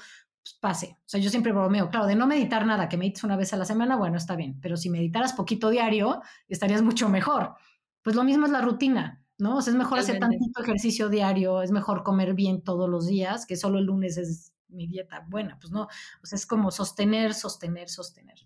pues, 0.49 0.59
pase. 0.61 0.97
O 1.01 1.09
sea, 1.09 1.21
yo 1.21 1.31
siempre 1.31 1.53
bromeo, 1.53 1.91
claro, 1.91 2.07
de 2.07 2.15
no 2.15 2.27
meditar 2.27 2.65
nada, 2.67 2.89
que 2.89 2.97
medites 2.97 3.25
una 3.25 3.37
vez 3.37 3.53
a 3.53 3.57
la 3.57 3.65
semana, 3.65 3.97
bueno, 3.97 4.17
está 4.17 4.37
bien, 4.37 4.59
pero 4.61 4.77
si 4.77 4.91
meditaras 4.91 5.33
poquito 5.33 5.71
diario, 5.71 6.23
estarías 6.49 6.83
mucho 6.83 7.09
mejor. 7.09 7.55
Pues 8.03 8.17
lo 8.17 8.25
mismo 8.25 8.47
es 8.47 8.53
la 8.53 8.61
rutina, 8.61 9.23
¿no? 9.39 9.57
O 9.57 9.63
sea, 9.63 9.73
es 9.73 9.79
mejor 9.79 9.99
hacer 9.99 10.19
tantito 10.19 10.63
ejercicio 10.63 11.09
diario, 11.09 11.63
es 11.63 11.71
mejor 11.71 12.03
comer 12.03 12.35
bien 12.35 12.63
todos 12.63 12.89
los 12.89 13.07
días, 13.07 13.47
que 13.47 13.57
solo 13.57 13.79
el 13.79 13.85
lunes 13.85 14.17
es 14.17 14.53
mi 14.69 14.87
dieta 14.87 15.25
buena, 15.29 15.59
pues 15.61 15.73
no, 15.73 15.83
o 15.83 16.27
sea, 16.27 16.37
es 16.37 16.47
como 16.47 16.71
sostener, 16.71 17.35
sostener, 17.35 17.89
sostener. 17.89 18.37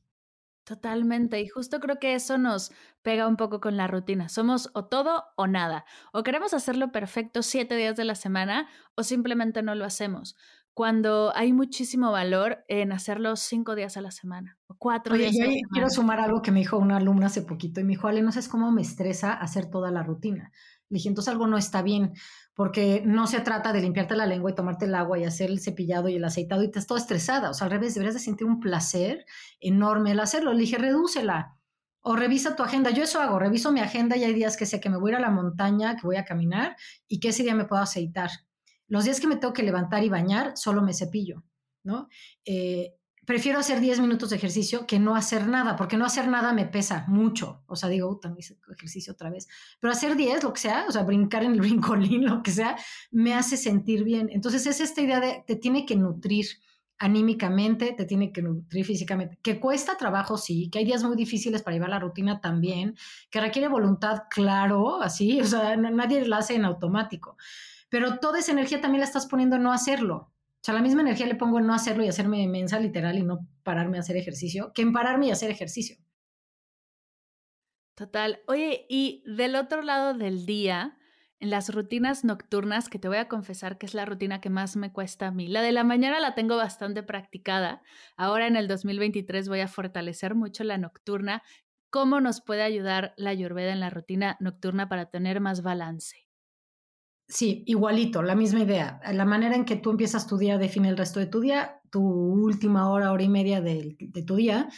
Totalmente, 0.64 1.40
y 1.40 1.48
justo 1.48 1.80
creo 1.80 1.98
que 1.98 2.14
eso 2.14 2.38
nos 2.38 2.70
pega 3.02 3.26
un 3.26 3.36
poco 3.36 3.60
con 3.60 3.76
la 3.76 3.88
rutina. 3.88 4.28
Somos 4.28 4.70
o 4.74 4.84
todo 4.84 5.24
o 5.34 5.48
nada. 5.48 5.84
O 6.12 6.22
queremos 6.22 6.54
hacerlo 6.54 6.92
perfecto 6.92 7.42
siete 7.42 7.74
días 7.74 7.96
de 7.96 8.04
la 8.04 8.14
semana 8.14 8.68
o 8.94 9.02
simplemente 9.02 9.60
no 9.62 9.74
lo 9.74 9.84
hacemos 9.84 10.36
cuando 10.74 11.32
hay 11.34 11.52
muchísimo 11.52 12.10
valor 12.10 12.64
en 12.68 12.92
hacerlo 12.92 13.36
cinco 13.36 13.74
días 13.74 13.96
a 13.96 14.00
la 14.00 14.10
semana 14.10 14.58
o 14.66 14.76
cuatro 14.78 15.14
días. 15.16 15.34
a 15.34 15.38
la 15.38 15.44
semana. 15.44 15.68
quiero 15.70 15.90
sumar 15.90 16.20
algo 16.20 16.40
que 16.40 16.50
me 16.50 16.60
dijo 16.60 16.78
una 16.78 16.96
alumna 16.96 17.26
hace 17.26 17.42
poquito 17.42 17.80
y 17.80 17.84
me 17.84 17.90
dijo, 17.90 18.08
Ale, 18.08 18.22
no 18.22 18.32
sabes 18.32 18.48
cómo 18.48 18.72
me 18.72 18.82
estresa 18.82 19.32
hacer 19.34 19.70
toda 19.70 19.90
la 19.90 20.02
rutina. 20.02 20.50
Le 20.88 20.96
dije, 20.96 21.08
entonces 21.08 21.32
algo 21.32 21.46
no 21.46 21.58
está 21.58 21.82
bien, 21.82 22.12
porque 22.54 23.02
no 23.04 23.26
se 23.26 23.40
trata 23.40 23.72
de 23.72 23.80
limpiarte 23.80 24.14
la 24.16 24.26
lengua 24.26 24.50
y 24.50 24.54
tomarte 24.54 24.86
el 24.86 24.94
agua 24.94 25.18
y 25.18 25.24
hacer 25.24 25.50
el 25.50 25.60
cepillado 25.60 26.08
y 26.08 26.16
el 26.16 26.24
aceitado 26.24 26.62
y 26.62 26.66
te 26.70 26.78
estás 26.78 26.86
toda 26.86 27.00
estresada. 27.00 27.50
O 27.50 27.54
sea, 27.54 27.66
al 27.66 27.70
revés, 27.70 27.94
deberías 27.94 28.14
de 28.14 28.20
sentir 28.20 28.46
un 28.46 28.60
placer 28.60 29.24
enorme 29.60 30.12
al 30.12 30.20
hacerlo. 30.20 30.52
Le 30.52 30.60
dije, 30.60 30.78
redúcela. 30.78 31.56
O 32.04 32.16
revisa 32.16 32.56
tu 32.56 32.62
agenda. 32.62 32.90
Yo 32.90 33.04
eso 33.04 33.20
hago, 33.20 33.38
reviso 33.38 33.70
mi 33.72 33.80
agenda 33.80 34.16
y 34.16 34.24
hay 34.24 34.34
días 34.34 34.56
que 34.56 34.66
sé 34.66 34.80
que 34.80 34.90
me 34.90 34.98
voy 34.98 35.12
a 35.12 35.12
ir 35.12 35.16
a 35.18 35.20
la 35.20 35.30
montaña, 35.30 35.96
que 35.96 36.06
voy 36.06 36.16
a 36.16 36.24
caminar 36.24 36.76
y 37.06 37.20
que 37.20 37.28
ese 37.28 37.44
día 37.44 37.54
me 37.54 37.64
puedo 37.64 37.80
aceitar 37.80 38.30
los 38.88 39.04
días 39.04 39.20
que 39.20 39.26
me 39.26 39.36
tengo 39.36 39.52
que 39.52 39.62
levantar 39.62 40.04
y 40.04 40.08
bañar, 40.08 40.56
solo 40.56 40.82
me 40.82 40.94
cepillo. 40.94 41.42
¿no? 41.84 42.08
Eh, 42.44 42.94
prefiero 43.26 43.58
hacer 43.58 43.80
10 43.80 44.00
minutos 44.00 44.30
de 44.30 44.36
ejercicio 44.36 44.86
que 44.86 44.98
no 44.98 45.14
hacer 45.14 45.46
nada, 45.46 45.76
porque 45.76 45.96
no 45.96 46.04
hacer 46.04 46.28
nada 46.28 46.52
me 46.52 46.66
pesa 46.66 47.04
mucho. 47.08 47.62
O 47.66 47.76
sea, 47.76 47.88
digo, 47.88 48.18
también 48.20 48.46
ejercicio 48.72 49.12
otra 49.12 49.30
vez. 49.30 49.48
Pero 49.80 49.92
hacer 49.92 50.16
10, 50.16 50.42
lo 50.42 50.52
que 50.52 50.60
sea, 50.60 50.86
o 50.88 50.92
sea, 50.92 51.02
brincar 51.02 51.44
en 51.44 51.52
el 51.52 51.60
brincolín, 51.60 52.26
lo 52.26 52.42
que 52.42 52.50
sea, 52.50 52.76
me 53.10 53.34
hace 53.34 53.56
sentir 53.56 54.04
bien. 54.04 54.28
Entonces 54.32 54.66
es 54.66 54.80
esta 54.80 55.00
idea 55.00 55.20
de 55.20 55.44
te 55.46 55.56
tiene 55.56 55.86
que 55.86 55.96
nutrir 55.96 56.46
anímicamente, 56.98 57.94
te 57.96 58.04
tiene 58.04 58.32
que 58.32 58.42
nutrir 58.42 58.84
físicamente, 58.84 59.36
que 59.42 59.58
cuesta 59.58 59.96
trabajo, 59.96 60.38
sí, 60.38 60.70
que 60.70 60.78
hay 60.78 60.84
días 60.84 61.02
muy 61.02 61.16
difíciles 61.16 61.60
para 61.60 61.74
llevar 61.74 61.90
la 61.90 61.98
rutina 61.98 62.40
también, 62.40 62.96
que 63.28 63.40
requiere 63.40 63.66
voluntad, 63.66 64.22
claro, 64.30 65.02
así, 65.02 65.40
o 65.40 65.44
sea, 65.44 65.76
nadie 65.76 66.24
la 66.28 66.38
hace 66.38 66.54
en 66.54 66.64
automático. 66.64 67.36
Pero 67.92 68.20
toda 68.20 68.38
esa 68.38 68.52
energía 68.52 68.80
también 68.80 69.00
la 69.00 69.04
estás 69.04 69.26
poniendo 69.26 69.56
en 69.56 69.64
no 69.64 69.70
hacerlo. 69.70 70.16
O 70.16 70.64
sea, 70.64 70.72
la 70.72 70.80
misma 70.80 71.02
energía 71.02 71.26
le 71.26 71.34
pongo 71.34 71.58
en 71.58 71.66
no 71.66 71.74
hacerlo 71.74 72.02
y 72.02 72.08
hacerme 72.08 72.48
mensa 72.48 72.80
literal 72.80 73.18
y 73.18 73.22
no 73.22 73.46
pararme 73.64 73.98
a 73.98 74.00
hacer 74.00 74.16
ejercicio, 74.16 74.72
que 74.72 74.80
en 74.80 74.94
pararme 74.94 75.26
y 75.26 75.30
hacer 75.30 75.50
ejercicio. 75.50 75.98
Total. 77.94 78.40
Oye, 78.46 78.86
y 78.88 79.22
del 79.26 79.56
otro 79.56 79.82
lado 79.82 80.14
del 80.14 80.46
día, 80.46 80.96
en 81.38 81.50
las 81.50 81.68
rutinas 81.74 82.24
nocturnas, 82.24 82.88
que 82.88 82.98
te 82.98 83.08
voy 83.08 83.18
a 83.18 83.28
confesar 83.28 83.76
que 83.76 83.84
es 83.84 83.92
la 83.92 84.06
rutina 84.06 84.40
que 84.40 84.48
más 84.48 84.74
me 84.74 84.90
cuesta 84.90 85.26
a 85.26 85.30
mí. 85.30 85.46
La 85.46 85.60
de 85.60 85.72
la 85.72 85.84
mañana 85.84 86.18
la 86.18 86.34
tengo 86.34 86.56
bastante 86.56 87.02
practicada. 87.02 87.82
Ahora 88.16 88.46
en 88.46 88.56
el 88.56 88.68
2023 88.68 89.50
voy 89.50 89.60
a 89.60 89.68
fortalecer 89.68 90.34
mucho 90.34 90.64
la 90.64 90.78
nocturna. 90.78 91.42
¿Cómo 91.90 92.22
nos 92.22 92.40
puede 92.40 92.62
ayudar 92.62 93.12
la 93.18 93.28
ayurveda 93.28 93.70
en 93.70 93.80
la 93.80 93.90
rutina 93.90 94.38
nocturna 94.40 94.88
para 94.88 95.10
tener 95.10 95.42
más 95.42 95.60
balance? 95.60 96.31
Sí, 97.32 97.64
igualito, 97.66 98.22
la 98.22 98.34
misma 98.34 98.60
idea. 98.60 99.00
La 99.10 99.24
manera 99.24 99.56
en 99.56 99.64
que 99.64 99.76
tú 99.76 99.90
empiezas 99.90 100.26
tu 100.26 100.36
día 100.36 100.58
define 100.58 100.90
el 100.90 100.98
resto 100.98 101.18
de 101.18 101.24
tu 101.24 101.40
día. 101.40 101.80
Tu 101.88 101.98
última 102.02 102.90
hora, 102.90 103.10
hora 103.10 103.22
y 103.22 103.28
media 103.30 103.62
de, 103.62 103.96
tu 104.26 104.36
día 104.36 104.68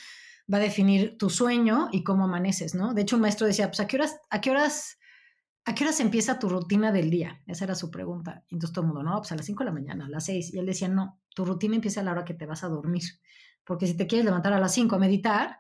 va 0.53 0.59
a 0.59 0.61
definir 0.61 1.19
tu 1.19 1.31
sueño 1.31 1.89
y 1.91 2.05
cómo 2.05 2.25
amaneces, 2.25 2.77
¿no? 2.77 2.95
De 2.95 3.03
hecho, 3.03 3.17
un 3.17 3.23
maestro 3.23 3.49
decía, 3.49 3.67
pues, 3.67 3.81
¿a 3.81 3.89
qué 3.89 3.97
horas, 3.97 4.21
a 4.31 4.41
qué 4.41 4.53
horas, 4.53 4.99
a 5.65 5.75
qué 5.75 5.83
horas 5.83 5.99
empieza 5.99 6.39
tu 6.39 6.49
rutina 6.49 6.93
del 6.93 7.11
día? 7.11 7.43
Esa 7.49 7.65
era 7.65 7.75
su 7.75 7.91
pregunta. 7.91 8.45
Y 8.49 8.55
entonces 8.55 8.73
todo 8.73 8.85
el 8.85 8.93
mundo, 8.93 9.03
no, 9.03 9.19
pues 9.19 9.33
a 9.33 9.35
las 9.35 9.47
5 9.47 9.65
de 9.65 9.71
la 9.71 9.75
mañana, 9.75 10.07
a 10.07 10.09
las 10.09 10.27
6. 10.27 10.55
Y 10.55 10.59
él 10.61 10.67
decía, 10.67 10.87
no, 10.87 11.21
tu 11.35 11.45
rutina 11.45 11.75
empieza 11.75 12.03
a 12.03 12.05
la 12.05 12.13
hora 12.13 12.25
que 12.25 12.35
te 12.35 12.47
vas 12.47 12.63
a 12.63 12.69
dormir. 12.69 13.03
Porque 13.65 13.89
si 13.89 13.97
te 13.97 14.07
quieres 14.07 14.27
levantar 14.27 14.53
a 14.53 14.61
las 14.61 14.73
5 14.73 14.95
a 14.95 15.01
meditar, 15.01 15.59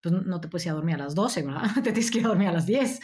pues 0.00 0.14
no 0.14 0.40
te 0.40 0.48
puedes 0.48 0.64
ir 0.64 0.72
a 0.72 0.76
dormir 0.76 0.94
a 0.94 0.98
las 1.04 1.14
12, 1.14 1.42
¿verdad? 1.42 1.64
te 1.84 1.92
tienes 1.92 2.10
que 2.10 2.20
ir 2.20 2.24
a 2.24 2.28
dormir 2.28 2.48
a 2.48 2.52
las 2.52 2.64
10. 2.64 3.00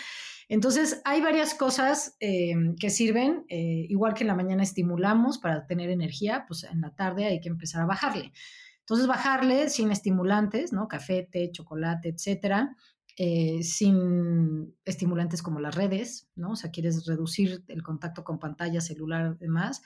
Entonces, 0.50 1.00
hay 1.04 1.20
varias 1.20 1.54
cosas 1.54 2.16
eh, 2.18 2.54
que 2.80 2.90
sirven, 2.90 3.44
eh, 3.48 3.86
igual 3.88 4.14
que 4.14 4.24
en 4.24 4.26
la 4.26 4.34
mañana 4.34 4.64
estimulamos 4.64 5.38
para 5.38 5.64
tener 5.64 5.90
energía, 5.90 6.44
pues 6.48 6.64
en 6.64 6.80
la 6.80 6.90
tarde 6.90 7.26
hay 7.26 7.40
que 7.40 7.48
empezar 7.48 7.82
a 7.82 7.86
bajarle. 7.86 8.32
Entonces, 8.80 9.06
bajarle 9.06 9.70
sin 9.70 9.92
estimulantes, 9.92 10.72
¿no? 10.72 10.88
Café, 10.88 11.28
té, 11.30 11.52
chocolate, 11.52 12.08
etcétera, 12.08 12.76
eh, 13.16 13.62
sin 13.62 14.74
estimulantes 14.84 15.40
como 15.40 15.60
las 15.60 15.76
redes, 15.76 16.28
¿no? 16.34 16.50
O 16.50 16.56
sea, 16.56 16.72
quieres 16.72 17.06
reducir 17.06 17.62
el 17.68 17.84
contacto 17.84 18.24
con 18.24 18.40
pantalla, 18.40 18.80
celular, 18.80 19.38
demás, 19.38 19.82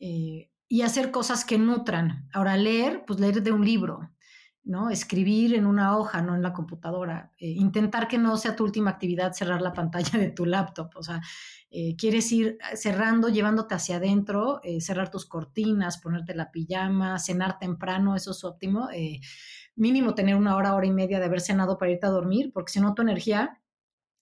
y 0.00 0.82
hacer 0.82 1.12
cosas 1.12 1.44
que 1.44 1.58
nutran. 1.58 2.28
Ahora, 2.32 2.56
leer, 2.56 3.04
pues 3.06 3.20
leer 3.20 3.40
de 3.40 3.52
un 3.52 3.64
libro, 3.64 4.10
¿no? 4.68 4.90
Escribir 4.90 5.54
en 5.54 5.64
una 5.64 5.96
hoja, 5.96 6.20
no 6.20 6.34
en 6.34 6.42
la 6.42 6.52
computadora. 6.52 7.32
Eh, 7.38 7.48
intentar 7.48 8.06
que 8.06 8.18
no 8.18 8.36
sea 8.36 8.54
tu 8.54 8.64
última 8.64 8.90
actividad 8.90 9.32
cerrar 9.32 9.62
la 9.62 9.72
pantalla 9.72 10.18
de 10.18 10.30
tu 10.30 10.44
laptop. 10.44 10.90
O 10.94 11.02
sea, 11.02 11.22
eh, 11.70 11.96
quieres 11.96 12.30
ir 12.32 12.58
cerrando, 12.74 13.30
llevándote 13.30 13.74
hacia 13.74 13.96
adentro, 13.96 14.60
eh, 14.62 14.82
cerrar 14.82 15.10
tus 15.10 15.24
cortinas, 15.24 15.96
ponerte 15.96 16.34
la 16.34 16.50
pijama, 16.50 17.18
cenar 17.18 17.58
temprano, 17.58 18.14
eso 18.14 18.32
es 18.32 18.44
óptimo. 18.44 18.88
mínimo 19.74 20.14
tener 20.14 20.36
una 20.36 20.56
hora, 20.56 20.74
hora 20.74 20.86
y 20.86 20.92
media 20.92 21.18
de 21.18 21.24
haber 21.24 21.40
cenado 21.40 21.78
para 21.78 21.92
irte 21.92 22.06
a 22.06 22.10
dormir, 22.10 22.50
porque 22.52 22.72
si 22.72 22.80
no 22.80 22.94
tu 22.94 23.02
energía 23.02 23.62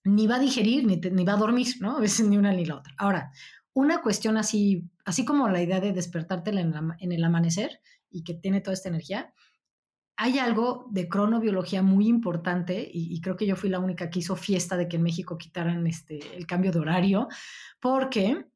ni 0.05 0.27
va 0.27 0.35
a 0.35 0.39
digerir 0.39 0.85
ni, 0.85 0.95
ni 0.95 1.25
va 1.25 1.33
a 1.33 1.37
dormir, 1.37 1.67
¿no? 1.81 1.97
A 1.97 1.99
veces 1.99 2.25
ni 2.25 2.37
una 2.37 2.53
ni 2.53 2.63
la 2.65 2.77
otra. 2.77 2.93
Ahora, 2.97 3.31
una 3.73 4.01
cuestión 4.01 4.37
así, 4.37 4.89
así 5.03 5.25
como 5.25 5.49
la 5.49 5.61
idea 5.61 5.81
de 5.81 5.91
despertarte 5.91 6.51
en 6.51 7.11
el 7.11 7.23
amanecer 7.23 7.81
y 8.09 8.23
que 8.23 8.33
tiene 8.33 8.61
toda 8.61 8.75
esta 8.75 8.89
energía, 8.89 9.33
hay 10.17 10.39
algo 10.39 10.87
de 10.89 11.07
cronobiología 11.07 11.83
muy 11.83 12.07
importante 12.07 12.89
y, 12.91 13.21
creo 13.21 13.37
que 13.37 13.45
yo 13.45 13.55
fui 13.55 13.69
la 13.69 13.79
única 13.79 14.09
que 14.09 14.19
hizo 14.19 14.35
fiesta 14.35 14.75
de 14.75 14.87
que 14.87 14.95
en 14.95 15.03
México 15.03 15.37
quitaran 15.37 15.85
este, 15.85 16.35
el 16.35 16.47
cambio 16.47 16.71
de 16.71 16.79
horario, 16.79 17.27
porque 17.79 18.47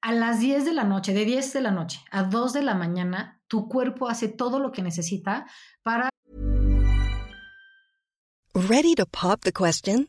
a 0.00 0.12
las 0.12 0.40
10 0.40 0.64
de 0.64 0.72
la 0.72 0.84
noche, 0.84 1.12
de 1.12 1.26
10 1.26 1.52
de 1.52 1.60
la 1.60 1.70
noche 1.70 2.00
a 2.10 2.22
2 2.22 2.54
de 2.54 2.62
la 2.62 2.74
mañana, 2.74 3.42
tu 3.46 3.68
cuerpo 3.68 4.08
hace 4.08 4.28
todo 4.28 4.58
lo 4.58 4.72
que 4.72 4.80
necesita 4.80 5.46
para... 5.82 6.08
Ready 8.54 8.94
to 8.94 9.04
pop 9.04 9.42
the 9.42 9.52
question? 9.52 10.08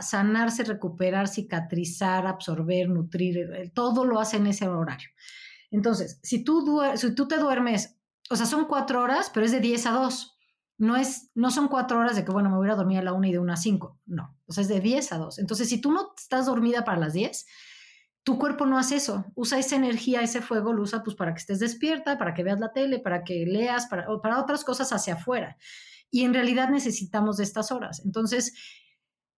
Sanarse, 0.00 0.64
recuperar, 0.64 1.28
cicatrizar, 1.28 2.26
absorber, 2.26 2.88
nutrir, 2.88 3.72
todo 3.74 4.04
lo 4.04 4.20
hace 4.20 4.38
en 4.38 4.46
ese 4.46 4.68
horario. 4.68 5.10
Entonces, 5.70 6.20
si 6.22 6.44
tú, 6.44 6.80
si 6.94 7.14
tú 7.14 7.28
te 7.28 7.38
duermes, 7.38 7.98
o 8.30 8.36
sea, 8.36 8.46
son 8.46 8.66
cuatro 8.66 9.02
horas, 9.02 9.30
pero 9.32 9.44
es 9.44 9.52
de 9.52 9.60
10 9.60 9.86
a 9.86 9.90
2. 9.90 10.38
No, 10.78 10.96
es, 10.96 11.30
no 11.34 11.50
son 11.50 11.68
cuatro 11.68 11.98
horas 11.98 12.16
de 12.16 12.24
que, 12.24 12.32
bueno, 12.32 12.50
me 12.50 12.56
voy 12.56 12.70
a 12.70 12.74
dormir 12.74 12.98
a 12.98 13.02
la 13.02 13.12
una 13.12 13.28
y 13.28 13.32
de 13.32 13.38
una 13.38 13.54
a 13.54 13.56
5. 13.56 14.00
No, 14.06 14.36
o 14.46 14.52
sea, 14.52 14.62
es 14.62 14.68
de 14.68 14.80
10 14.80 15.12
a 15.12 15.18
2. 15.18 15.38
Entonces, 15.38 15.68
si 15.68 15.80
tú 15.80 15.92
no 15.92 16.12
estás 16.16 16.46
dormida 16.46 16.84
para 16.84 16.98
las 16.98 17.12
10, 17.12 17.46
tu 18.22 18.38
cuerpo 18.38 18.66
no 18.66 18.78
hace 18.78 18.96
eso. 18.96 19.24
Usa 19.34 19.58
esa 19.58 19.76
energía, 19.76 20.22
ese 20.22 20.40
fuego, 20.40 20.72
lo 20.72 20.82
usa 20.82 21.02
pues 21.02 21.16
para 21.16 21.34
que 21.34 21.40
estés 21.40 21.58
despierta, 21.58 22.18
para 22.18 22.34
que 22.34 22.42
veas 22.42 22.60
la 22.60 22.72
tele, 22.72 22.98
para 22.98 23.24
que 23.24 23.44
leas, 23.46 23.86
para, 23.86 24.06
para 24.20 24.40
otras 24.40 24.64
cosas 24.64 24.92
hacia 24.92 25.14
afuera. 25.14 25.56
Y 26.10 26.24
en 26.24 26.34
realidad 26.34 26.68
necesitamos 26.68 27.36
de 27.38 27.44
estas 27.44 27.72
horas. 27.72 28.02
Entonces, 28.04 28.54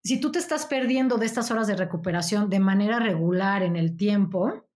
si 0.05 0.21
tú 0.21 0.31
te 0.31 0.39
estás 0.39 0.67
perdiendo 0.67 1.17
de 1.17 1.27
estas 1.27 1.51
horas 1.51 1.67
de 1.67 1.77
recuperación 1.77 2.51
de 2.51 2.61
manera 2.61 2.99
regular 2.99 3.63
en 3.63 3.75
el 3.77 3.97
tiempo, 3.97 4.67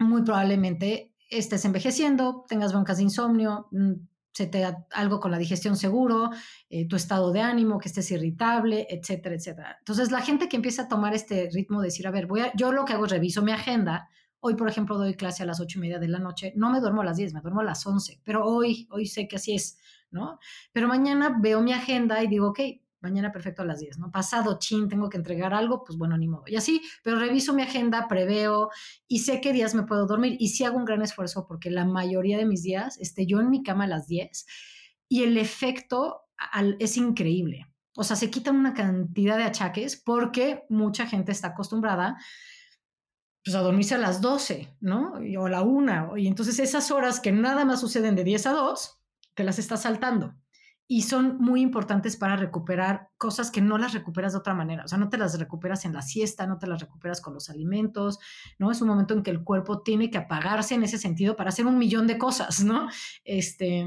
muy 0.00 0.22
probablemente 0.22 1.14
estés 1.30 1.64
envejeciendo, 1.64 2.44
tengas 2.48 2.72
broncas 2.72 2.96
de 2.96 3.04
insomnio, 3.04 3.68
mm, 3.70 3.92
se 4.32 4.48
te 4.48 4.58
da 4.58 4.84
algo 4.90 5.20
con 5.20 5.30
la 5.30 5.38
digestión 5.38 5.76
seguro, 5.76 6.30
eh, 6.68 6.88
tu 6.88 6.96
estado 6.96 7.30
de 7.30 7.40
ánimo, 7.40 7.78
que 7.78 7.86
estés 7.86 8.10
irritable, 8.10 8.88
etcétera, 8.90 9.36
etcétera. 9.36 9.76
Entonces, 9.78 10.10
la 10.10 10.22
gente 10.22 10.48
que 10.48 10.56
empieza 10.56 10.82
a 10.82 10.88
tomar 10.88 11.14
este 11.14 11.48
ritmo 11.52 11.80
de 11.80 11.86
decir, 11.86 12.08
a 12.08 12.10
ver, 12.10 12.26
voy 12.26 12.40
a, 12.40 12.52
yo 12.56 12.72
lo 12.72 12.84
que 12.84 12.94
hago 12.94 13.04
es 13.06 13.12
reviso 13.12 13.42
mi 13.42 13.52
agenda. 13.52 14.08
Hoy, 14.40 14.56
por 14.56 14.68
ejemplo, 14.68 14.98
doy 14.98 15.14
clase 15.14 15.44
a 15.44 15.46
las 15.46 15.60
ocho 15.60 15.78
y 15.78 15.82
media 15.82 16.00
de 16.00 16.08
la 16.08 16.18
noche. 16.18 16.52
No 16.56 16.70
me 16.70 16.80
duermo 16.80 17.02
a 17.02 17.04
las 17.04 17.16
diez, 17.16 17.32
me 17.32 17.40
duermo 17.40 17.60
a 17.60 17.64
las 17.64 17.86
once, 17.86 18.20
pero 18.24 18.44
hoy, 18.44 18.88
hoy 18.90 19.06
sé 19.06 19.28
que 19.28 19.36
así 19.36 19.54
es, 19.54 19.78
¿no? 20.10 20.40
Pero 20.72 20.88
mañana 20.88 21.38
veo 21.40 21.62
mi 21.62 21.72
agenda 21.72 22.20
y 22.24 22.26
digo, 22.26 22.48
ok, 22.48 22.58
mañana 23.04 23.30
perfecto 23.30 23.62
a 23.62 23.64
las 23.64 23.78
10, 23.78 23.98
¿no? 23.98 24.10
Pasado, 24.10 24.58
chin, 24.58 24.88
tengo 24.88 25.08
que 25.08 25.18
entregar 25.18 25.54
algo, 25.54 25.84
pues 25.84 25.96
bueno, 25.96 26.18
ni 26.18 26.26
modo. 26.26 26.44
Y 26.46 26.56
así, 26.56 26.82
pero 27.04 27.18
reviso 27.18 27.54
mi 27.54 27.62
agenda, 27.62 28.08
preveo 28.08 28.70
y 29.06 29.20
sé 29.20 29.40
qué 29.40 29.52
días 29.52 29.74
me 29.74 29.84
puedo 29.84 30.06
dormir. 30.06 30.36
Y 30.40 30.48
sí 30.48 30.64
hago 30.64 30.78
un 30.78 30.84
gran 30.84 31.02
esfuerzo 31.02 31.46
porque 31.46 31.70
la 31.70 31.84
mayoría 31.84 32.38
de 32.38 32.46
mis 32.46 32.62
días 32.62 32.98
esté 32.98 33.26
yo 33.26 33.40
en 33.40 33.50
mi 33.50 33.62
cama 33.62 33.84
a 33.84 33.88
las 33.88 34.08
10 34.08 34.46
y 35.08 35.22
el 35.22 35.38
efecto 35.38 36.22
es 36.78 36.96
increíble. 36.96 37.66
O 37.96 38.02
sea, 38.02 38.16
se 38.16 38.30
quitan 38.30 38.56
una 38.56 38.74
cantidad 38.74 39.36
de 39.36 39.44
achaques 39.44 39.96
porque 39.96 40.64
mucha 40.68 41.06
gente 41.06 41.30
está 41.30 41.48
acostumbrada 41.48 42.16
pues 43.44 43.54
a 43.54 43.60
dormirse 43.60 43.94
a 43.94 43.98
las 43.98 44.22
12, 44.22 44.78
¿no? 44.80 45.12
O 45.38 45.46
a 45.46 45.50
la 45.50 45.62
1. 45.62 46.16
Y 46.16 46.26
entonces 46.26 46.58
esas 46.58 46.90
horas 46.90 47.20
que 47.20 47.30
nada 47.30 47.64
más 47.66 47.80
suceden 47.80 48.16
de 48.16 48.24
10 48.24 48.46
a 48.46 48.52
2, 48.52 49.00
te 49.34 49.44
las 49.44 49.58
estás 49.58 49.82
saltando 49.82 50.34
y 50.86 51.02
son 51.02 51.38
muy 51.38 51.62
importantes 51.62 52.16
para 52.16 52.36
recuperar 52.36 53.08
cosas 53.16 53.50
que 53.50 53.62
no 53.62 53.78
las 53.78 53.94
recuperas 53.94 54.32
de 54.32 54.38
otra 54.38 54.54
manera. 54.54 54.84
O 54.84 54.88
sea, 54.88 54.98
no 54.98 55.08
te 55.08 55.16
las 55.16 55.38
recuperas 55.38 55.84
en 55.84 55.94
la 55.94 56.02
siesta, 56.02 56.46
no 56.46 56.58
te 56.58 56.66
las 56.66 56.80
recuperas 56.80 57.20
con 57.20 57.32
los 57.32 57.48
alimentos, 57.48 58.18
¿no? 58.58 58.70
Es 58.70 58.82
un 58.82 58.88
momento 58.88 59.14
en 59.14 59.22
que 59.22 59.30
el 59.30 59.42
cuerpo 59.42 59.82
tiene 59.82 60.10
que 60.10 60.18
apagarse 60.18 60.74
en 60.74 60.82
ese 60.82 60.98
sentido 60.98 61.36
para 61.36 61.48
hacer 61.48 61.66
un 61.66 61.78
millón 61.78 62.06
de 62.06 62.18
cosas, 62.18 62.62
¿no? 62.64 62.88
Este, 63.24 63.86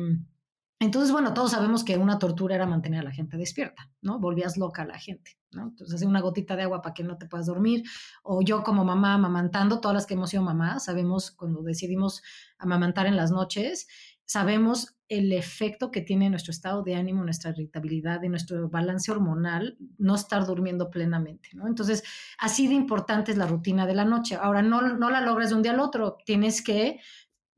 entonces, 0.80 1.12
bueno, 1.12 1.34
todos 1.34 1.52
sabemos 1.52 1.84
que 1.84 1.98
una 1.98 2.20
tortura 2.20 2.54
era 2.54 2.68
mantener 2.68 3.00
a 3.00 3.04
la 3.04 3.12
gente 3.12 3.36
despierta, 3.36 3.89
¿no? 4.02 4.20
Volvías 4.20 4.58
loca 4.58 4.84
a 4.84 4.86
la 4.86 5.00
gente, 5.00 5.39
¿no? 5.52 5.70
Entonces, 5.70 6.04
una 6.04 6.22
gotita 6.22 6.56
de 6.56 6.64
agua 6.64 6.84
para 6.84 6.93
que 6.93 7.04
no 7.04 7.18
te 7.18 7.26
puedas 7.26 7.48
dormir. 7.48 7.84
O 8.22 8.43
yo 8.43 8.64
como 8.64 8.86
mamá 8.86 9.16
amamantando, 9.16 9.80
todas 9.80 9.95
las 9.95 10.06
que 10.06 10.14
hemos 10.14 10.30
sido 10.30 10.43
mamás, 10.43 10.86
sabemos 10.86 11.32
cuando 11.32 11.64
decidimos 11.64 12.22
amamantar 12.60 13.08
en 13.08 13.16
las 13.16 13.32
noches, 13.32 13.88
sabemos 14.28 14.97
el 15.09 15.32
efecto 15.32 15.89
que 15.89 16.01
tiene 16.01 16.30
nuestro 16.30 16.51
estado 16.51 16.84
de 16.84 16.95
ánimo, 16.95 17.23
nuestra 17.23 17.51
irritabilidad 17.51 18.21
y 18.23 18.30
nuestro 18.30 18.69
balance 18.69 19.09
hormonal 19.09 19.78
no 19.97 20.15
estar 20.15 20.45
durmiendo 20.45 20.91
plenamente, 20.91 21.49
¿no? 21.53 21.65
Entonces, 21.65 22.03
así 22.38 22.67
de 22.67 22.73
importante 22.73 23.32
es 23.32 23.38
la 23.38 23.47
rutina 23.47 23.88
de 23.88 23.95
la 23.95 24.03
noche. 24.03 24.36
Ahora, 24.36 24.61
no, 24.61 24.82
no 24.82 25.09
la 25.09 25.21
logras 25.21 25.49
de 25.49 25.55
un 25.55 25.63
día 25.63 25.71
al 25.71 25.80
otro, 25.80 26.17
tienes 26.25 26.61
que 26.61 26.99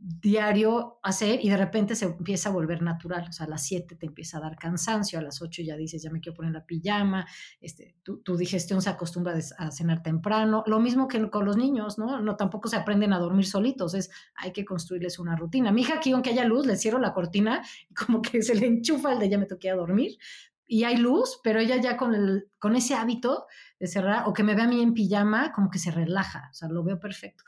diario 0.02 0.97
hacer 1.04 1.43
y 1.43 1.50
de 1.50 1.58
repente 1.58 1.93
se 1.93 2.06
empieza 2.06 2.47
a 2.47 2.54
volver 2.54 2.82
natural, 2.82 3.26
o 3.28 3.32
sea, 3.34 3.45
a 3.47 3.50
las 3.50 3.66
7 3.66 3.97
te 3.97 4.06
empieza 4.06 4.38
a 4.38 4.41
dar 4.41 4.56
cansancio, 4.58 5.20
a 5.20 5.22
las 5.22 5.41
8 5.41 5.62
ya 5.62 5.76
dices, 5.76 6.02
ya 6.02 6.10
me 6.10 6.22
quiero 6.22 6.38
poner 6.38 6.54
la 6.54 6.66
pijama, 6.66 7.28
este, 7.60 7.97
tu, 8.02 8.38
digestión 8.38 8.82
se 8.82 8.89
acostumbra 8.89 9.38
a 9.58 9.72
cenar 9.72 10.02
temprano, 10.02 10.64
lo 10.68 10.80
mismo 10.80 11.10
que 11.10 11.30
con 11.30 11.45
los 11.45 11.58
niños, 11.58 12.00
¿no? 12.00 12.22
No 12.22 12.38
tampoco 12.38 12.70
se 12.70 12.78
aprenden 12.78 13.12
a 13.12 13.20
dormir 13.20 13.45
solitos, 13.45 13.93
es, 13.93 14.10
hay 14.36 14.54
que 14.54 14.64
construirles 14.64 15.20
una 15.20 15.36
rutina. 15.36 15.74
Mi 15.74 15.82
hija 15.82 15.95
aquí, 15.95 16.14
aunque 16.14 16.30
haya 16.30 16.45
luz, 16.45 16.66
le 16.66 16.78
cierro 16.78 17.00
la 17.00 17.14
cortina 17.14 17.62
como 17.93 18.22
que 18.22 18.41
se 18.41 18.56
le 18.56 18.68
enchufa 18.68 19.12
el 19.12 19.20
de 19.20 19.30
ya 19.30 19.38
me 19.38 19.47
toqué 19.47 19.70
a 19.70 19.76
dormir 19.76 20.18
y 20.66 20.86
hay 20.86 20.95
luz, 20.95 21.41
pero 21.43 21.60
ella 21.60 21.76
ya 21.76 21.97
con, 21.97 22.16
con 22.58 22.76
ese 22.78 22.93
hábito 22.93 23.47
de 23.80 23.88
cerrar 23.88 24.24
o 24.28 24.34
que 24.34 24.43
me 24.43 24.56
vea 24.56 24.66
a 24.66 24.68
mí 24.68 24.82
en 24.82 24.93
pijama, 24.93 25.52
como 25.52 25.70
que 25.70 25.80
se 25.80 25.91
relaja, 25.91 26.47
o 26.52 26.54
sea, 26.54 26.70
lo 26.70 26.84
veo 26.84 27.00
perfecto. 27.00 27.43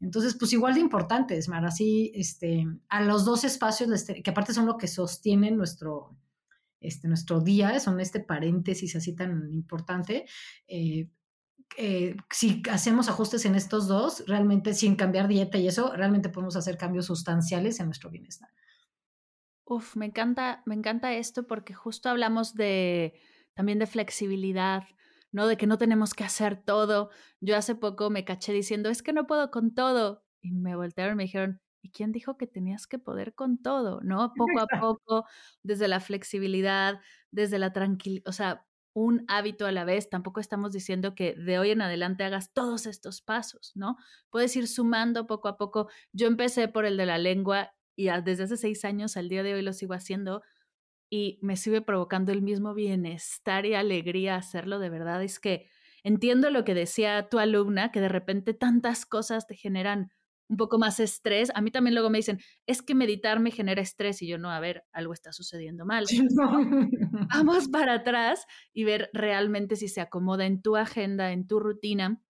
Entonces, 0.00 0.36
pues 0.38 0.52
igual 0.52 0.74
de 0.74 0.80
importantes, 0.80 1.48
Mar, 1.48 1.64
así, 1.64 2.12
este, 2.14 2.66
a 2.88 3.02
los 3.02 3.24
dos 3.24 3.44
espacios, 3.44 4.04
que 4.04 4.30
aparte 4.30 4.52
son 4.52 4.66
lo 4.66 4.76
que 4.76 4.88
sostienen 4.88 5.56
nuestro, 5.56 6.16
este, 6.80 7.08
nuestro 7.08 7.40
día, 7.40 7.80
son 7.80 8.00
este 8.00 8.20
paréntesis 8.20 8.94
así 8.94 9.14
tan 9.14 9.50
importante. 9.52 10.26
Eh, 10.68 11.08
eh, 11.78 12.16
si 12.30 12.62
hacemos 12.70 13.08
ajustes 13.08 13.44
en 13.46 13.54
estos 13.54 13.88
dos, 13.88 14.24
realmente 14.26 14.74
sin 14.74 14.96
cambiar 14.96 15.28
dieta 15.28 15.58
y 15.58 15.66
eso, 15.66 15.92
realmente 15.94 16.28
podemos 16.28 16.56
hacer 16.56 16.76
cambios 16.76 17.06
sustanciales 17.06 17.80
en 17.80 17.86
nuestro 17.86 18.10
bienestar. 18.10 18.50
Uf, 19.64 19.96
me 19.96 20.06
encanta, 20.06 20.62
me 20.64 20.74
encanta 20.74 21.14
esto 21.14 21.46
porque 21.46 21.74
justo 21.74 22.08
hablamos 22.08 22.54
de 22.54 23.14
también 23.54 23.78
de 23.78 23.86
flexibilidad, 23.86 24.84
¿no? 25.36 25.46
De 25.46 25.58
que 25.58 25.66
no 25.66 25.76
tenemos 25.76 26.14
que 26.14 26.24
hacer 26.24 26.56
todo. 26.56 27.10
Yo 27.42 27.58
hace 27.58 27.74
poco 27.74 28.08
me 28.08 28.24
caché 28.24 28.54
diciendo, 28.54 28.88
es 28.88 29.02
que 29.02 29.12
no 29.12 29.26
puedo 29.26 29.50
con 29.50 29.74
todo. 29.74 30.24
Y 30.40 30.52
me 30.52 30.74
voltearon 30.76 31.12
y 31.12 31.16
me 31.18 31.22
dijeron, 31.24 31.60
¿y 31.82 31.90
quién 31.90 32.10
dijo 32.10 32.38
que 32.38 32.46
tenías 32.46 32.86
que 32.86 32.98
poder 32.98 33.34
con 33.34 33.58
todo? 33.58 34.00
¿No? 34.02 34.32
Poco 34.34 34.60
a 34.60 34.66
poco, 34.88 35.26
desde 35.62 35.88
la 35.88 36.00
flexibilidad, 36.00 37.00
desde 37.30 37.58
la 37.58 37.74
tranquilidad, 37.74 38.26
o 38.26 38.32
sea, 38.32 38.64
un 38.94 39.26
hábito 39.28 39.66
a 39.66 39.72
la 39.72 39.84
vez. 39.84 40.08
Tampoco 40.08 40.40
estamos 40.40 40.72
diciendo 40.72 41.14
que 41.14 41.34
de 41.34 41.58
hoy 41.58 41.70
en 41.70 41.82
adelante 41.82 42.24
hagas 42.24 42.54
todos 42.54 42.86
estos 42.86 43.20
pasos, 43.20 43.72
¿no? 43.74 43.98
Puedes 44.30 44.56
ir 44.56 44.66
sumando 44.66 45.26
poco 45.26 45.48
a 45.48 45.58
poco. 45.58 45.90
Yo 46.12 46.28
empecé 46.28 46.66
por 46.68 46.86
el 46.86 46.96
de 46.96 47.04
la 47.04 47.18
lengua 47.18 47.74
y 47.94 48.08
desde 48.24 48.44
hace 48.44 48.56
seis 48.56 48.86
años 48.86 49.18
al 49.18 49.28
día 49.28 49.42
de 49.42 49.52
hoy 49.52 49.60
lo 49.60 49.74
sigo 49.74 49.92
haciendo 49.92 50.42
y 51.10 51.38
me 51.42 51.56
sigue 51.56 51.82
provocando 51.82 52.32
el 52.32 52.42
mismo 52.42 52.74
bienestar 52.74 53.66
y 53.66 53.74
alegría 53.74 54.36
hacerlo, 54.36 54.78
de 54.78 54.90
verdad 54.90 55.22
es 55.22 55.38
que 55.38 55.68
entiendo 56.02 56.50
lo 56.50 56.64
que 56.64 56.74
decía 56.74 57.28
tu 57.28 57.38
alumna, 57.38 57.92
que 57.92 58.00
de 58.00 58.08
repente 58.08 58.54
tantas 58.54 59.06
cosas 59.06 59.46
te 59.46 59.56
generan 59.56 60.10
un 60.48 60.56
poco 60.56 60.78
más 60.78 61.00
estrés. 61.00 61.50
A 61.54 61.60
mí 61.60 61.70
también 61.70 61.94
luego 61.94 62.10
me 62.10 62.18
dicen, 62.18 62.40
es 62.66 62.82
que 62.82 62.94
meditar 62.94 63.40
me 63.40 63.50
genera 63.50 63.82
estrés 63.82 64.22
y 64.22 64.28
yo 64.28 64.38
no, 64.38 64.50
a 64.50 64.60
ver, 64.60 64.84
algo 64.92 65.12
está 65.12 65.32
sucediendo 65.32 65.84
mal. 65.84 66.06
Vamos 67.34 67.68
para 67.68 67.94
atrás 67.94 68.46
y 68.72 68.84
ver 68.84 69.10
realmente 69.12 69.76
si 69.76 69.88
se 69.88 70.00
acomoda 70.00 70.46
en 70.46 70.62
tu 70.62 70.76
agenda, 70.76 71.32
en 71.32 71.46
tu 71.46 71.60
rutina. 71.60 72.22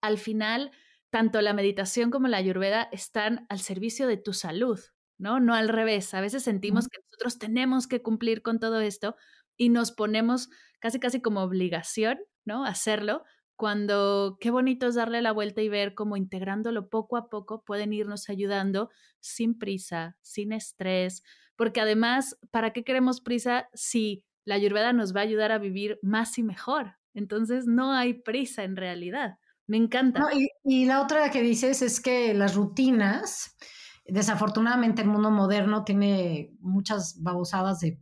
Al 0.00 0.18
final, 0.18 0.70
tanto 1.10 1.40
la 1.40 1.52
meditación 1.52 2.10
como 2.10 2.28
la 2.28 2.36
ayurveda 2.36 2.88
están 2.92 3.46
al 3.48 3.58
servicio 3.58 4.06
de 4.06 4.16
tu 4.16 4.32
salud, 4.32 4.78
¿no? 5.20 5.38
No 5.38 5.54
al 5.54 5.68
revés. 5.68 6.14
A 6.14 6.20
veces 6.20 6.42
sentimos 6.42 6.88
que 6.88 6.98
nosotros 7.06 7.38
tenemos 7.38 7.86
que 7.86 8.02
cumplir 8.02 8.42
con 8.42 8.58
todo 8.58 8.80
esto 8.80 9.16
y 9.56 9.68
nos 9.68 9.92
ponemos 9.92 10.48
casi 10.80 10.98
casi 10.98 11.20
como 11.20 11.42
obligación, 11.42 12.18
¿no? 12.44 12.64
Hacerlo, 12.64 13.22
cuando 13.54 14.38
qué 14.40 14.50
bonito 14.50 14.86
es 14.86 14.94
darle 14.94 15.20
la 15.20 15.32
vuelta 15.32 15.60
y 15.60 15.68
ver 15.68 15.94
cómo 15.94 16.16
integrándolo 16.16 16.88
poco 16.88 17.18
a 17.18 17.28
poco 17.28 17.62
pueden 17.62 17.92
irnos 17.92 18.30
ayudando 18.30 18.88
sin 19.20 19.58
prisa, 19.58 20.16
sin 20.22 20.52
estrés, 20.52 21.22
porque 21.56 21.82
además, 21.82 22.38
¿para 22.50 22.72
qué 22.72 22.84
queremos 22.84 23.20
prisa 23.20 23.68
si 23.74 24.24
la 24.46 24.54
ayurveda 24.54 24.94
nos 24.94 25.14
va 25.14 25.20
a 25.20 25.24
ayudar 25.24 25.52
a 25.52 25.58
vivir 25.58 25.98
más 26.00 26.38
y 26.38 26.42
mejor? 26.42 26.96
Entonces, 27.12 27.66
no 27.66 27.92
hay 27.92 28.14
prisa 28.14 28.64
en 28.64 28.76
realidad. 28.76 29.34
Me 29.66 29.76
encanta. 29.76 30.22
y, 30.34 30.48
y, 30.64 30.86
la 30.86 31.02
otra 31.02 31.30
que 31.30 31.42
dices 31.42 31.82
es 31.82 32.00
que 32.00 32.32
las 32.32 32.54
rutinas, 32.54 33.58
desafortunadamente 34.06 35.02
el 35.02 35.08
mundo 35.08 35.30
moderno 35.30 35.84
tiene 35.84 36.56
muchas 36.60 37.22
babosadas 37.22 37.80
de 37.80 38.00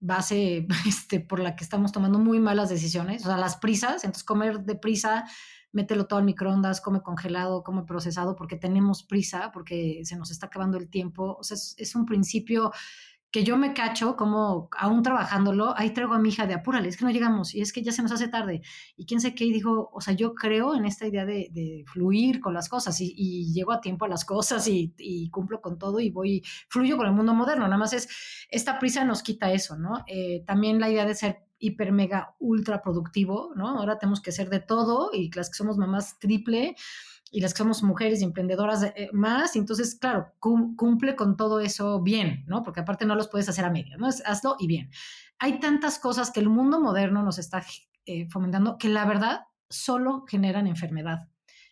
base 0.00 0.66
este, 0.86 1.20
por 1.20 1.38
la 1.38 1.56
que 1.56 1.64
estamos 1.64 1.92
tomando 1.92 2.18
muy 2.18 2.40
malas 2.40 2.68
decisiones, 2.68 3.22
o 3.24 3.28
sea, 3.28 3.36
las 3.36 3.56
prisas, 3.56 4.04
entonces 4.04 4.24
comer 4.24 4.60
de 4.60 4.74
prisa, 4.74 5.24
mételo 5.72 6.06
todo 6.06 6.18
al 6.18 6.24
microondas, 6.24 6.80
come 6.80 7.00
congelado, 7.00 7.62
come 7.62 7.84
procesado, 7.84 8.36
porque 8.36 8.56
tenemos 8.56 9.04
prisa, 9.04 9.50
porque 9.52 10.02
se 10.04 10.16
nos 10.16 10.30
está 10.30 10.46
acabando 10.46 10.76
el 10.76 10.90
tiempo, 10.90 11.36
o 11.38 11.42
sea, 11.42 11.56
es 11.56 11.94
un 11.94 12.04
principio 12.04 12.72
que 13.32 13.44
yo 13.44 13.56
me 13.56 13.72
cacho 13.72 14.14
como 14.14 14.68
aún 14.76 15.02
trabajándolo, 15.02 15.74
ahí 15.78 15.90
traigo 15.94 16.12
a 16.12 16.18
mi 16.18 16.28
hija 16.28 16.46
de 16.46 16.52
apúrale, 16.52 16.90
es 16.90 16.98
que 16.98 17.06
no 17.06 17.10
llegamos 17.10 17.54
y 17.54 17.62
es 17.62 17.72
que 17.72 17.82
ya 17.82 17.90
se 17.90 18.02
nos 18.02 18.12
hace 18.12 18.28
tarde. 18.28 18.60
Y 18.94 19.06
quién 19.06 19.22
sé 19.22 19.34
qué, 19.34 19.46
y 19.46 19.52
dijo, 19.52 19.90
o 19.90 20.00
sea, 20.02 20.12
yo 20.12 20.34
creo 20.34 20.74
en 20.74 20.84
esta 20.84 21.06
idea 21.06 21.24
de, 21.24 21.82
fluir 21.86 22.40
con 22.40 22.52
las 22.52 22.68
cosas 22.68 23.00
y, 23.00 23.52
llego 23.52 23.72
a 23.72 23.80
tiempo 23.80 24.04
a 24.04 24.08
las 24.08 24.24
cosas 24.26 24.68
y, 24.68 24.94
y, 24.98 25.30
cumplo 25.30 25.62
con 25.62 25.78
todo 25.78 25.98
y 25.98 26.10
voy, 26.10 26.42
fluyo 26.68 26.98
con 26.98 27.06
el 27.06 27.12
mundo 27.14 27.32
moderno. 27.32 27.64
Nada 27.64 27.78
más 27.78 27.94
es, 27.94 28.08
esta 28.50 28.78
prisa 28.78 29.04
nos 29.04 29.22
quita 29.22 29.50
eso, 29.50 29.76
¿no? 29.78 30.04
Eh, 30.06 30.44
también 30.46 30.78
la 30.78 30.90
idea 30.90 31.06
de 31.06 31.14
ser 31.14 31.46
hiper, 31.58 31.92
mega, 31.92 32.34
ultra 32.38 32.82
productivo, 32.82 33.52
¿no? 33.56 33.78
Ahora 33.78 33.98
tenemos 33.98 34.20
que 34.20 34.32
ser 34.32 34.50
de 34.50 34.60
todo 34.60 35.10
y 35.12 35.30
las 35.32 35.48
que 35.48 35.54
somos 35.54 35.78
mamás 35.78 36.18
triple 36.18 36.76
y 37.32 37.40
las 37.40 37.54
que 37.54 37.58
somos 37.58 37.82
mujeres 37.82 38.20
y 38.20 38.24
emprendedoras 38.24 38.82
eh, 38.82 39.08
más, 39.12 39.56
entonces, 39.56 39.96
claro, 39.98 40.34
cumple 40.38 41.16
con 41.16 41.36
todo 41.38 41.60
eso 41.60 42.00
bien, 42.02 42.44
¿no? 42.46 42.62
Porque 42.62 42.80
aparte 42.80 43.06
no 43.06 43.14
los 43.14 43.28
puedes 43.28 43.48
hacer 43.48 43.64
a 43.64 43.70
media, 43.70 43.96
¿no? 43.96 44.06
Es, 44.06 44.22
hazlo 44.26 44.56
y 44.58 44.66
bien. 44.66 44.90
Hay 45.38 45.58
tantas 45.58 45.98
cosas 45.98 46.30
que 46.30 46.40
el 46.40 46.50
mundo 46.50 46.78
moderno 46.78 47.22
nos 47.22 47.38
está 47.38 47.64
eh, 48.04 48.28
fomentando 48.28 48.76
que 48.76 48.90
la 48.90 49.06
verdad 49.06 49.46
solo 49.70 50.26
generan 50.28 50.66
enfermedad. 50.66 51.30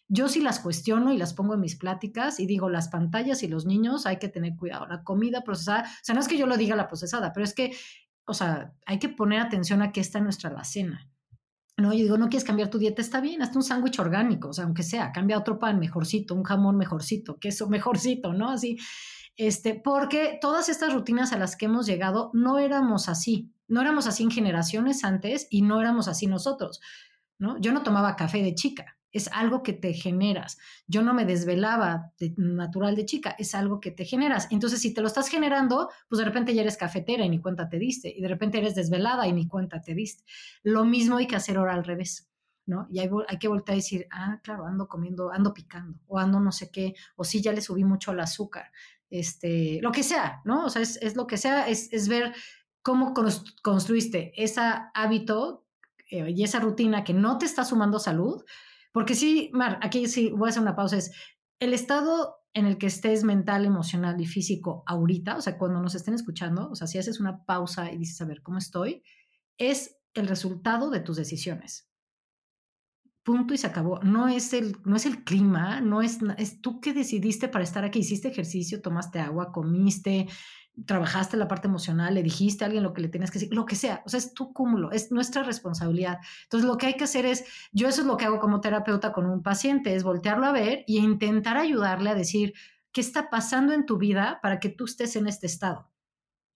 Yo 0.09 0.31
sí 0.31 0.41
las 0.41 0.61
cuestiono 0.61 1.13
y 1.13 1.19
las 1.19 1.35
pongo 1.35 1.55
en 1.55 1.61
mis 1.61 1.77
pláticas 1.77 2.41
y 2.41 2.47
digo, 2.47 2.71
las 2.71 2.89
pantallas 2.89 3.43
y 3.43 3.49
los 3.49 3.67
niños 3.67 4.07
hay 4.07 4.17
que 4.17 4.31
tener 4.31 4.57
cuidado. 4.57 4.87
La 4.87 5.05
comida 5.05 5.45
procesada, 5.45 5.83
o 5.83 5.99
sea, 6.03 6.15
no 6.15 6.23
es 6.23 6.27
que 6.27 6.39
yo 6.39 6.47
lo 6.47 6.57
diga 6.57 6.75
la 6.75 6.89
procesada, 6.89 7.35
pero 7.35 7.45
es 7.45 7.55
que, 7.55 7.77
o 8.25 8.33
sea, 8.33 8.73
hay 8.87 8.99
que 8.99 9.11
poner 9.11 9.41
atención 9.41 9.83
a 9.83 9.93
qué 9.93 10.01
está 10.01 10.19
en 10.19 10.25
nuestra 10.25 10.49
alacena. 10.49 11.10
¿No? 11.81 11.91
Digo, 11.91 12.18
no 12.18 12.28
quieres 12.28 12.45
cambiar 12.45 12.70
tu 12.70 12.78
dieta, 12.78 13.03
está 13.03 13.20
bien, 13.20 13.43
hasta 13.43 13.59
un 13.59 13.62
sándwich 13.62 13.99
orgánico, 13.99 14.49
o 14.49 14.53
sea, 14.53 14.64
aunque 14.64 14.83
sea, 14.83 15.12
cambia 15.12 15.39
otro 15.39 15.59
pan 15.59 15.78
mejorcito, 15.78 16.35
un 16.35 16.45
jamón 16.45 16.76
mejorcito, 16.76 17.39
queso 17.39 17.68
mejorcito, 17.68 18.33
¿no? 18.33 18.51
Así, 18.51 18.78
este, 19.37 19.74
porque 19.74 20.39
todas 20.41 20.68
estas 20.68 20.93
rutinas 20.93 21.33
a 21.33 21.39
las 21.39 21.57
que 21.57 21.66
hemos 21.66 21.87
llegado 21.87 22.31
no 22.35 22.59
éramos 22.59 23.09
así, 23.09 23.53
no 23.68 23.81
éramos 23.81 24.07
así 24.07 24.22
en 24.22 24.31
generaciones 24.31 25.05
antes 25.05 25.47
y 25.51 25.62
no 25.62 25.81
éramos 25.81 26.09
así 26.09 26.26
nosotros, 26.26 26.81
¿no? 27.39 27.59
Yo 27.61 27.72
no 27.72 27.83
tomaba 27.83 28.16
café 28.16 28.43
de 28.43 28.55
chica, 28.55 28.99
es 29.13 29.29
algo 29.33 29.63
que 29.63 29.73
te 29.73 29.93
generas. 29.93 30.59
Yo 30.87 31.03
no 31.03 31.15
me 31.15 31.25
desvelaba 31.25 32.13
de 32.19 32.35
natural 32.37 32.97
de 32.97 33.07
chica, 33.07 33.35
es 33.39 33.55
algo 33.55 33.81
que 33.81 33.91
te 33.91 34.05
generas. 34.05 34.49
Entonces, 34.51 34.81
si 34.81 34.95
te 34.95 35.01
lo 35.01 35.09
estás 35.09 35.29
generando, 35.29 35.91
pues 36.09 36.19
de 36.19 36.25
repente 36.25 36.55
ya 36.55 36.63
eres 36.63 36.77
cafetera 36.77 37.25
y 37.25 37.29
ni 37.29 37.41
cuenta 37.41 37.69
te 37.69 37.79
diste, 37.79 38.13
y 38.15 38.21
de 38.21 38.29
repente 38.29 38.59
eres 38.59 38.75
desvelada 38.75 39.27
y 39.27 39.33
ni 39.33 39.47
cuenta 39.49 39.81
te 39.81 39.95
diste. 39.95 40.25
Lo 40.63 40.85
mismo 40.85 41.17
hay 41.17 41.27
que 41.27 41.37
hacer 41.37 41.57
ahora 41.57 41.75
al 41.75 41.85
revés. 41.85 42.27
¿no? 42.67 42.87
Y 42.91 43.01
hay, 43.01 43.11
hay 43.27 43.39
que 43.39 43.49
volver 43.49 43.73
a 43.73 43.75
decir, 43.75 44.07
ah, 44.13 44.39
claro, 44.45 44.65
ando 44.65 44.87
comiendo, 44.87 45.33
ando 45.33 45.53
picando, 45.53 45.99
o 46.07 46.19
ando 46.19 46.39
no 46.39 46.53
sé 46.53 46.71
qué, 46.71 46.95
o 47.17 47.25
sí, 47.25 47.41
ya 47.43 47.53
le 47.53 47.63
subí 47.63 47.83
mucho 47.85 48.13
al 48.13 48.21
azúcar, 48.21 48.71
este, 49.09 49.81
lo 49.83 49.91
que 49.91 50.05
sea, 50.05 50.41
¿no? 50.45 50.67
O 50.67 50.71
sea, 50.71 50.81
es, 50.83 50.97
es 51.03 51.17
lo 51.17 51.27
que 51.27 51.37
sea, 51.37 51.67
es, 51.67 51.93
es 51.93 52.07
ver 52.07 52.33
cómo 52.83 53.13
construiste 53.63 54.33
ese 54.37 54.61
hábito 54.95 55.67
eh, 56.11 56.31
y 56.31 56.45
esa 56.45 56.61
rutina 56.61 57.05
que 57.05 57.13
no 57.13 57.39
te 57.39 57.47
está 57.47 57.65
sumando 57.65 57.99
salud, 57.99 58.45
porque 58.93 59.14
sí, 59.14 59.51
Mar, 59.53 59.78
aquí 59.82 60.07
sí 60.07 60.30
voy 60.30 60.49
a 60.49 60.51
hacer 60.51 60.62
una 60.62 60.76
pausa, 60.76 60.97
es 60.97 61.12
el 61.61 61.74
estado 61.74 62.36
en 62.53 62.66
el 62.66 62.78
que 62.78 62.86
estés 62.86 63.22
mental, 63.22 63.64
emocional 63.64 64.20
y 64.20 64.26
físico 64.26 64.82
ahorita, 64.86 65.36
o 65.36 65.41
sea, 65.41 65.57
cuando 65.57 65.80
nos 65.80 65.95
estén 65.95 66.14
escuchando, 66.14 66.68
o 66.70 66.74
sea, 66.74 66.86
si 66.86 66.99
haces 66.99 67.20
una 67.20 67.45
pausa 67.45 67.93
y 67.93 67.99
dices, 67.99 68.20
a 68.20 68.24
ver, 68.24 68.43
¿cómo 68.43 68.59
estoy? 68.59 69.03
Es 69.57 69.97
el 70.14 70.26
resultado 70.26 70.91
de 70.91 71.01
tus 71.01 71.16
decisiones. 71.16 71.88
Punto 73.22 73.55
y 73.55 73.59
se 73.59 73.66
acabó. 73.66 74.01
No 74.01 74.28
es 74.28 74.53
el, 74.55 74.78
no 74.84 74.97
es 74.97 75.07
el 75.07 75.22
clima, 75.24 75.80
no 75.80 76.03
es, 76.03 76.18
es 76.38 76.61
tú 76.61 76.80
que 76.80 76.95
decidiste 76.95 77.49
para 77.49 77.62
estar 77.62 77.84
aquí, 77.84 78.01
hiciste 78.01 78.28
ejercicio, 78.28 78.80
tomaste 78.80 79.20
agua, 79.20 79.53
comiste, 79.53 80.26
trabajaste 80.87 81.37
la 81.37 81.49
parte 81.49 81.68
emocional, 81.68 82.14
le 82.14 82.23
dijiste 82.23 82.64
a 82.64 82.66
alguien 82.66 82.83
lo 82.83 82.93
que 82.93 83.03
le 83.03 83.09
tenías 83.09 83.31
que 83.31 83.39
decir, 83.39 83.55
lo 83.55 83.66
que 83.66 83.77
sea, 83.77 84.03
o 84.07 84.09
sea, 84.09 84.18
es 84.18 84.35
tu 84.35 84.53
cúmulo, 84.53 84.93
es 84.93 85.12
nuestra 85.12 85.43
responsabilidad. 85.43 86.18
Entonces, 86.45 86.66
lo 86.66 86.79
que 86.79 86.87
hay 86.87 86.95
que 86.95 87.05
hacer 87.05 87.27
es, 87.27 87.45
yo 87.73 87.89
eso 87.89 88.01
es 88.01 88.07
lo 88.07 88.16
que 88.16 88.25
hago 88.25 88.41
como 88.41 88.61
terapeuta 88.61 89.12
con 89.12 89.27
un 89.27 89.43
paciente, 89.43 89.95
es 89.95 90.03
voltearlo 90.03 90.47
a 90.47 90.53
ver 90.53 90.85
y 90.87 90.99
intentar 90.99 91.57
ayudarle 91.57 92.11
a 92.11 92.14
decir, 92.14 92.55
qué 92.93 93.01
está 93.01 93.31
pasando 93.31 93.73
en 93.73 93.87
tu 93.87 93.99
vida 93.99 94.39
para 94.43 94.59
que 94.59 94.68
tú 94.68 94.85
estés 94.85 95.16
en 95.16 95.27
este 95.27 95.47
estado. 95.47 95.91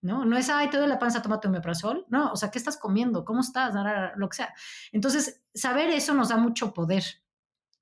¿no? 0.01 0.23
No 0.23 0.37
es, 0.37 0.49
ay, 0.49 0.69
te 0.69 0.77
doy 0.77 0.87
la 0.87 0.99
panza, 0.99 1.21
tómate 1.21 1.47
un 1.47 1.55
omeprazol. 1.55 2.05
No, 2.09 2.31
o 2.31 2.35
sea, 2.35 2.51
¿qué 2.51 2.59
estás 2.59 2.77
comiendo? 2.77 3.25
¿Cómo 3.25 3.41
estás? 3.41 3.73
Lo 4.15 4.29
que 4.29 4.37
sea. 4.37 4.53
Entonces, 4.91 5.41
saber 5.53 5.89
eso 5.89 6.13
nos 6.13 6.29
da 6.29 6.37
mucho 6.37 6.73
poder, 6.73 7.03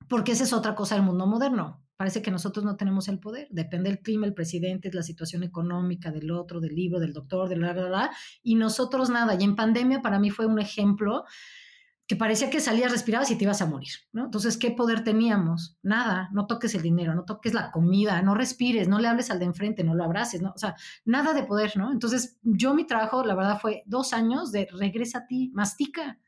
porque 0.08 0.32
esa 0.32 0.46
es 0.46 0.54
otra 0.54 0.74
cosa 0.74 0.96
del 0.96 1.04
mundo 1.04 1.28
moderno. 1.28 1.83
Parece 1.96 2.22
que 2.22 2.32
nosotros 2.32 2.66
no 2.66 2.76
tenemos 2.76 3.08
el 3.08 3.20
poder. 3.20 3.48
Depende 3.52 3.90
del 3.90 4.00
clima, 4.00 4.26
el 4.26 4.34
presidente, 4.34 4.90
la 4.94 5.04
situación 5.04 5.44
económica 5.44 6.12
del 6.12 6.32
otro, 6.32 6.60
del 6.60 6.76
libro, 6.76 7.00
del 7.00 7.14
doctor, 7.14 7.50
de 7.50 7.58
la, 7.58 7.74
la, 7.74 7.90
la, 7.90 8.12
y 8.42 8.56
nosotros 8.56 9.10
nada. 9.10 9.36
Y 9.40 9.44
en 9.44 9.56
pandemia 9.56 10.02
para 10.02 10.20
mí 10.20 10.30
fue 10.30 10.46
un 10.46 10.60
ejemplo 10.60 11.26
que 12.06 12.16
parecía 12.18 12.50
que 12.50 12.60
salías, 12.60 12.92
respirabas 12.92 13.32
y 13.32 13.38
te 13.38 13.46
ibas 13.46 13.62
a 13.62 13.66
morir, 13.66 13.94
¿no? 14.12 14.26
Entonces, 14.26 14.58
¿qué 14.58 14.72
poder 14.72 15.04
teníamos? 15.04 15.78
Nada, 15.82 16.30
no 16.34 16.48
toques 16.48 16.76
el 16.76 16.82
dinero, 16.82 17.16
no 17.16 17.24
toques 17.24 17.54
la 17.54 17.72
comida, 17.72 18.22
no 18.22 18.36
respires, 18.36 18.90
no 18.90 19.00
le 19.00 19.08
hables 19.08 19.32
al 19.32 19.40
de 19.40 19.46
enfrente, 19.46 19.84
no 19.84 19.96
lo 19.96 20.04
abraces, 20.04 20.42
¿no? 20.42 20.52
O 20.54 20.58
sea, 20.58 20.76
nada 21.06 21.34
de 21.34 21.44
poder, 21.44 21.78
¿no? 21.78 21.92
Entonces, 21.92 22.38
yo 22.42 22.74
mi 22.74 22.86
trabajo, 22.86 23.24
la 23.24 23.36
verdad, 23.36 23.60
fue 23.60 23.84
dos 23.86 24.12
años 24.12 24.52
de 24.52 24.68
regresa 24.72 25.20
a 25.20 25.28
ti, 25.28 25.52
mastica, 25.54 26.20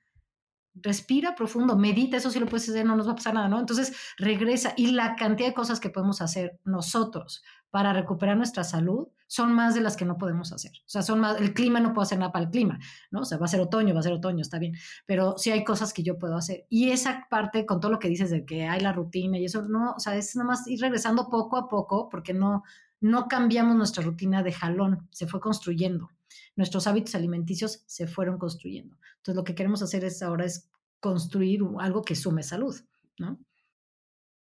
respira 0.75 1.35
profundo, 1.35 1.75
medita, 1.77 2.17
eso 2.17 2.29
sí 2.29 2.39
lo 2.39 2.47
puedes 2.47 2.69
hacer, 2.69 2.85
no 2.85 2.95
nos 2.95 3.07
va 3.07 3.13
a 3.13 3.15
pasar 3.15 3.33
nada, 3.33 3.47
¿no? 3.47 3.59
Entonces, 3.59 3.95
regresa 4.17 4.73
y 4.75 4.91
la 4.91 5.15
cantidad 5.15 5.49
de 5.49 5.53
cosas 5.53 5.79
que 5.79 5.89
podemos 5.89 6.21
hacer 6.21 6.59
nosotros 6.63 7.43
para 7.71 7.93
recuperar 7.93 8.37
nuestra 8.37 8.63
salud 8.63 9.07
son 9.27 9.53
más 9.53 9.73
de 9.73 9.81
las 9.81 9.97
que 9.97 10.05
no 10.05 10.17
podemos 10.17 10.51
hacer. 10.51 10.71
O 10.71 10.89
sea, 10.89 11.01
son 11.01 11.19
más, 11.19 11.39
el 11.41 11.53
clima 11.53 11.79
no 11.79 11.93
puedo 11.93 12.03
hacer 12.03 12.19
nada 12.19 12.31
para 12.31 12.45
el 12.45 12.51
clima, 12.51 12.79
¿no? 13.11 13.21
O 13.21 13.25
sea, 13.25 13.37
va 13.37 13.45
a 13.45 13.49
ser 13.49 13.59
otoño, 13.59 13.93
va 13.93 13.99
a 13.99 14.03
ser 14.03 14.13
otoño, 14.13 14.41
está 14.41 14.59
bien, 14.59 14.75
pero 15.05 15.37
sí 15.37 15.51
hay 15.51 15.63
cosas 15.63 15.91
que 15.91 16.03
yo 16.03 16.17
puedo 16.17 16.35
hacer. 16.35 16.65
Y 16.69 16.91
esa 16.91 17.27
parte, 17.29 17.65
con 17.65 17.79
todo 17.79 17.91
lo 17.91 17.99
que 17.99 18.07
dices 18.07 18.29
de 18.29 18.45
que 18.45 18.67
hay 18.67 18.81
la 18.81 18.93
rutina 18.93 19.37
y 19.37 19.45
eso, 19.45 19.63
no, 19.63 19.93
o 19.93 19.99
sea, 19.99 20.15
es 20.15 20.35
nada 20.35 20.47
más 20.47 20.67
ir 20.67 20.79
regresando 20.79 21.29
poco 21.29 21.57
a 21.57 21.67
poco 21.67 22.07
porque 22.09 22.33
no, 22.33 22.63
no 23.01 23.27
cambiamos 23.27 23.75
nuestra 23.75 24.03
rutina 24.03 24.43
de 24.43 24.51
jalón, 24.51 25.07
se 25.11 25.27
fue 25.27 25.39
construyendo. 25.39 26.11
Nuestros 26.55 26.87
hábitos 26.87 27.15
alimenticios 27.15 27.83
se 27.85 28.07
fueron 28.07 28.37
construyendo. 28.37 28.97
Entonces, 29.17 29.35
lo 29.35 29.43
que 29.43 29.55
queremos 29.55 29.81
hacer 29.81 30.03
es 30.03 30.21
ahora 30.21 30.45
es 30.45 30.69
construir 30.99 31.61
algo 31.79 32.01
que 32.03 32.15
sume 32.15 32.43
salud, 32.43 32.75
¿no? 33.17 33.39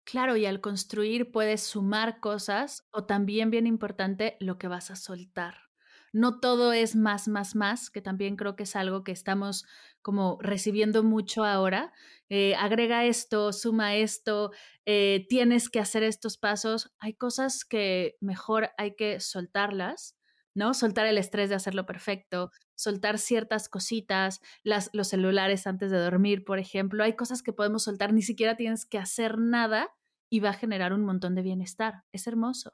Claro, 0.04 0.36
y 0.36 0.46
al 0.46 0.60
construir 0.62 1.30
puedes 1.32 1.62
sumar 1.62 2.20
cosas 2.20 2.88
o 2.92 3.04
también 3.04 3.50
bien 3.50 3.66
importante 3.66 4.38
lo 4.40 4.58
que 4.58 4.66
vas 4.66 4.90
a 4.90 4.96
soltar. 4.96 5.68
No 6.12 6.40
todo 6.40 6.72
es 6.72 6.96
más, 6.96 7.28
más, 7.28 7.54
más, 7.54 7.90
que 7.90 8.00
también 8.00 8.36
creo 8.36 8.56
que 8.56 8.62
es 8.62 8.74
algo 8.74 9.04
que 9.04 9.12
estamos 9.12 9.66
como 10.00 10.38
recibiendo 10.40 11.02
mucho 11.02 11.44
ahora. 11.44 11.92
Eh, 12.30 12.54
agrega 12.56 13.04
esto, 13.04 13.52
suma 13.52 13.96
esto, 13.96 14.50
eh, 14.86 15.26
tienes 15.28 15.68
que 15.68 15.80
hacer 15.80 16.02
estos 16.02 16.38
pasos. 16.38 16.94
Hay 16.98 17.14
cosas 17.14 17.64
que 17.64 18.16
mejor 18.20 18.70
hay 18.78 18.96
que 18.96 19.20
soltarlas, 19.20 20.17
¿no? 20.58 20.74
Soltar 20.74 21.06
el 21.06 21.16
estrés 21.16 21.48
de 21.48 21.54
hacerlo 21.54 21.86
perfecto, 21.86 22.50
soltar 22.74 23.18
ciertas 23.18 23.68
cositas, 23.68 24.40
las, 24.64 24.90
los 24.92 25.08
celulares 25.08 25.66
antes 25.66 25.90
de 25.90 25.98
dormir, 25.98 26.44
por 26.44 26.58
ejemplo. 26.58 27.04
Hay 27.04 27.14
cosas 27.14 27.42
que 27.42 27.54
podemos 27.54 27.84
soltar, 27.84 28.12
ni 28.12 28.22
siquiera 28.22 28.56
tienes 28.56 28.84
que 28.84 28.98
hacer 28.98 29.38
nada 29.38 29.88
y 30.28 30.40
va 30.40 30.50
a 30.50 30.54
generar 30.54 30.92
un 30.92 31.04
montón 31.04 31.34
de 31.34 31.42
bienestar. 31.42 32.02
Es 32.12 32.26
hermoso. 32.26 32.72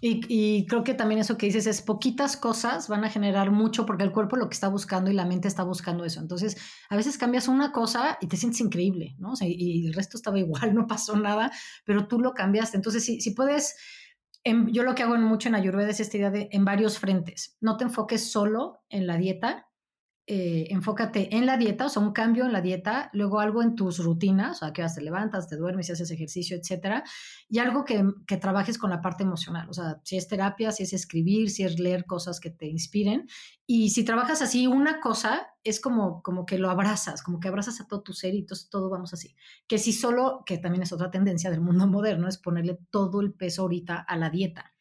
y, 0.00 0.66
creo 0.66 0.84
que 0.84 0.94
también 0.94 1.20
eso 1.20 1.36
que 1.36 1.46
dices 1.46 1.66
es 1.66 1.82
poquitas 1.82 2.36
cosas 2.36 2.88
van 2.88 3.04
a 3.04 3.10
generar 3.10 3.50
mucho 3.50 3.84
porque 3.84 4.04
el 4.04 4.12
cuerpo 4.12 4.36
lo 4.36 4.48
que 4.48 4.54
está 4.54 4.68
buscando 4.68 5.10
y 5.10 5.14
la 5.14 5.26
mente 5.26 5.48
está 5.48 5.64
buscando 5.64 6.04
eso. 6.04 6.20
Entonces, 6.20 6.56
a 6.88 6.96
veces 6.96 7.18
cambias 7.18 7.48
una 7.48 7.72
cosa 7.72 8.18
y 8.20 8.28
te 8.28 8.36
sientes 8.36 8.60
increíble, 8.60 9.16
¿no? 9.18 9.34
y, 9.40 9.86
el 9.88 9.94
resto 9.94 10.16
estaba 10.16 10.38
igual, 10.38 10.74
no 10.74 10.86
pasó 10.86 11.16
nada, 11.16 11.50
pero 11.84 12.06
tú 12.06 12.20
lo 12.20 12.32
cambiaste. 12.34 12.76
Entonces, 12.76 13.04
si, 13.04 13.20
si 13.20 13.32
puedes, 13.32 13.74
yo 14.44 14.82
lo 14.82 14.94
que 14.94 15.02
hago 15.02 15.16
mucho 15.16 15.48
en 15.48 15.54
Ayurveda 15.54 15.90
es 15.90 16.00
esta 16.00 16.16
idea 16.16 16.30
de 16.30 16.48
en 16.52 16.64
varios 16.64 16.98
frentes. 16.98 17.56
No 17.60 17.76
te 17.76 17.84
enfoques 17.84 18.30
solo 18.30 18.82
en 18.88 19.06
la 19.06 19.16
dieta, 19.16 19.68
eh, 20.28 20.68
enfócate 20.70 21.34
en 21.36 21.46
la 21.46 21.56
dieta, 21.56 21.86
o 21.86 21.88
sea, 21.88 22.00
un 22.00 22.12
cambio 22.12 22.44
en 22.44 22.52
la 22.52 22.60
dieta, 22.60 23.10
luego 23.12 23.40
algo 23.40 23.60
en 23.60 23.74
tus 23.74 23.98
rutinas, 23.98 24.56
o 24.56 24.58
sea, 24.60 24.72
que 24.72 24.86
te 24.94 25.00
levantas, 25.00 25.48
te 25.48 25.56
duermes, 25.56 25.90
haces 25.90 26.12
ejercicio, 26.12 26.56
etcétera, 26.56 27.02
y 27.48 27.58
algo 27.58 27.84
que, 27.84 28.04
que, 28.26 28.36
trabajes 28.36 28.78
con 28.78 28.90
la 28.90 29.00
parte 29.00 29.24
emocional, 29.24 29.68
o 29.68 29.72
sea, 29.72 30.00
si 30.04 30.16
es 30.16 30.28
terapia, 30.28 30.70
si 30.70 30.84
es 30.84 30.92
escribir, 30.92 31.50
si 31.50 31.64
es 31.64 31.80
leer 31.80 32.06
cosas 32.06 32.38
que 32.38 32.50
te 32.50 32.66
inspiren, 32.66 33.26
y 33.66 33.90
si 33.90 34.04
trabajas 34.04 34.42
así, 34.42 34.68
una 34.68 35.00
cosa 35.00 35.48
es 35.64 35.80
como, 35.80 36.22
como 36.22 36.46
que 36.46 36.58
lo 36.58 36.70
abrazas, 36.70 37.22
como 37.22 37.40
que 37.40 37.48
abrazas 37.48 37.80
a 37.80 37.88
todo 37.88 38.02
tu 38.02 38.12
ser 38.12 38.34
y 38.34 38.38
entonces 38.38 38.70
todo 38.70 38.90
vamos 38.90 39.12
así, 39.12 39.34
que 39.66 39.78
si 39.78 39.92
solo, 39.92 40.44
que 40.46 40.58
también 40.58 40.82
es 40.82 40.92
otra 40.92 41.10
tendencia 41.10 41.50
del 41.50 41.60
mundo 41.60 41.86
moderno, 41.88 42.28
es 42.28 42.38
ponerle 42.38 42.78
todo 42.90 43.20
el 43.20 43.32
peso 43.32 43.62
ahorita 43.62 43.96
a 43.96 44.16
la 44.16 44.30
dieta 44.30 44.71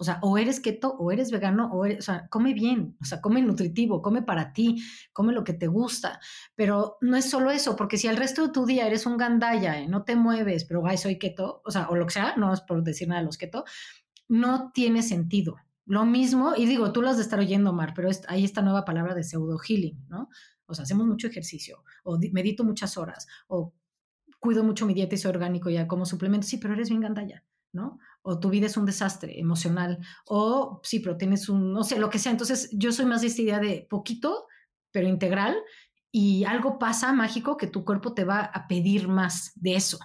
o 0.00 0.04
sea, 0.04 0.20
o 0.22 0.38
eres 0.38 0.60
keto 0.60 0.94
o 0.98 1.10
eres 1.10 1.32
vegano, 1.32 1.70
o, 1.72 1.84
eres, 1.84 1.98
o 1.98 2.02
sea, 2.02 2.28
come 2.28 2.54
bien, 2.54 2.96
o 3.00 3.04
sea, 3.04 3.20
come 3.20 3.42
nutritivo, 3.42 4.00
come 4.00 4.22
para 4.22 4.52
ti, 4.52 4.82
come 5.12 5.32
lo 5.32 5.42
que 5.42 5.52
te 5.52 5.66
gusta. 5.66 6.20
Pero 6.54 6.98
no 7.00 7.16
es 7.16 7.28
solo 7.28 7.50
eso, 7.50 7.74
porque 7.74 7.98
si 7.98 8.06
al 8.06 8.16
resto 8.16 8.46
de 8.46 8.52
tu 8.52 8.64
día 8.64 8.86
eres 8.86 9.06
un 9.06 9.16
gandaya, 9.16 9.86
no 9.88 10.04
te 10.04 10.14
mueves, 10.14 10.64
pero 10.64 10.86
ay, 10.86 10.98
soy 10.98 11.18
keto, 11.18 11.62
o 11.64 11.70
sea, 11.70 11.88
o 11.88 11.96
lo 11.96 12.06
que 12.06 12.14
sea, 12.14 12.36
no 12.36 12.52
es 12.54 12.60
por 12.60 12.82
decir 12.84 13.08
nada 13.08 13.20
de 13.20 13.26
los 13.26 13.38
keto, 13.38 13.64
no 14.28 14.70
tiene 14.72 15.02
sentido. 15.02 15.56
Lo 15.84 16.04
mismo, 16.04 16.54
y 16.56 16.66
digo, 16.66 16.92
tú 16.92 17.02
lo 17.02 17.08
has 17.08 17.16
de 17.16 17.22
estar 17.22 17.40
oyendo, 17.40 17.72
Mar, 17.72 17.92
pero 17.96 18.08
hay 18.28 18.44
esta 18.44 18.62
nueva 18.62 18.84
palabra 18.84 19.14
de 19.14 19.24
pseudo 19.24 19.58
healing, 19.58 20.06
¿no? 20.08 20.28
O 20.66 20.74
sea, 20.74 20.84
hacemos 20.84 21.06
mucho 21.06 21.26
ejercicio, 21.26 21.82
o 22.04 22.18
medito 22.32 22.62
muchas 22.62 22.98
horas, 22.98 23.26
o 23.48 23.74
cuido 24.38 24.62
mucho 24.62 24.86
mi 24.86 24.94
dieta 24.94 25.14
y 25.14 25.18
soy 25.18 25.30
orgánico 25.30 25.70
ya 25.70 25.88
como 25.88 26.04
suplemento, 26.04 26.46
sí, 26.46 26.58
pero 26.58 26.74
eres 26.74 26.90
bien 26.90 27.00
gandaya, 27.00 27.42
¿no? 27.72 27.98
O 28.22 28.38
tu 28.40 28.50
vida 28.50 28.66
es 28.66 28.76
un 28.76 28.86
desastre 28.86 29.38
emocional, 29.38 29.98
o 30.26 30.80
sí, 30.82 31.00
pero 31.00 31.16
tienes 31.16 31.48
un, 31.48 31.72
no 31.72 31.84
sé, 31.84 31.98
lo 31.98 32.10
que 32.10 32.18
sea. 32.18 32.32
Entonces, 32.32 32.68
yo 32.72 32.92
soy 32.92 33.06
más 33.06 33.20
de 33.22 33.28
esta 33.28 33.42
idea 33.42 33.58
de 33.58 33.86
poquito, 33.88 34.46
pero 34.90 35.08
integral, 35.08 35.56
y 36.10 36.44
algo 36.44 36.78
pasa 36.78 37.12
mágico 37.12 37.56
que 37.56 37.66
tu 37.66 37.84
cuerpo 37.84 38.14
te 38.14 38.24
va 38.24 38.40
a 38.40 38.66
pedir 38.66 39.08
más 39.08 39.52
de 39.56 39.76
eso. 39.76 39.98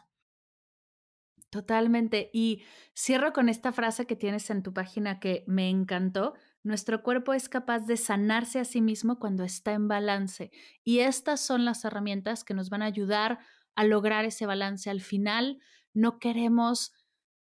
Totalmente. 1.50 2.32
Y 2.34 2.64
cierro 2.96 3.32
con 3.32 3.48
esta 3.48 3.72
frase 3.72 4.08
que 4.08 4.16
tienes 4.16 4.50
en 4.50 4.64
tu 4.64 4.74
página 4.74 5.20
que 5.20 5.44
me 5.46 5.70
encantó. 5.70 6.34
Nuestro 6.64 7.04
cuerpo 7.04 7.34
es 7.34 7.48
capaz 7.48 7.82
de 7.82 7.96
sanarse 7.96 8.60
a 8.60 8.66
sí 8.66 8.82
mismo 8.82 9.20
cuando 9.20 9.44
está 9.44 9.74
en 9.74 9.88
balance. 9.88 10.50
Y 10.84 11.00
estas 11.00 11.42
son 11.42 11.64
las 11.64 11.86
herramientas 11.86 12.44
que 12.44 12.56
nos 12.56 12.72
van 12.72 12.82
a 12.82 12.86
ayudar 12.86 13.38
a 13.76 13.84
lograr 13.84 14.26
ese 14.26 14.48
balance. 14.48 14.90
Al 14.90 15.02
final, 15.02 15.60
no 15.94 16.18
queremos 16.18 16.92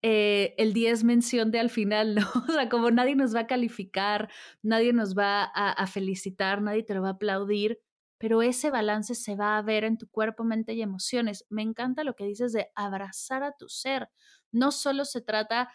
eh, 0.02 0.54
el 0.58 0.72
10 0.72 1.04
mención 1.04 1.52
de 1.52 1.60
al 1.60 1.70
final, 1.70 2.16
¿no? 2.16 2.22
O 2.48 2.52
sea, 2.52 2.68
como 2.68 2.90
nadie 2.90 3.14
nos 3.14 3.34
va 3.34 3.40
a 3.40 3.46
calificar, 3.46 4.28
nadie 4.62 4.92
nos 4.92 5.16
va 5.16 5.44
a, 5.44 5.86
felicitar, 5.86 6.60
nadie 6.60 6.82
te 6.82 6.94
lo 6.94 7.02
va 7.02 7.08
a 7.10 7.12
aplaudir, 7.12 7.80
pero 8.18 8.42
ese 8.42 8.70
balance 8.70 9.14
se 9.14 9.36
va 9.36 9.56
a 9.58 9.62
ver 9.62 9.84
en 9.84 9.98
tu 9.98 10.08
cuerpo, 10.08 10.44
mente 10.44 10.74
y 10.74 10.82
emociones. 10.82 11.46
Me 11.50 11.62
encanta 11.62 12.04
lo 12.04 12.14
que 12.16 12.24
dices 12.24 12.52
de 12.52 12.70
abrazar 12.74 13.44
a 13.44 13.52
tu 13.56 13.68
ser. 13.68 14.08
No 14.50 14.72
solo 14.72 15.04
se 15.04 15.20
trata 15.20 15.70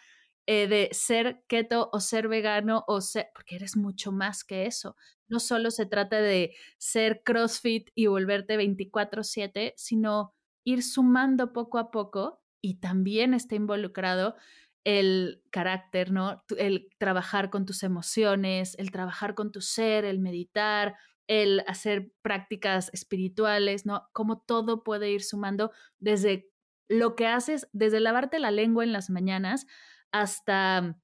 eh, 0.46 0.68
de 0.68 0.90
ser 0.92 1.44
keto 1.48 1.90
o 1.94 2.00
ser 2.00 2.28
vegano 2.28 2.84
o 2.88 3.02
ser, 3.02 3.30
porque 3.34 3.56
eres 3.56 3.78
mucho 3.78 4.12
más 4.12 4.44
que 4.44 4.66
eso. 4.66 4.96
No 5.30 5.40
solo 5.40 5.72
se 5.72 5.86
trata 5.86 6.22
de 6.22 6.54
ser 6.78 7.22
CrossFit 7.24 7.90
y 7.96 8.08
volverte 8.08 8.58
24/7, 8.58 9.74
sino 9.78 10.34
ir 10.64 10.84
sumando 10.84 11.54
poco 11.54 11.80
a 11.80 11.92
poco 11.92 12.42
y 12.62 12.80
también 12.80 13.34
está 13.34 13.56
involucrado 13.56 14.36
el 14.84 15.44
carácter, 15.52 16.12
¿no? 16.12 16.44
El 16.58 16.90
trabajar 16.98 17.50
con 17.50 17.66
tus 17.66 17.84
emociones, 17.84 18.76
el 18.78 18.92
trabajar 18.92 19.36
con 19.36 19.52
tu 19.52 19.62
ser, 19.62 20.06
el 20.06 20.20
meditar, 20.20 20.96
el 21.28 21.62
hacer 21.68 22.14
prácticas 22.22 22.90
espirituales, 22.94 23.86
¿no? 23.86 24.08
Como 24.14 24.40
todo 24.40 24.84
puede 24.84 25.12
ir 25.12 25.24
sumando 25.24 25.72
desde 26.00 26.50
lo 26.88 27.16
que 27.16 27.28
haces, 27.28 27.68
desde 27.74 28.00
lavarte 28.00 28.40
la 28.40 28.52
lengua 28.52 28.84
en 28.84 28.94
las 28.94 29.10
mañanas 29.10 29.68
hasta 30.12 30.98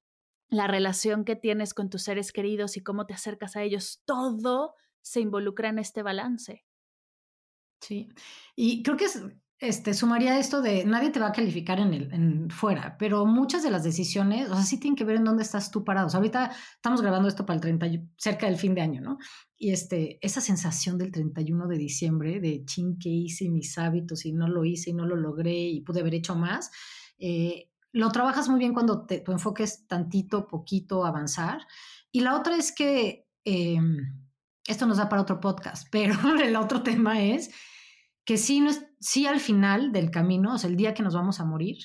la 0.48 0.66
relación 0.66 1.24
que 1.24 1.36
tienes 1.36 1.74
con 1.74 1.90
tus 1.90 2.02
seres 2.02 2.32
queridos 2.32 2.76
y 2.76 2.82
cómo 2.82 3.06
te 3.06 3.14
acercas 3.14 3.56
a 3.56 3.62
ellos, 3.62 4.02
todo 4.06 4.74
se 5.02 5.20
involucra 5.20 5.68
en 5.68 5.78
este 5.78 6.02
balance. 6.02 6.64
Sí, 7.80 8.08
y 8.56 8.82
creo 8.82 8.96
que 8.96 9.04
es 9.04 9.20
este, 9.58 9.94
sumaría 9.94 10.38
esto 10.38 10.60
de 10.60 10.84
nadie 10.84 11.10
te 11.10 11.20
va 11.20 11.28
a 11.28 11.32
calificar 11.32 11.78
en 11.78 11.94
el 11.94 12.52
fuera, 12.52 12.96
pero 12.98 13.24
muchas 13.24 13.62
de 13.62 13.70
las 13.70 13.84
decisiones, 13.84 14.50
o 14.50 14.54
sea, 14.54 14.64
sí 14.64 14.78
tienen 14.78 14.96
que 14.96 15.04
ver 15.04 15.16
en 15.16 15.24
dónde 15.24 15.42
estás 15.42 15.70
tú 15.70 15.84
parado. 15.84 16.08
ahorita 16.12 16.50
estamos 16.74 17.00
grabando 17.00 17.28
esto 17.28 17.46
para 17.46 17.54
el 17.54 17.60
30, 17.60 17.86
cerca 18.18 18.46
del 18.46 18.56
fin 18.56 18.74
de 18.74 18.82
año, 18.82 19.00
¿no? 19.00 19.18
Y 19.56 19.70
este, 19.70 20.18
esa 20.20 20.40
sensación 20.40 20.98
del 20.98 21.12
31 21.12 21.68
de 21.68 21.78
diciembre, 21.78 22.40
de 22.40 22.64
ching, 22.64 22.98
que 22.98 23.08
hice 23.08 23.48
mis 23.48 23.78
hábitos 23.78 24.26
y 24.26 24.32
no 24.32 24.48
lo 24.48 24.64
hice 24.64 24.90
y 24.90 24.94
no 24.94 25.06
lo 25.06 25.16
logré 25.16 25.68
y 25.68 25.80
pude 25.82 26.00
haber 26.00 26.14
hecho 26.14 26.34
más, 26.34 26.70
eh, 27.18 27.70
lo 27.92 28.10
trabajas 28.10 28.48
muy 28.48 28.58
bien 28.58 28.74
cuando 28.74 29.06
te, 29.06 29.20
tu 29.20 29.30
enfoque 29.30 29.62
es 29.62 29.86
tantito, 29.86 30.48
poquito, 30.48 31.06
avanzar. 31.06 31.60
Y 32.10 32.20
la 32.20 32.36
otra 32.36 32.56
es 32.56 32.72
que, 32.72 33.28
em, 33.44 34.20
esto 34.66 34.86
nos 34.86 34.96
da 34.96 35.08
para 35.08 35.22
otro 35.22 35.40
podcast, 35.40 35.86
pero 35.92 36.14
el 36.42 36.56
otro 36.56 36.82
tema 36.82 37.22
es 37.22 37.50
que 38.24 38.36
sí, 38.36 38.60
no 38.60 38.70
es, 38.70 38.86
sí 39.00 39.26
al 39.26 39.40
final 39.40 39.92
del 39.92 40.10
camino, 40.10 40.54
o 40.54 40.58
sea, 40.58 40.70
el 40.70 40.76
día 40.76 40.94
que 40.94 41.02
nos 41.02 41.14
vamos 41.14 41.40
a 41.40 41.44
morir, 41.44 41.76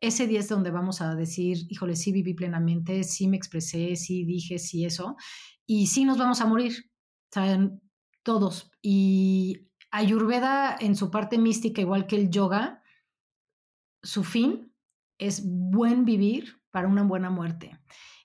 ese 0.00 0.26
día 0.26 0.40
es 0.40 0.48
donde 0.48 0.70
vamos 0.70 1.00
a 1.00 1.14
decir, 1.14 1.58
híjole, 1.68 1.96
sí 1.96 2.12
viví 2.12 2.34
plenamente, 2.34 3.02
sí 3.04 3.28
me 3.28 3.36
expresé, 3.36 3.96
sí 3.96 4.24
dije, 4.24 4.58
sí 4.58 4.84
eso, 4.84 5.16
y 5.64 5.86
sí 5.86 6.04
nos 6.04 6.18
vamos 6.18 6.40
a 6.40 6.46
morir, 6.46 6.90
¿saben? 7.32 7.80
Todos. 8.22 8.70
Y 8.82 9.66
Ayurveda 9.90 10.76
en 10.78 10.96
su 10.96 11.10
parte 11.10 11.38
mística, 11.38 11.80
igual 11.80 12.06
que 12.06 12.16
el 12.16 12.30
yoga, 12.30 12.82
su 14.02 14.24
fin 14.24 14.74
es 15.18 15.42
buen 15.44 16.04
vivir 16.04 16.60
para 16.70 16.88
una 16.88 17.02
buena 17.02 17.30
muerte. 17.30 17.78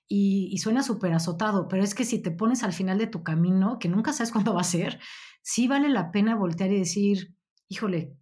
Y, 0.08 0.58
suena 0.58 0.82
súper 0.82 1.14
azotado, 1.14 1.68
pero 1.68 1.82
es 1.82 1.94
que 1.94 2.04
si 2.04 2.20
te 2.20 2.30
pones 2.30 2.62
al 2.62 2.74
final 2.74 2.98
de 2.98 3.06
tu 3.06 3.22
camino, 3.22 3.78
que 3.78 3.88
nunca 3.88 4.12
sabes 4.12 4.30
cuándo 4.32 4.52
va 4.52 4.60
a 4.60 4.64
ser, 4.64 5.00
sí 5.40 5.66
vale 5.68 5.88
la 5.88 6.10
pena 6.10 6.34
voltear 6.34 6.70
y 6.70 6.80
decir, 6.80 7.34
híjole, 7.72 8.16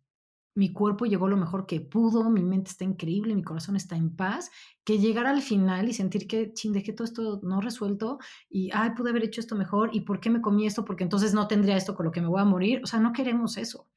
mi 0.55 0.72
cuerpo 0.72 1.07
llegó 1.07 1.28
lo 1.28 1.36
mejor 1.36 1.66
que 1.66 1.80
pudo, 1.80 2.28
mi 2.30 2.42
mente 2.42 2.70
está 2.70 2.84
increíble, 2.84 3.34
mi 3.34 3.42
corazón 3.42 3.76
está 3.76 3.96
en 3.96 4.14
paz, 4.14 4.51
que 4.84 4.98
llegar 4.98 5.26
al 5.26 5.42
final 5.42 5.88
y 5.88 5.92
sentir 5.92 6.26
que, 6.26 6.53
ching, 6.53 6.72
dejé 6.72 6.92
todo 6.92 7.05
esto 7.05 7.40
no 7.42 7.61
resuelto 7.61 8.18
y, 8.48 8.70
ay, 8.72 8.90
pude 8.96 9.11
haber 9.11 9.24
hecho 9.24 9.40
esto 9.40 9.55
mejor 9.55 9.90
y 9.92 10.01
por 10.01 10.20
qué 10.20 10.30
me 10.30 10.40
comí 10.40 10.66
esto, 10.66 10.84
porque 10.84 11.05
entonces 11.05 11.34
no 11.34 11.46
tendría 11.46 11.76
esto 11.76 11.94
con 11.94 12.07
lo 12.07 12.12
que 12.12 12.20
me 12.20 12.28
voy 12.28 12.40
a 12.40 12.44
morir. 12.44 12.80
O 12.82 12.86
sea, 12.86 13.01
no 13.01 13.12
queremos 13.12 13.57
eso. 13.57 13.88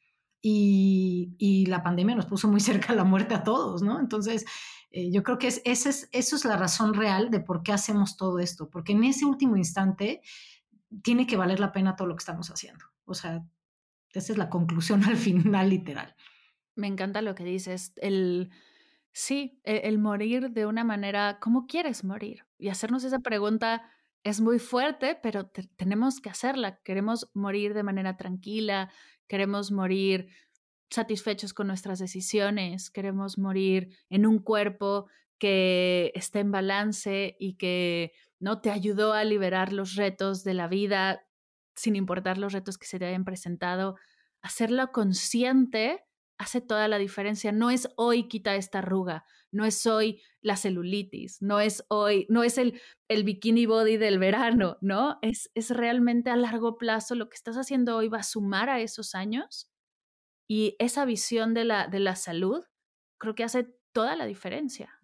Y, 0.42 1.36
y 1.38 1.66
la 1.68 1.82
pandemia 1.82 2.16
nos 2.16 2.26
puso 2.26 2.48
muy 2.48 2.60
cerca 2.60 2.94
la 2.94 3.04
muerte 3.04 3.34
a 3.34 3.44
todos, 3.44 3.82
¿no? 3.82 4.00
Entonces, 4.00 4.46
eh, 4.92 5.12
yo 5.12 5.24
creo 5.24 5.40
que 5.40 5.48
es, 5.48 5.62
esa 5.66 5.90
es, 5.90 6.08
eso 6.12 6.36
es 6.36 6.46
la 6.46 6.58
razón 6.58 6.94
real 6.94 7.32
de 7.32 7.40
por 7.40 7.64
qué 7.64 7.74
hacemos 7.74 8.16
todo 8.16 8.40
esto, 8.40 8.70
porque 8.70 8.92
en 8.92 9.04
ese 9.04 9.26
último 9.26 9.58
instante 9.58 10.22
tiene 11.02 11.26
que 11.26 11.38
valer 11.38 11.60
la 11.60 11.72
pena 11.72 11.96
todo 11.96 12.08
lo 12.08 12.16
que 12.16 12.22
estamos 12.22 12.50
haciendo. 12.50 12.86
O 13.06 13.16
sea, 13.16 13.44
esa 14.20 14.34
es 14.34 14.38
la 14.38 14.50
conclusión 14.50 15.04
al 15.04 15.18
final, 15.18 15.70
literal. 15.70 16.16
Me 16.76 16.88
encanta 16.88 17.22
lo 17.22 17.36
que 17.36 17.44
dices, 17.44 17.94
el 17.98 18.52
sí, 19.14 19.60
e, 19.64 19.82
el, 19.86 20.00
morir 20.00 20.52
de 20.52 20.66
una 20.66 20.84
manera, 20.84 21.40
¿cómo 21.40 21.68
quieres 21.68 22.04
morir? 22.04 22.46
Y 22.58 22.70
hacernos 22.70 23.04
esa 23.04 23.20
pregunta 23.20 23.84
es 24.24 24.42
muy 24.42 24.60
fuerte, 24.60 25.18
pero 25.22 25.52
tenemos 25.76 26.20
que 26.20 26.30
hacerla. 26.30 26.80
Queremos 26.84 27.30
morir 27.34 27.74
de 27.74 27.84
manera 27.84 28.18
tranquila, 28.18 28.92
queremos 29.28 29.72
morir 29.72 30.30
satisfechos 30.90 31.54
con 31.54 31.68
nuestras 31.68 32.00
decisiones, 32.00 32.90
queremos 32.90 33.38
morir 33.38 33.90
en 34.10 34.26
un 34.26 34.40
cuerpo 34.40 35.08
que 35.40 36.12
esté 36.16 36.40
en 36.40 36.52
balance 36.52 37.36
y 37.40 37.56
que 37.56 38.14
no 38.40 38.62
te 38.62 38.72
ayudó 38.72 39.14
a 39.14 39.24
liberar 39.24 39.74
los 39.74 39.96
retos 39.96 40.44
de 40.44 40.54
la 40.54 40.68
vida, 40.68 41.26
sin 41.76 41.96
importar 41.96 42.38
los 42.38 42.54
retos 42.54 42.78
que 42.78 42.88
se 42.88 43.00
te 43.00 43.06
hayan 43.06 43.26
presentado. 43.26 43.96
Hacerlo 44.42 44.92
consciente 44.92 46.04
hace 46.38 46.62
toda 46.62 46.88
la 46.88 46.98
diferencia. 46.98 47.52
No 47.52 47.70
es 47.70 47.88
hoy 47.96 48.28
quita 48.28 48.56
esta 48.56 48.80
arruga, 48.80 49.26
no 49.52 49.66
es 49.66 49.86
hoy 49.86 50.22
la 50.42 50.58
celulitis, 50.58 51.42
no 51.42 51.60
es 51.60 51.86
hoy, 51.90 52.26
no 52.30 52.44
es 52.44 52.58
el, 52.58 52.82
el 53.08 53.24
bikini 53.24 53.66
body 53.66 53.98
del 53.98 54.20
verano, 54.20 54.78
¿no? 54.82 55.20
Es, 55.22 55.50
es 55.56 55.70
realmente 55.70 56.30
a 56.30 56.36
largo 56.36 56.78
plazo 56.78 57.16
lo 57.16 57.30
que 57.30 57.36
estás 57.36 57.56
haciendo 57.56 57.96
hoy 57.96 58.10
va 58.10 58.20
a 58.20 58.24
sumar 58.24 58.70
a 58.70 58.80
esos 58.82 59.16
años 59.16 59.70
y 60.48 60.76
esa 60.80 61.06
visión 61.06 61.54
de 61.54 61.66
la, 61.66 61.88
de 61.88 62.00
la 62.00 62.16
salud 62.16 62.64
creo 63.20 63.36
que 63.36 63.44
hace 63.44 63.68
toda 63.94 64.16
la 64.16 64.26
diferencia. 64.26 65.00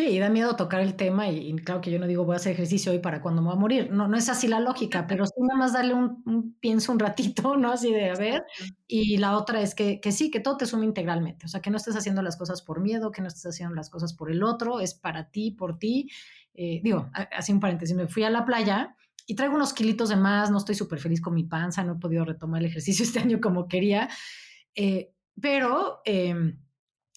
Sí, 0.00 0.18
da 0.18 0.30
miedo 0.30 0.56
tocar 0.56 0.80
el 0.80 0.94
tema 0.94 1.28
y, 1.28 1.54
claro 1.56 1.82
que 1.82 1.90
yo 1.90 1.98
no 1.98 2.06
digo 2.06 2.24
voy 2.24 2.32
a 2.32 2.36
hacer 2.36 2.52
ejercicio 2.52 2.90
hoy 2.90 3.00
para 3.00 3.20
cuando 3.20 3.42
me 3.42 3.48
voy 3.48 3.56
a 3.56 3.60
morir. 3.60 3.92
No, 3.92 4.08
no 4.08 4.16
es 4.16 4.30
así 4.30 4.48
la 4.48 4.58
lógica, 4.58 5.06
pero 5.06 5.26
sí 5.26 5.34
nada 5.40 5.58
más 5.58 5.74
darle 5.74 5.92
un, 5.92 6.56
pienso 6.58 6.90
un 6.92 6.98
ratito, 6.98 7.58
¿no? 7.58 7.70
Así 7.70 7.92
de 7.92 8.08
a 8.08 8.14
ver. 8.14 8.42
Y 8.86 9.18
la 9.18 9.36
otra 9.36 9.60
es 9.60 9.74
que, 9.74 10.00
que 10.00 10.10
sí, 10.10 10.30
que 10.30 10.40
todo 10.40 10.56
te 10.56 10.64
suma 10.64 10.86
integralmente. 10.86 11.44
O 11.44 11.48
sea, 11.50 11.60
que 11.60 11.68
no 11.68 11.76
estés 11.76 11.96
haciendo 11.96 12.22
las 12.22 12.38
cosas 12.38 12.62
por 12.62 12.80
miedo, 12.80 13.10
que 13.10 13.20
no 13.20 13.28
estés 13.28 13.44
haciendo 13.44 13.74
las 13.74 13.90
cosas 13.90 14.14
por 14.14 14.30
el 14.30 14.42
otro, 14.42 14.80
es 14.80 14.94
para 14.94 15.30
ti, 15.30 15.50
por 15.50 15.78
ti. 15.78 16.08
Eh, 16.54 16.80
digo, 16.82 17.10
así 17.12 17.52
un 17.52 17.60
paréntesis, 17.60 17.94
me 17.94 18.08
fui 18.08 18.24
a 18.24 18.30
la 18.30 18.46
playa 18.46 18.96
y 19.26 19.34
traigo 19.34 19.54
unos 19.54 19.74
kilitos 19.74 20.08
de 20.08 20.16
más, 20.16 20.50
no 20.50 20.56
estoy 20.56 20.76
súper 20.76 20.98
feliz 20.98 21.20
con 21.20 21.34
mi 21.34 21.44
panza, 21.44 21.84
no 21.84 21.96
he 21.96 21.98
podido 21.98 22.24
retomar 22.24 22.62
el 22.62 22.68
ejercicio 22.68 23.04
este 23.04 23.18
año 23.18 23.38
como 23.38 23.68
quería. 23.68 24.08
Eh, 24.74 25.12
pero... 25.38 26.00
Eh, 26.06 26.54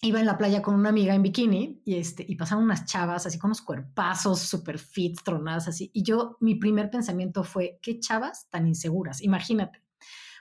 iba 0.04 0.20
en 0.20 0.26
la 0.26 0.36
playa 0.36 0.60
con 0.60 0.74
una 0.74 0.90
amiga 0.90 1.14
en 1.14 1.22
bikini 1.22 1.80
y, 1.82 1.96
este, 1.96 2.26
y 2.28 2.36
pasaban 2.36 2.64
unas 2.64 2.84
chavas 2.84 3.24
así 3.24 3.38
con 3.38 3.48
unos 3.48 3.62
cuerpazos 3.62 4.40
super 4.40 4.78
fit, 4.78 5.18
tronadas 5.24 5.66
así. 5.66 5.90
Y 5.94 6.02
yo, 6.02 6.36
mi 6.40 6.56
primer 6.56 6.90
pensamiento 6.90 7.42
fue, 7.42 7.78
¿qué 7.80 7.98
chavas 8.00 8.48
tan 8.50 8.66
inseguras? 8.68 9.22
Imagínate. 9.22 9.82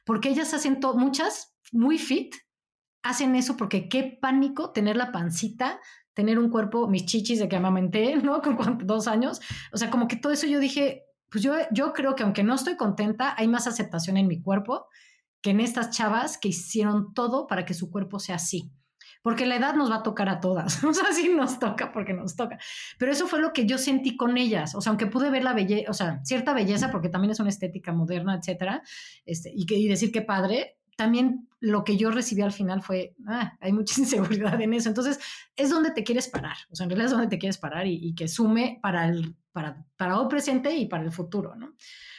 Porque 0.06 0.30
ellas 0.30 0.54
hacen 0.54 0.82
todo, 0.82 0.98
muchas 0.98 1.56
muy 1.72 1.98
fit, 1.98 2.36
hacen 3.04 3.36
eso 3.36 3.56
porque 3.56 3.88
qué 3.88 4.18
pánico 4.22 4.72
tener 4.72 4.98
la 4.98 5.14
pancita, 5.14 5.80
tener 6.14 6.40
un 6.40 6.50
cuerpo, 6.50 6.90
mis 6.90 7.06
chichis 7.06 7.40
de 7.40 7.48
que 7.48 7.56
amamenté, 7.56 8.18
¿no? 8.18 8.42
Con 8.58 8.80
dos 8.86 9.08
años. 9.08 9.40
O 9.72 9.78
sea, 9.78 9.90
como 9.90 10.10
que 10.10 10.18
todo 10.18 10.34
eso 10.34 10.46
yo 10.46 10.60
dije, 10.60 11.06
pues 11.30 11.42
yo, 11.42 11.54
yo 11.72 11.94
creo 11.94 12.16
que 12.16 12.24
aunque 12.24 12.44
no 12.44 12.54
estoy 12.54 12.76
contenta, 12.76 13.34
hay 13.38 13.48
más 13.48 13.66
aceptación 13.66 14.18
en 14.18 14.28
mi 14.28 14.42
cuerpo 14.42 14.88
que 15.42 15.52
en 15.52 15.62
estas 15.62 15.90
chavas 15.92 16.38
que 16.38 16.50
hicieron 16.50 17.14
todo 17.14 17.48
para 17.48 17.64
que 17.64 17.74
su 17.74 17.90
cuerpo 17.90 18.20
sea 18.20 18.36
así 18.36 18.74
porque 19.24 19.48
la 19.48 19.56
edad 19.56 19.74
nos 19.74 19.90
va 19.90 19.96
a 19.96 20.04
tocar 20.04 20.30
a 20.30 20.40
todas, 20.40 20.84
o 20.84 20.94
sea, 20.94 21.12
sí 21.12 21.32
nos 21.36 21.58
toca 21.58 21.92
porque 21.92 22.14
nos 22.14 22.36
toca. 22.36 22.60
Pero 23.00 23.12
eso 23.12 23.26
fue 23.26 23.40
lo 23.42 23.54
que 23.54 23.66
yo 23.66 23.80
sentí 23.80 24.16
con 24.16 24.38
ellas, 24.38 24.76
o 24.76 24.82
sea, 24.82 24.92
aunque 24.92 25.08
pude 25.08 25.32
ver 25.32 25.44
la 25.44 25.54
belleza, 25.54 25.90
o 25.90 25.94
sea, 25.94 26.24
cierta 26.24 26.54
belleza, 26.54 26.92
porque 26.92 27.10
también 27.10 27.32
es 27.32 27.40
una 27.40 27.50
estética 27.50 27.92
moderna, 27.92 28.36
etcétera, 28.36 28.84
este, 29.26 29.52
y, 29.56 29.66
que, 29.66 29.76
y 29.76 29.88
decir 29.88 30.12
qué 30.12 30.22
padre, 30.22 30.78
también 30.96 31.48
lo 31.60 31.84
que 31.84 31.98
yo 31.98 32.12
recibí 32.12 32.44
al 32.44 32.52
final 32.52 32.84
fue, 32.84 33.16
ah, 33.26 33.58
hay 33.62 33.74
mucha 33.74 33.96
inseguridad 34.00 34.62
en 34.62 34.74
eso. 34.74 34.90
Entonces, 34.90 35.20
es 35.56 35.70
donde 35.72 35.92
te 35.92 36.04
quieres 36.04 36.28
parar, 36.28 36.58
o 36.70 36.76
sea, 36.76 36.84
en 36.84 36.92
realidad 36.92 37.06
es 37.08 37.12
donde 37.14 37.28
te 37.28 37.40
quieres 37.40 37.58
parar 37.58 37.88
y, 37.88 37.96
y 37.96 38.14
que 38.14 38.28
sume 38.28 38.80
para 38.82 39.08
el, 39.08 39.36
para, 39.54 39.86
para 39.96 40.20
hoy 40.20 40.28
presente 40.28 40.76
y 40.76 40.88
para 40.88 41.04
el 41.04 41.12
futuro, 41.12 41.56
¿no? 41.56 41.74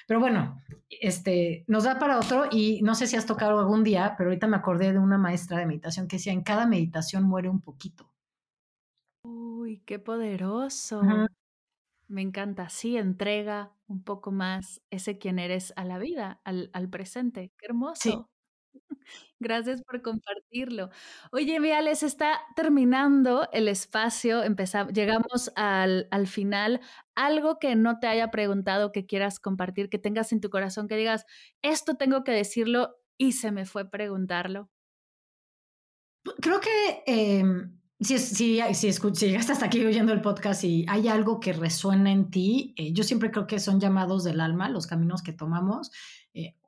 Pero 0.06 0.20
bueno, 0.20 0.62
este, 0.88 1.64
nos 1.66 1.84
da 1.84 1.98
para 1.98 2.18
otro 2.18 2.46
y 2.50 2.82
no 2.82 2.94
sé 2.94 3.06
si 3.06 3.16
has 3.16 3.26
tocado 3.26 3.58
algún 3.58 3.84
día, 3.84 4.14
pero 4.16 4.30
ahorita 4.30 4.46
me 4.46 4.56
acordé 4.56 4.92
de 4.92 4.98
una 4.98 5.18
maestra 5.18 5.58
de 5.58 5.66
meditación 5.66 6.08
que 6.08 6.16
decía, 6.16 6.32
en 6.32 6.42
cada 6.42 6.66
meditación 6.66 7.24
muere 7.24 7.48
un 7.48 7.60
poquito. 7.60 8.12
Uy, 9.22 9.82
qué 9.86 9.98
poderoso. 9.98 11.00
Me 12.08 12.22
encanta, 12.22 12.68
sí, 12.68 12.96
entrega 12.96 13.72
un 13.86 14.02
poco 14.02 14.30
más 14.30 14.82
ese 14.90 15.18
quien 15.18 15.38
eres 15.38 15.72
a 15.76 15.84
la 15.84 15.98
vida, 15.98 16.40
al, 16.44 16.70
al 16.72 16.88
presente. 16.90 17.52
Qué 17.58 17.66
hermoso. 17.66 18.30
Gracias 19.40 19.82
por 19.82 20.00
compartirlo. 20.02 20.90
Oye, 21.32 21.60
Viales, 21.60 22.02
está 22.02 22.40
terminando 22.56 23.48
el 23.52 23.68
espacio, 23.68 24.42
empezamos, 24.42 24.92
llegamos 24.92 25.52
al, 25.56 26.08
al, 26.10 26.26
final. 26.26 26.80
Algo 27.14 27.58
que 27.58 27.76
no 27.76 27.98
te 27.98 28.06
haya 28.06 28.30
preguntado, 28.30 28.92
que 28.92 29.06
quieras 29.06 29.40
compartir, 29.40 29.90
que 29.90 29.98
tengas 29.98 30.32
en 30.32 30.40
tu 30.40 30.50
corazón, 30.50 30.88
que 30.88 30.96
digas, 30.96 31.26
esto 31.62 31.96
tengo 31.96 32.24
que 32.24 32.32
decirlo 32.32 32.96
y 33.18 33.32
se 33.32 33.52
me 33.52 33.66
fue 33.66 33.90
preguntarlo. 33.90 34.70
Creo 36.40 36.60
que 36.60 37.02
em, 37.06 37.78
si, 38.00 38.18
si, 38.18 38.60
si, 38.74 38.92
si, 38.92 39.34
hasta 39.34 39.66
aquí 39.66 39.84
oyendo 39.84 40.12
el 40.12 40.22
podcast 40.22 40.64
y 40.64 40.86
hay 40.88 41.08
algo 41.08 41.38
que 41.38 41.52
resuena 41.52 42.10
en 42.10 42.30
ti, 42.30 42.74
eh, 42.76 42.92
yo 42.92 43.04
siempre 43.04 43.30
creo 43.30 43.46
que 43.46 43.60
son 43.60 43.80
llamados 43.80 44.24
del 44.24 44.40
alma, 44.40 44.68
los 44.68 44.86
caminos 44.86 45.22
que 45.22 45.32
tomamos. 45.32 45.90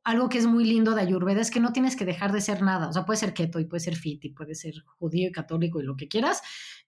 Algo 0.06 0.28
que 0.28 0.38
es 0.38 0.46
muy 0.46 0.64
lindo 0.64 0.94
de 0.94 1.02
Ayurveda 1.02 1.40
es 1.40 1.50
que 1.50 1.58
no 1.58 1.72
tienes 1.72 1.96
que 1.96 2.04
dejar 2.04 2.30
de 2.30 2.40
ser 2.40 2.62
nada. 2.62 2.88
O 2.88 2.92
sea, 2.92 3.04
puede 3.04 3.18
ser 3.18 3.34
keto 3.34 3.58
y 3.58 3.64
puede 3.64 3.80
ser 3.80 3.96
fit 3.96 4.24
y 4.24 4.28
puede 4.28 4.54
ser 4.54 4.74
judío 4.98 5.30
y 5.30 5.32
católico 5.32 5.80
y 5.80 5.82
lo 5.82 5.96
que 5.96 6.06
quieras, 6.06 6.42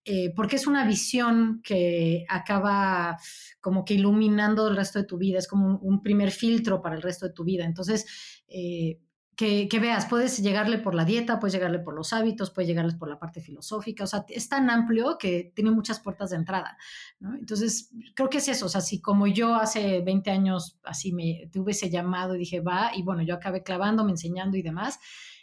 eh, 0.04 0.32
porque 0.36 0.54
es 0.54 0.68
una 0.68 0.86
visión 0.86 1.60
que 1.64 2.24
acaba 2.28 3.16
como 3.60 3.84
que 3.84 3.94
iluminando 3.94 4.68
el 4.68 4.76
resto 4.76 5.00
de 5.00 5.04
tu 5.04 5.18
vida. 5.18 5.40
Es 5.40 5.48
como 5.48 5.78
un, 5.78 6.00
primer 6.00 6.30
filtro 6.30 6.80
para 6.80 6.94
el 6.94 7.02
resto 7.02 7.26
de 7.26 7.32
tu 7.32 7.42
vida. 7.42 7.64
Entonces, 7.64 8.06
eh, 8.46 9.00
que, 9.38 9.78
veas, 9.80 10.06
puedes 10.06 10.38
llegarle 10.38 10.78
por 10.78 10.96
la 10.96 11.04
dieta, 11.04 11.38
puedes 11.38 11.54
llegarle 11.54 11.78
por 11.78 11.94
los 11.94 12.12
hábitos, 12.12 12.50
puedes 12.50 12.66
llegarles 12.66 12.96
por 12.96 13.08
la 13.08 13.20
parte 13.20 13.40
filosófica, 13.40 14.02
o 14.02 14.06
sea, 14.08 14.24
es 14.28 14.48
tan 14.48 14.68
amplio 14.68 15.16
que 15.16 15.52
tiene 15.54 15.70
muchas 15.70 16.00
puertas 16.00 16.30
de 16.30 16.36
entrada. 16.36 16.76
Entonces, 17.20 17.92
creo 18.16 18.28
que 18.28 18.38
es 18.38 18.48
eso, 18.48 18.66
o 18.66 18.68
sea, 18.68 18.80
si 18.80 19.00
como 19.00 19.28
yo 19.28 19.54
hace 19.54 20.00
20 20.00 20.32
años 20.32 20.80
así 20.82 21.12
me 21.12 21.48
tuve 21.52 21.70
ese 21.70 21.88
llamado 21.88 22.34
y 22.34 22.40
dije, 22.40 22.58
va, 22.58 22.90
y 22.92 23.04
bueno, 23.04 23.22
yo 23.22 23.32
acabé 23.32 23.62
clavándome, 23.62 24.10
enseñando 24.10 24.56
y 24.56 24.62
demás, 24.62 24.98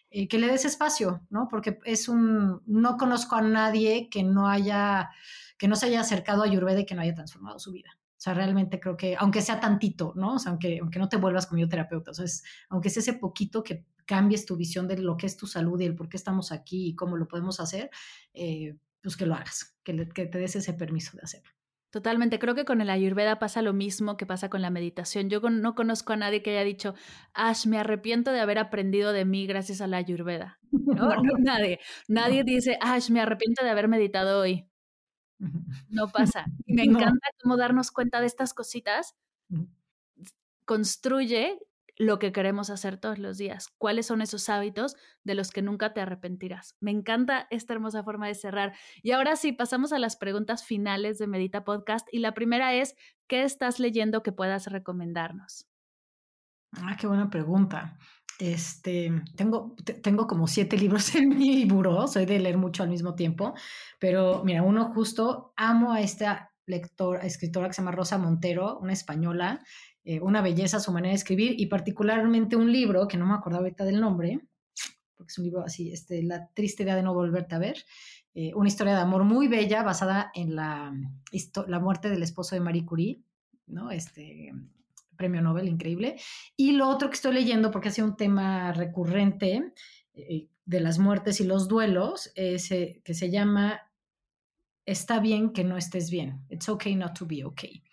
eh, 0.10 0.28
que 0.28 0.40
le 0.40 0.48
des 0.48 0.66
espacio, 0.66 1.22
¿no? 1.30 1.48
Porque 1.50 1.80
es 1.86 2.10
un, 2.10 2.62
no 2.66 2.98
conozco 2.98 3.38
a 3.38 3.42
nadie 3.42 4.10
que 4.10 4.24
no 4.24 4.50
haya, 4.50 5.10
que 5.58 5.70
no 5.70 5.78
se 5.78 5.86
haya 5.86 6.02
acercado 6.02 6.42
a 6.42 6.48
Ayurveda 6.48 6.82
y 6.82 6.86
que 6.86 6.96
no 6.96 7.02
haya 7.02 7.16
transformado 7.16 7.60
su 7.60 7.72
vida. 7.72 7.98
O 8.26 8.28
sea, 8.28 8.34
realmente 8.34 8.80
creo 8.80 8.98
que, 8.98 9.16
aunque 9.20 9.40
sea 9.40 9.60
tantito, 9.60 10.12
¿no? 10.16 10.34
O 10.34 10.40
sea, 10.40 10.50
aunque, 10.50 10.80
aunque 10.82 10.98
no 10.98 11.08
te 11.08 11.18
vuelvas 11.18 11.46
como 11.46 11.62
yo 11.62 11.70
terapeuta, 11.70 12.10
o 12.10 12.14
sea, 12.16 12.26
aunque 12.70 12.90
sea 12.90 13.02
ese 13.02 13.14
poquito 13.14 13.62
que 13.62 13.86
cambies 14.08 14.48
tu 14.48 14.58
visión 14.58 14.88
de 14.88 14.98
lo 14.98 15.16
que 15.16 15.28
es 15.28 15.38
tu 15.38 15.46
salud 15.46 15.80
y 15.80 15.86
el 15.86 15.94
por 15.94 16.10
qué 16.10 16.18
estamos 16.18 16.52
aquí 16.52 16.88
y 16.88 16.96
cómo 16.96 17.18
lo 17.18 17.28
podemos 17.28 17.60
hacer, 17.60 17.92
eh, 18.34 18.78
pues 19.00 19.16
que 19.16 19.28
lo 19.28 19.36
hagas, 19.36 19.78
que, 19.84 20.10
que 20.10 20.26
te 20.26 20.40
des 20.40 20.56
ese 20.56 20.74
permiso 20.74 21.16
de 21.18 21.22
hacerlo. 21.22 21.52
Totalmente, 21.92 22.40
creo 22.40 22.56
que 22.56 22.66
con 22.66 22.82
el 22.82 22.90
ayurveda 22.90 23.38
pasa 23.38 23.62
lo 23.62 23.74
mismo 23.74 24.18
que 24.18 24.26
pasa 24.26 24.50
con 24.50 24.64
la 24.64 24.72
meditación. 24.72 25.30
Yo 25.30 25.40
no 25.48 25.76
conozco 25.76 26.14
a 26.14 26.18
nadie 26.18 26.42
que 26.42 26.50
haya 26.50 26.64
dicho, 26.64 26.96
Ash, 27.36 27.68
me 27.68 27.78
arrepiento 27.78 28.32
de 28.32 28.40
haber 28.40 28.58
aprendido 28.58 29.14
de 29.14 29.26
mí 29.26 29.46
gracias 29.46 29.82
a 29.82 29.88
la 29.88 29.98
ayurveda. 29.98 30.58
No, 30.72 31.10
no 31.24 31.38
nadie. 31.38 31.80
Nadie 32.08 32.44
dice, 32.44 32.80
Ash, 32.82 33.12
me 33.12 33.22
arrepiento 33.22 33.64
de 33.64 33.70
haber 33.70 33.88
meditado 33.88 34.42
hoy 34.42 34.68
No 35.90 36.10
pasa. 36.10 36.46
Y 36.66 36.74
me 36.74 36.84
encanta 36.84 37.28
cómo 37.42 37.58
darnos 37.58 37.92
cuenta 37.92 38.20
de 38.20 38.28
estas 38.28 38.54
cositas. 38.54 39.16
Construye 40.66 41.60
lo 41.98 42.20
que 42.20 42.32
queremos 42.32 42.70
hacer 42.70 42.98
todos 42.98 43.20
los 43.20 43.38
días. 43.38 43.70
¿Cuáles 43.78 44.08
son 44.08 44.22
esos 44.22 44.50
hábitos 44.50 44.96
de 45.24 45.36
los 45.36 45.52
que 45.52 45.62
nunca 45.62 45.94
te 45.94 46.02
arrepentirás? 46.02 46.76
Me 46.80 46.92
encanta 46.92 47.48
esta 47.50 47.74
hermosa 47.74 48.04
forma 48.04 48.28
de 48.28 48.36
cerrar. 48.36 48.76
Y 49.02 49.12
ahora 49.12 49.36
sí, 49.36 49.54
pasamos 49.54 49.94
a 49.94 50.00
las 50.00 50.18
preguntas 50.18 50.66
finales 50.66 51.18
de 51.18 51.28
Medita 51.28 51.64
Podcast. 51.64 52.08
Y 52.12 52.20
la 52.20 52.34
primera 52.34 52.74
es, 52.74 52.96
¿qué 53.28 53.44
estás 53.44 53.80
leyendo 53.80 54.24
que 54.24 54.32
puedas 54.32 54.68
recomendarnos? 54.68 55.68
Ah, 56.74 56.98
qué 57.00 57.08
buena 57.08 57.30
pregunta. 57.30 57.98
Este, 58.40 59.12
tengo, 59.36 59.76
tengo 60.04 60.28
como 60.28 60.48
siete 60.48 60.78
libros 60.78 61.16
en 61.16 61.30
mi 61.30 61.66
buró, 61.66 62.08
soy 62.08 62.26
de 62.26 62.40
leer 62.40 62.58
mucho 62.58 62.84
al 62.84 62.90
mismo 62.90 63.16
tiempo, 63.16 63.54
pero 64.00 64.44
mira, 64.44 64.62
uno 64.62 64.92
justo, 64.94 65.54
amo 65.56 65.94
a 65.94 66.02
esta 66.02 66.52
lectora, 66.66 67.22
escritora 67.22 67.68
que 67.68 67.74
se 67.74 67.82
llama 67.82 67.92
Rosa 67.92 68.18
Montero, 68.18 68.80
una 68.80 68.94
española, 68.94 69.64
eh, 70.04 70.20
una 70.20 70.42
belleza 70.42 70.80
su 70.80 70.92
manera 70.92 71.12
de 71.12 71.16
escribir 71.16 71.60
y 71.60 71.68
particularmente 71.68 72.56
un 72.56 72.72
libro 72.72 73.08
que 73.08 73.18
no 73.18 73.26
me 73.26 73.36
acuerdo 73.36 73.60
ahorita 73.60 73.86
del 73.86 74.02
nombre, 74.02 74.42
porque 75.16 75.32
es 75.32 75.38
un 75.38 75.46
libro 75.46 75.64
así, 75.64 75.92
este, 75.92 76.22
La 76.22 76.50
triste 76.54 76.84
idea 76.84 76.96
de 76.96 77.04
no 77.04 77.14
volverte 77.14 77.56
a 77.56 77.60
ver, 77.60 77.86
eh, 78.34 78.54
una 78.54 78.68
historia 78.68 78.96
de 78.96 79.02
amor 79.02 79.24
muy 79.24 79.48
bella 79.48 79.82
basada 79.84 80.32
en 80.34 80.56
la, 80.56 80.94
la 81.68 81.80
muerte 81.80 82.10
del 82.10 82.22
esposo 82.22 82.54
de 82.54 82.62
Marie 82.62 82.86
Curie, 82.86 83.22
¿no? 83.68 83.92
Este 83.92 84.52
premio 85.16 85.42
Nobel, 85.42 85.68
increíble. 85.68 86.16
Y 86.56 86.74
lo 86.74 86.88
otro 86.88 87.10
que 87.10 87.16
estoy 87.16 87.34
leyendo, 87.34 87.72
porque 87.72 87.90
ha 87.90 87.92
sido 87.92 88.08
un 88.08 88.18
tema 88.18 88.72
recurrente 88.74 89.74
eh, 90.14 90.48
de 90.66 90.80
las 90.80 91.00
muertes 91.00 91.40
y 91.42 91.46
los 91.46 91.68
duelos, 91.68 92.32
es, 92.36 92.70
que 92.70 93.14
se 93.14 93.30
llama 93.30 93.82
Está 94.86 95.20
bien 95.20 95.52
que 95.52 95.64
no 95.64 95.78
estés 95.78 96.12
bien. 96.12 96.46
It's 96.50 96.70
okay 96.70 96.96
not 96.96 97.18
to 97.18 97.26
be 97.26 97.44
okay 97.44 97.84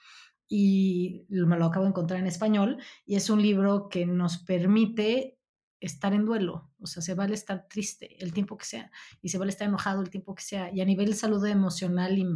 y 0.54 1.24
me 1.30 1.56
lo 1.56 1.64
acabo 1.64 1.86
de 1.86 1.92
encontrar 1.92 2.20
en 2.20 2.26
español, 2.26 2.76
y 3.06 3.14
es 3.14 3.30
un 3.30 3.40
libro 3.40 3.88
que 3.88 4.04
nos 4.04 4.36
permite 4.36 5.38
estar 5.80 6.12
en 6.12 6.26
duelo, 6.26 6.70
o 6.78 6.86
sea, 6.86 7.02
se 7.02 7.14
vale 7.14 7.32
estar 7.32 7.66
triste 7.68 8.22
el 8.22 8.34
tiempo 8.34 8.58
que 8.58 8.66
sea, 8.66 8.90
y 9.22 9.30
se 9.30 9.38
vale 9.38 9.48
estar 9.48 9.66
enojado 9.66 10.02
el 10.02 10.10
tiempo 10.10 10.34
que 10.34 10.42
sea, 10.42 10.70
y 10.70 10.82
a 10.82 10.84
nivel 10.84 11.14
salud 11.14 11.42
emocional 11.46 12.18
y, 12.18 12.26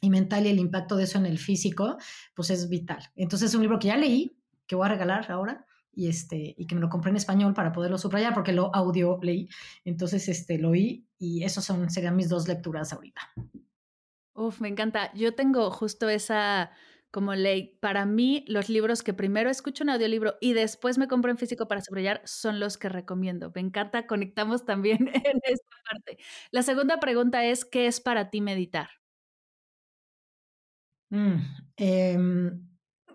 y 0.00 0.10
mental 0.10 0.46
y 0.46 0.50
el 0.50 0.58
impacto 0.58 0.96
de 0.96 1.04
eso 1.04 1.18
en 1.18 1.26
el 1.26 1.38
físico, 1.38 1.96
pues 2.34 2.50
es 2.50 2.68
vital. 2.68 3.02
Entonces 3.16 3.50
es 3.50 3.54
un 3.54 3.62
libro 3.62 3.78
que 3.78 3.88
ya 3.88 3.96
leí, 3.96 4.36
que 4.66 4.76
voy 4.76 4.86
a 4.86 4.90
regalar 4.90 5.30
ahora, 5.30 5.66
y, 5.92 6.08
este, 6.08 6.54
y 6.56 6.66
que 6.66 6.74
me 6.74 6.80
lo 6.80 6.88
compré 6.88 7.10
en 7.10 7.16
español 7.16 7.54
para 7.54 7.72
poderlo 7.72 7.98
subrayar, 7.98 8.34
porque 8.34 8.52
lo 8.52 8.74
audio 8.74 9.18
leí, 9.22 9.48
entonces 9.84 10.28
este, 10.28 10.58
lo 10.58 10.70
oí, 10.70 11.06
y 11.18 11.44
esos 11.44 11.64
son, 11.64 11.88
serían 11.90 12.16
mis 12.16 12.28
dos 12.28 12.48
lecturas 12.48 12.92
ahorita. 12.92 13.20
Uf, 14.34 14.60
me 14.60 14.68
encanta. 14.68 15.12
Yo 15.14 15.34
tengo 15.34 15.70
justo 15.70 16.08
esa 16.08 16.72
como 17.14 17.36
ley. 17.36 17.78
Para 17.80 18.06
mí, 18.06 18.44
los 18.48 18.68
libros 18.68 19.04
que 19.04 19.14
primero 19.14 19.48
escucho 19.48 19.84
en 19.84 19.90
audiolibro 19.90 20.34
y 20.40 20.52
después 20.52 20.98
me 20.98 21.06
compro 21.06 21.30
en 21.30 21.38
físico 21.38 21.68
para 21.68 21.80
subrayar 21.80 22.20
son 22.24 22.58
los 22.58 22.76
que 22.76 22.88
recomiendo. 22.88 23.52
Me 23.54 23.60
encanta, 23.60 24.08
conectamos 24.08 24.64
también 24.64 24.98
en 25.24 25.40
esta 25.44 25.76
parte. 25.88 26.18
La 26.50 26.62
segunda 26.64 26.98
pregunta 26.98 27.44
es, 27.44 27.64
¿qué 27.64 27.86
es 27.86 28.00
para 28.00 28.30
ti 28.30 28.40
meditar? 28.40 28.88
Mm, 31.10 31.36
em, 31.76 32.68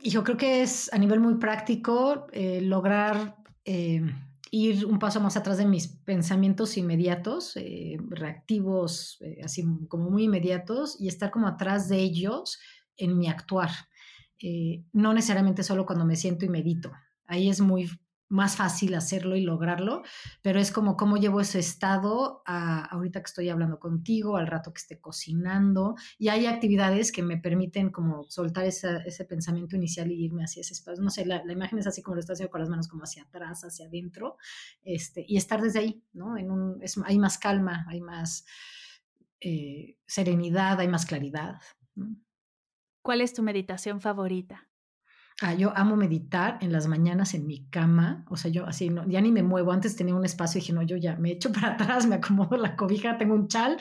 yo 0.04 0.24
creo 0.24 0.38
que 0.38 0.62
es 0.62 0.92
a 0.94 0.98
nivel 0.98 1.20
muy 1.20 1.36
práctico 1.36 2.28
eh, 2.32 2.62
lograr 2.62 3.38
em, 3.66 4.14
ir 4.52 4.86
un 4.86 5.00
paso 5.00 5.20
más 5.20 5.38
atrás 5.38 5.58
de 5.58 5.66
mis 5.66 5.88
pensamientos 5.88 6.78
inmediatos, 6.78 7.56
eh, 7.58 7.98
reactivos, 8.10 9.18
eh, 9.22 9.42
así 9.44 9.64
como 9.88 10.10
muy 10.10 10.24
inmediatos, 10.24 11.00
y 11.00 11.08
estar 11.08 11.32
como 11.32 11.48
atrás 11.48 11.90
de 11.90 11.98
ellos 11.98 12.60
en 12.98 13.18
mi 13.18 13.28
actuar. 13.28 13.70
Eh, 14.42 14.84
no 14.94 15.14
necesariamente 15.14 15.64
solo 15.64 15.86
cuando 15.86 16.06
me 16.06 16.16
siento 16.16 16.46
y 16.46 16.50
medito. 16.50 16.92
Ahí 17.26 17.50
es 17.50 17.62
muy 17.62 17.90
más 18.30 18.56
fácil 18.56 18.94
hacerlo 18.94 19.36
y 19.36 19.42
lograrlo, 19.42 20.04
pero 20.42 20.60
es 20.60 20.72
como 20.72 20.96
cómo 20.96 21.18
llevo 21.18 21.42
ese 21.42 21.60
estado 21.60 22.44
a, 22.46 22.86
ahorita 22.86 23.22
que 23.22 23.26
estoy 23.26 23.50
hablando 23.50 23.80
contigo, 23.80 24.38
al 24.38 24.48
rato 24.48 24.72
que 24.72 24.80
esté 24.80 25.00
cocinando, 25.00 25.96
y 26.18 26.30
hay 26.30 26.46
actividades 26.46 27.12
que 27.12 27.24
me 27.24 27.38
permiten 27.38 27.90
como 27.90 28.24
soltar 28.30 28.66
ese 28.66 29.26
pensamiento 29.26 29.76
inicial 29.76 30.12
y 30.12 30.26
irme 30.26 30.44
hacia 30.44 30.62
ese 30.62 30.74
espacio. 30.74 31.04
No 31.04 31.10
sé, 31.10 31.26
la, 31.26 31.44
imagen 31.52 31.80
es 31.80 31.88
así 31.88 32.04
como 32.04 32.16
lo 32.16 32.22
estoy 32.22 32.34
haciendo 32.34 32.52
con 32.52 32.62
las 32.62 32.70
manos 32.70 32.88
como 32.88 33.04
hacia 33.04 33.24
atrás, 33.24 33.64
hacia 33.64 33.88
adentro, 33.88 34.38
este, 34.84 35.26
y 35.28 35.38
estar 35.38 35.62
desde 35.62 35.80
ahí, 35.80 36.04
¿no? 36.14 36.38
En 36.38 36.52
un, 36.52 36.82
hay 37.06 37.18
más 37.18 37.40
calma, 37.40 37.86
hay 37.90 38.00
más 38.00 38.46
eh, 39.42 39.98
serenidad, 40.06 40.80
hay 40.80 40.88
más 40.88 41.06
claridad. 41.06 41.60
¿Cuál 43.02 43.22
es 43.22 43.34
tu 43.34 43.42
meditación 43.42 44.02
favorita? 44.02 44.69
Ah, 45.42 45.54
yo 45.54 45.72
amo 45.76 45.96
meditar 45.96 46.58
en 46.62 46.74
las 46.74 46.88
mañanas 46.88 47.34
en 47.34 47.48
mi 47.48 47.66
cama, 47.70 48.26
o 48.30 48.36
sea, 48.36 48.52
yo 48.52 48.66
así, 48.66 48.90
no, 48.90 49.08
ya 49.08 49.22
ni 49.22 49.32
me 49.32 49.42
muevo, 49.42 49.72
antes 49.72 49.96
tenía 49.96 50.14
un 50.14 50.26
espacio 50.26 50.60
y 50.60 50.62
dije, 50.62 50.74
no, 50.74 50.82
yo 50.82 50.98
ya 50.98 51.16
me 51.16 51.32
echo 51.32 51.52
para 51.54 51.74
atrás, 51.74 52.08
me 52.08 52.16
acomodo 52.16 52.58
la 52.58 52.76
cobija, 52.76 53.18
tengo 53.18 53.36
un 53.36 53.48
chal, 53.48 53.78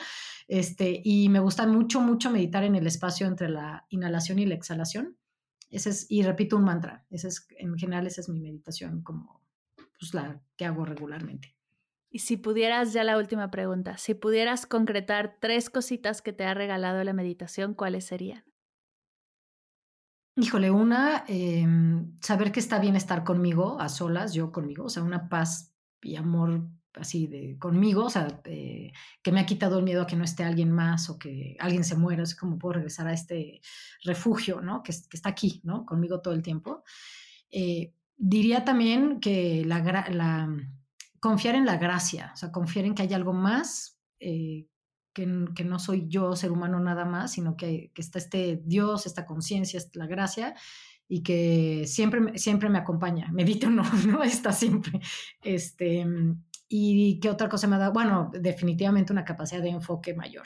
este, 0.47 1.01
y 1.03 1.27
me 1.27 1.39
gusta 1.39 1.67
mucho, 1.67 1.99
mucho 1.99 2.31
meditar 2.31 2.63
en 2.63 2.75
el 2.75 2.87
espacio 2.87 3.27
entre 3.27 3.49
la 3.49 3.85
inhalación 3.89 4.39
y 4.39 4.45
la 4.45 4.55
exhalación. 4.55 5.17
Ese 5.69 5.89
es, 5.89 6.05
y 6.09 6.23
repito 6.23 6.55
un 6.55 6.63
mantra, 6.63 7.05
ese 7.09 7.27
es, 7.27 7.45
en 7.57 7.77
general 7.77 8.07
esa 8.07 8.21
es 8.21 8.29
mi 8.29 8.39
meditación 8.39 9.03
como, 9.03 9.41
pues 9.99 10.13
la 10.13 10.41
que 10.55 10.65
hago 10.65 10.85
regularmente. 10.85 11.55
Y 12.09 12.19
si 12.19 12.37
pudieras, 12.37 12.93
ya 12.93 13.03
la 13.03 13.17
última 13.17 13.51
pregunta, 13.51 13.97
si 13.97 14.15
pudieras 14.15 14.65
concretar 14.65 15.37
tres 15.39 15.69
cositas 15.69 16.21
que 16.21 16.33
te 16.33 16.45
ha 16.45 16.55
regalado 16.55 17.03
la 17.03 17.13
meditación, 17.13 17.75
¿cuáles 17.75 18.05
serían? 18.05 18.48
Híjole, 20.41 20.71
una, 20.71 21.25
em, 21.27 22.17
saber 22.21 22.53
que 22.53 22.61
está 22.61 22.79
bien 22.79 22.95
estar 22.95 23.25
conmigo, 23.25 23.79
a 23.81 23.89
solas, 23.89 24.33
yo 24.33 24.53
conmigo, 24.53 24.85
o 24.85 24.89
sea, 24.89 25.03
una 25.03 25.27
paz 25.27 25.73
y 26.01 26.15
amor 26.15 26.65
así 26.93 27.27
de 27.27 27.57
conmigo, 27.59 28.05
o 28.05 28.09
sea, 28.09 28.41
eh, 28.45 28.93
que 29.21 29.31
me 29.33 29.41
ha 29.41 29.45
quitado 29.45 29.79
el 29.79 29.83
miedo 29.83 30.01
a 30.01 30.07
que 30.07 30.15
no 30.15 30.23
esté 30.23 30.45
alguien 30.45 30.71
más 30.71 31.09
o 31.09 31.19
que 31.19 31.57
alguien 31.59 31.83
se 31.83 31.95
muera, 31.97 32.23
es 32.23 32.35
como 32.35 32.57
puedo 32.57 32.73
regresar 32.73 33.07
a 33.07 33.13
este 33.13 33.59
refugio, 34.03 34.61
¿no? 34.61 34.81
Que, 34.81 34.91
está 34.91 35.29
aquí, 35.29 35.59
¿no? 35.65 35.85
Conmigo 35.85 36.21
todo 36.21 36.33
el 36.33 36.41
tiempo. 36.41 36.83
Eh, 37.51 37.93
diría 38.15 38.63
también 38.63 39.19
que 39.19 39.65
la, 39.65 39.81
la, 40.09 40.49
confiar 41.19 41.55
en 41.55 41.65
la 41.65 41.77
gracia, 41.77 42.31
o 42.33 42.37
sea, 42.37 42.51
confiar 42.51 42.85
en 42.85 42.95
que 42.95 43.01
hay 43.03 43.13
algo 43.13 43.33
más 43.33 43.99
eh, 44.21 44.67
que, 45.13 45.25
no 45.25 45.79
soy 45.79 46.07
yo, 46.07 46.35
ser 46.35 46.51
humano 46.51 46.79
nada 46.79 47.05
más, 47.05 47.33
sino 47.33 47.57
que, 47.57 47.91
está 47.95 48.19
este 48.19 48.61
Dios, 48.63 49.05
esta 49.05 49.25
conciencia, 49.25 49.79
la 49.93 50.07
gracia, 50.07 50.55
y 51.07 51.23
que 51.23 51.85
siempre, 51.87 52.37
siempre 52.37 52.69
me 52.69 52.77
acompaña. 52.77 53.31
Medito 53.31 53.69
no, 53.69 53.83
no 54.07 54.23
está 54.23 54.51
siempre. 54.51 54.99
Este, 55.41 56.05
y 56.67 57.19
qué 57.19 57.29
otra 57.29 57.49
cosa 57.49 57.67
me 57.67 57.75
ha 57.75 57.79
dado, 57.79 57.93
bueno, 57.93 58.31
definitivamente 58.33 59.11
una 59.11 59.25
capacidad 59.25 59.61
de 59.61 59.69
enfoque 59.69 60.13
mayor. 60.13 60.45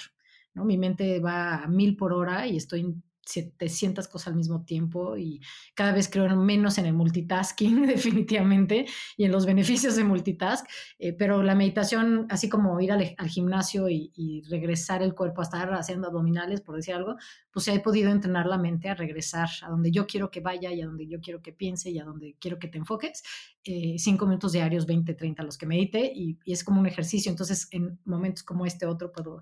¿no? 0.54 0.64
Mi 0.64 0.78
mente 0.78 1.20
va 1.20 1.64
a 1.64 1.68
mil 1.68 1.96
por 1.98 2.14
hora 2.14 2.48
y 2.48 2.58
estoy 2.58 2.96
700 3.26 4.08
cosas 4.08 4.28
al 4.28 4.36
mismo 4.36 4.64
tiempo 4.64 5.18
y 5.18 5.42
cada 5.76 5.94
vez 5.94 6.10
creo 6.10 6.34
menos 6.36 6.78
en 6.78 6.86
el 6.86 6.94
multitasking 6.94 7.86
definitivamente 7.88 8.86
y 9.18 9.26
en 9.26 9.32
los 9.32 9.46
beneficios 9.46 9.96
de 9.96 10.04
multitask, 10.04 10.66
eh, 11.00 11.14
pero 11.14 11.44
la 11.44 11.56
meditación, 11.56 12.28
así 12.30 12.50
como 12.50 12.80
ir 12.80 12.92
al, 12.92 13.16
gimnasio 13.28 13.90
y, 13.90 14.12
regresar 14.50 15.02
el 15.02 15.16
cuerpo 15.16 15.42
a 15.42 15.44
estar 15.44 15.74
haciendo 15.74 16.08
abdominales, 16.08 16.62
por 16.62 16.76
decir 16.76 16.94
algo, 16.96 17.16
pues 17.52 17.68
he 17.68 17.80
podido 17.80 18.12
entrenar 18.12 18.46
la 18.46 18.58
mente 18.58 18.90
a 18.90 18.96
regresar 18.96 19.48
a 19.62 19.70
donde 19.70 19.92
yo 19.92 20.06
quiero 20.06 20.30
que 20.30 20.42
vaya 20.42 20.72
y 20.72 20.82
a 20.82 20.86
donde 20.86 21.08
yo 21.08 21.22
quiero 21.22 21.42
que 21.42 21.54
piense 21.54 21.90
y 21.90 22.00
a 22.00 22.04
donde 22.04 22.36
quiero 22.40 22.60
que 22.60 22.68
te 22.68 22.78
enfoques. 22.78 23.24
Eh, 23.64 23.96
cinco 23.98 24.26
minutos 24.26 24.52
diarios, 24.52 24.86
20, 24.86 25.14
30 25.14 25.44
los 25.44 25.58
que 25.58 25.66
medite 25.66 26.12
y, 26.14 26.38
y 26.44 26.54
es 26.54 26.64
como 26.64 26.80
un 26.80 26.88
ejercicio. 26.88 27.32
Entonces, 27.32 27.68
en 27.72 28.00
momentos 28.06 28.44
como 28.44 28.66
este 28.66 28.86
otro, 28.86 29.12
puedo 29.12 29.42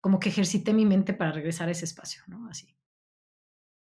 como 0.00 0.18
que 0.18 0.30
ejercité 0.30 0.72
mi 0.72 0.86
mente 0.86 1.12
para 1.12 1.32
regresar 1.32 1.68
a 1.68 1.72
ese 1.72 1.84
espacio, 1.84 2.22
¿no? 2.26 2.48
Así. 2.48 2.74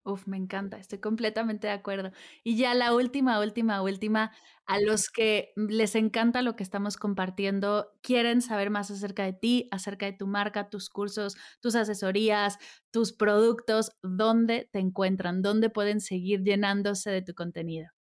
Uf, 0.09 0.26
me 0.26 0.38
encanta, 0.38 0.78
estoy 0.78 1.00
completamente 1.00 1.66
de 1.66 1.74
acuerdo. 1.74 2.12
Y 2.42 2.56
ya 2.56 2.72
la 2.74 2.94
última, 2.94 3.40
última, 3.40 3.82
última, 3.82 4.32
a 4.64 4.80
los 4.80 5.11
que 5.11 5.52
les 5.54 5.94
encanta 5.96 6.40
lo 6.40 6.56
que 6.56 6.62
estamos 6.62 6.96
compartiendo, 6.96 7.92
quieren 8.00 8.40
saber 8.40 8.70
más 8.70 8.90
acerca 8.90 9.24
de 9.24 9.34
ti, 9.34 9.68
acerca 9.70 10.06
de 10.06 10.14
tu 10.14 10.26
marca, 10.26 10.70
tus 10.70 10.88
cursos, 10.88 11.36
tus 11.61 11.74
asesorías, 11.74 12.56
tus 12.90 13.12
productos, 13.12 13.92
¿dónde 14.02 14.70
te 14.72 14.78
encuentran? 14.78 15.42
¿Dónde 15.42 15.68
pueden 15.68 16.00
seguir 16.00 16.42
llenándose 16.42 17.11
de 17.11 17.20
tu 17.20 17.34
contenido? 17.34 17.97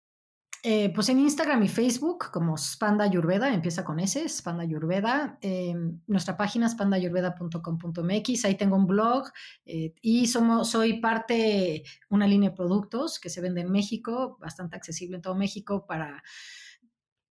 Eh, 0.63 0.91
pues 0.93 1.07
en 1.09 1.19
Instagram 1.19 1.63
y 1.63 1.67
Facebook, 1.67 2.31
como 2.31 2.57
Spanda 2.57 3.05
Yurveda, 3.07 3.53
empieza 3.53 3.83
con 3.83 3.99
S, 3.99 4.27
Spanda 4.27 4.65
Yurveda. 4.65 5.37
Eh, 5.41 5.75
nuestra 6.07 6.35
página 6.35 6.65
es 6.65 6.73
spandayurveda.com.mx, 6.73 8.45
ahí 8.45 8.55
tengo 8.55 8.75
un 8.75 8.87
blog 8.87 9.29
eh, 9.65 9.93
y 10.01 10.27
somos, 10.27 10.69
soy 10.69 10.99
parte, 10.99 11.83
una 12.09 12.27
línea 12.27 12.49
de 12.49 12.55
productos 12.55 13.19
que 13.19 13.29
se 13.29 13.41
vende 13.41 13.61
en 13.61 13.71
México, 13.71 14.37
bastante 14.41 14.75
accesible 14.75 15.17
en 15.17 15.21
todo 15.21 15.35
México 15.35 15.85
para 15.87 16.23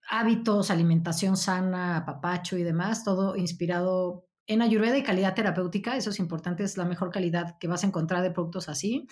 hábitos, 0.08 0.70
alimentación 0.70 1.36
sana, 1.36 2.04
papacho 2.06 2.56
y 2.56 2.62
demás, 2.62 3.02
todo 3.02 3.36
inspirado 3.36 4.26
en 4.46 4.62
Ayurveda 4.62 4.96
y 4.96 5.02
calidad 5.02 5.34
terapéutica, 5.34 5.96
eso 5.96 6.10
es 6.10 6.20
importante, 6.20 6.62
es 6.62 6.76
la 6.76 6.84
mejor 6.84 7.10
calidad 7.10 7.58
que 7.58 7.66
vas 7.66 7.82
a 7.82 7.88
encontrar 7.88 8.22
de 8.22 8.30
productos 8.30 8.68
así. 8.68 9.08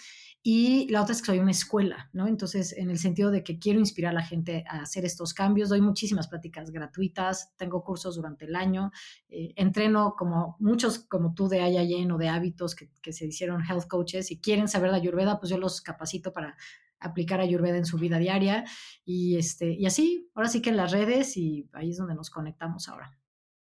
Y 0.47 0.87
la 0.91 1.01
otra 1.01 1.15
es 1.15 1.23
que 1.23 1.27
soy 1.29 1.39
una 1.39 1.53
escuela, 1.53 2.11
¿no? 2.13 2.27
Entonces, 2.27 2.75
en 2.77 2.91
el 2.91 2.99
sentido 2.99 3.31
de 3.31 3.43
que 3.43 3.59
quiero 3.59 3.81
inspirar 3.81 4.11
a 4.11 4.21
la 4.21 4.27
gente 4.27 4.63
a 4.69 4.83
hacer 4.83 5.07
estos 5.07 5.33
cambios, 5.33 5.71
doy 5.71 5.81
muchísimas 5.81 6.29
pláticas 6.29 6.71
gratuitas, 6.71 7.57
tengo 7.57 7.83
cursos 7.83 8.17
durante 8.17 8.45
el 8.45 8.55
año, 8.55 8.93
eh, 9.31 9.55
entreno 9.57 10.15
como 10.19 10.57
muchos 10.61 10.99
como 10.99 11.33
tú 11.33 11.49
de 11.49 11.67
IIN 11.67 12.13
o 12.13 12.19
de 12.19 12.29
hábitos 12.29 12.75
que, 12.75 12.91
que, 13.01 13.15
se 13.15 13.25
hicieron 13.25 13.65
health 13.65 13.87
coaches 13.89 14.31
y 14.31 14.39
quieren 14.39 14.69
saber 14.69 14.91
de 14.91 14.99
Ayurveda, 14.99 15.41
pues 15.41 15.49
yo 15.49 15.57
los 15.57 15.81
capacito 15.81 16.31
para 16.35 16.59
aplicar 17.01 17.41
Ayurveda 17.41 17.79
en 17.79 17.87
su 17.87 17.97
vida 17.97 18.19
diaria 18.19 18.65
y, 19.03 19.39
este, 19.39 19.73
y 19.73 19.87
así, 19.87 20.31
ahora 20.35 20.51
sí 20.51 20.61
que 20.61 20.69
en 20.69 20.77
las 20.77 20.93
redes 20.93 21.39
y 21.39 21.71
ahí 21.73 21.89
es 21.89 21.97
donde 21.97 22.15
nos 22.15 22.29
conectamos 22.29 22.91
ahora. 22.91 23.17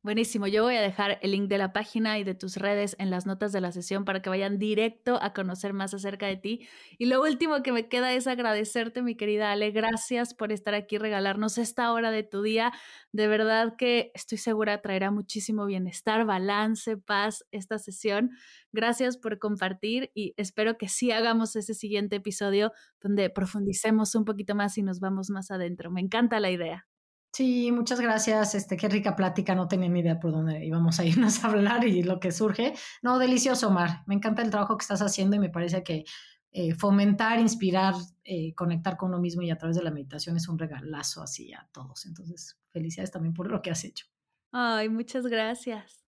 Buenísimo, 0.03 0.47
yo 0.47 0.63
voy 0.63 0.77
a 0.77 0.81
dejar 0.81 1.19
el 1.21 1.33
link 1.33 1.51
de 1.51 1.59
la 1.59 1.75
página 1.75 2.19
y 2.19 2.25
de 2.25 2.35
tus 2.35 2.57
redes 2.57 2.97
en 2.99 3.11
las 3.11 3.27
notas 3.27 3.53
de 3.53 3.61
la 3.61 3.71
sesión 3.71 4.07
para 4.07 4.23
que 4.23 4.31
vayan 4.31 4.59
directo 4.59 5.19
a 5.21 5.35
conocer 5.35 5.75
más 5.75 5.93
acerca 5.93 6.27
de 6.27 6.39
ti. 6.39 6.67
Y 6.97 7.05
lo 7.05 7.21
último 7.21 7.63
que 7.63 7.71
me 7.71 7.87
queda 7.87 8.15
es 8.15 8.27
agradecerte, 8.27 9.03
mi 9.03 9.15
querida 9.15 9.53
Ale, 9.53 9.73
gracias 9.73 10.33
por 10.33 10.53
estar 10.53 10.73
aquí, 10.73 10.97
regalarnos 10.97 11.59
esta 11.59 11.93
hora 11.93 12.11
de 12.11 12.23
tu 12.23 12.41
día. 12.41 12.73
De 13.13 13.29
verdad 13.29 13.77
que 13.77 14.11
estoy 14.15 14.39
segura 14.39 14.81
traerá 14.81 15.11
muchísimo 15.11 15.67
bienestar, 15.67 16.25
balance, 16.25 16.97
paz 16.97 17.45
esta 17.51 17.79
sesión. 17.79 18.31
Gracias 18.73 19.19
por 19.19 19.39
compartir 19.39 20.11
y 20.15 20.33
espero 20.39 20.79
que 20.79 20.89
sí 20.89 21.13
hagamos 21.13 21.57
ese 21.57 21.75
siguiente 21.75 22.17
episodio 22.17 22.73
donde 23.03 23.29
profundicemos 23.29 24.15
un 24.15 24.25
poquito 24.25 24.55
más 24.55 24.79
y 24.79 24.83
nos 24.83 24.99
vamos 24.99 25.29
más 25.29 25.51
adentro. 25.51 25.91
Me 25.91 26.01
encanta 26.01 26.41
la 26.41 26.51
idea. 26.51 26.90
Sí, 27.33 27.71
muchas 27.73 28.01
gracias. 28.01 28.55
Este, 28.55 28.77
qué 28.77 28.89
rica 28.89 29.15
plática. 29.15 29.55
No 29.55 29.69
tenía 29.69 29.89
ni 29.89 30.01
idea 30.01 30.19
por 30.19 30.33
dónde 30.33 30.65
íbamos 30.65 30.99
a 30.99 31.05
irnos 31.07 31.45
a 31.45 31.49
hablar 31.49 31.87
y 31.87 32.03
lo 32.03 32.21
que 32.21 32.33
surge. 32.33 32.75
No, 33.03 33.19
delicioso, 33.19 33.69
Omar. 33.69 34.03
Me 34.07 34.15
encanta 34.15 34.43
el 34.43 34.51
trabajo 34.51 34.77
que 34.77 34.83
estás 34.83 35.03
haciendo 35.03 35.37
y 35.37 35.39
me 35.39 35.51
parece 35.51 35.83
que 35.83 36.05
eh, 36.53 36.75
fomentar, 36.75 37.39
inspirar, 37.39 37.95
eh, 38.25 38.55
conectar 38.55 38.97
con 38.97 39.11
uno 39.11 39.21
mismo 39.21 39.43
y 39.43 39.51
a 39.51 39.57
través 39.57 39.77
de 39.77 39.85
la 39.85 39.93
meditación 39.93 40.37
es 40.37 40.49
un 40.49 40.59
regalazo 40.59 41.23
así 41.23 41.53
a 41.53 41.69
todos. 41.73 42.07
Entonces, 42.07 42.59
felicidades 42.71 43.13
también 43.13 43.35
por 43.35 43.51
lo 43.51 43.63
que 43.63 43.71
has 43.71 43.85
hecho. 43.85 44.07
Ay, 44.51 44.89
muchas 44.89 45.27
gracias. 45.27 46.10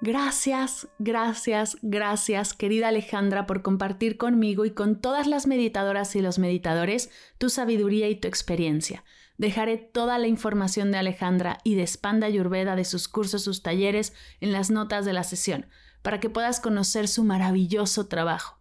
Gracias, 0.00 0.86
gracias, 1.00 1.76
gracias, 1.82 2.54
querida 2.54 2.86
Alejandra, 2.86 3.46
por 3.46 3.62
compartir 3.62 4.16
conmigo 4.16 4.64
y 4.64 4.70
con 4.70 5.00
todas 5.00 5.26
las 5.26 5.48
meditadoras 5.48 6.14
y 6.14 6.20
los 6.20 6.38
meditadores 6.38 7.10
tu 7.38 7.48
sabiduría 7.48 8.08
y 8.08 8.14
tu 8.14 8.28
experiencia. 8.28 9.02
Dejaré 9.38 9.76
toda 9.76 10.18
la 10.18 10.28
información 10.28 10.92
de 10.92 10.98
Alejandra 10.98 11.58
y 11.64 11.74
de 11.74 11.84
Spanda 11.84 12.28
Ayurveda 12.28 12.76
de 12.76 12.84
sus 12.84 13.08
cursos, 13.08 13.42
sus 13.42 13.64
talleres 13.64 14.12
en 14.40 14.52
las 14.52 14.70
notas 14.70 15.04
de 15.04 15.12
la 15.12 15.24
sesión, 15.24 15.66
para 16.02 16.20
que 16.20 16.30
puedas 16.30 16.60
conocer 16.60 17.08
su 17.08 17.24
maravilloso 17.24 18.06
trabajo. 18.06 18.58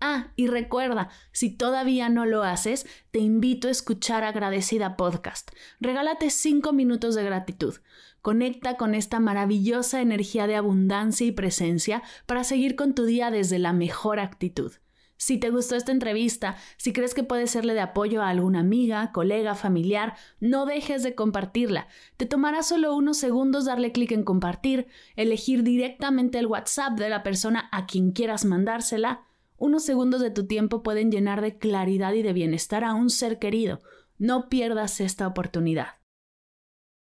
Ah, 0.00 0.32
y 0.34 0.46
recuerda, 0.46 1.10
si 1.30 1.50
todavía 1.50 2.08
no 2.08 2.24
lo 2.24 2.42
haces, 2.42 2.86
te 3.10 3.18
invito 3.18 3.68
a 3.68 3.70
escuchar 3.70 4.24
Agradecida 4.24 4.96
Podcast. 4.96 5.50
Regálate 5.78 6.30
cinco 6.30 6.72
minutos 6.72 7.14
de 7.14 7.22
gratitud. 7.22 7.74
Conecta 8.22 8.76
con 8.76 8.94
esta 8.94 9.20
maravillosa 9.20 10.00
energía 10.00 10.46
de 10.46 10.56
abundancia 10.56 11.26
y 11.26 11.32
presencia 11.32 12.02
para 12.26 12.44
seguir 12.44 12.76
con 12.76 12.94
tu 12.94 13.04
día 13.04 13.30
desde 13.30 13.58
la 13.58 13.72
mejor 13.72 14.20
actitud. 14.20 14.72
Si 15.16 15.36
te 15.36 15.50
gustó 15.50 15.76
esta 15.76 15.92
entrevista, 15.92 16.56
si 16.78 16.92
crees 16.92 17.12
que 17.12 17.22
puede 17.22 17.46
serle 17.46 17.74
de 17.74 17.80
apoyo 17.80 18.22
a 18.22 18.30
alguna 18.30 18.60
amiga, 18.60 19.12
colega, 19.12 19.54
familiar, 19.54 20.16
no 20.40 20.64
dejes 20.64 21.02
de 21.02 21.14
compartirla. 21.14 21.88
Te 22.16 22.24
tomará 22.24 22.62
solo 22.62 22.94
unos 22.94 23.18
segundos 23.18 23.66
darle 23.66 23.92
clic 23.92 24.12
en 24.12 24.24
compartir, 24.24 24.86
elegir 25.16 25.62
directamente 25.62 26.38
el 26.38 26.46
WhatsApp 26.46 26.98
de 26.98 27.10
la 27.10 27.22
persona 27.22 27.68
a 27.70 27.86
quien 27.86 28.12
quieras 28.12 28.46
mandársela 28.46 29.26
unos 29.60 29.84
segundos 29.84 30.22
de 30.22 30.30
tu 30.30 30.46
tiempo 30.46 30.82
pueden 30.82 31.12
llenar 31.12 31.42
de 31.42 31.58
claridad 31.58 32.14
y 32.14 32.22
de 32.22 32.32
bienestar 32.32 32.82
a 32.82 32.94
un 32.94 33.10
ser 33.10 33.38
querido. 33.38 33.80
No 34.16 34.48
pierdas 34.48 35.02
esta 35.02 35.26
oportunidad. 35.26 35.99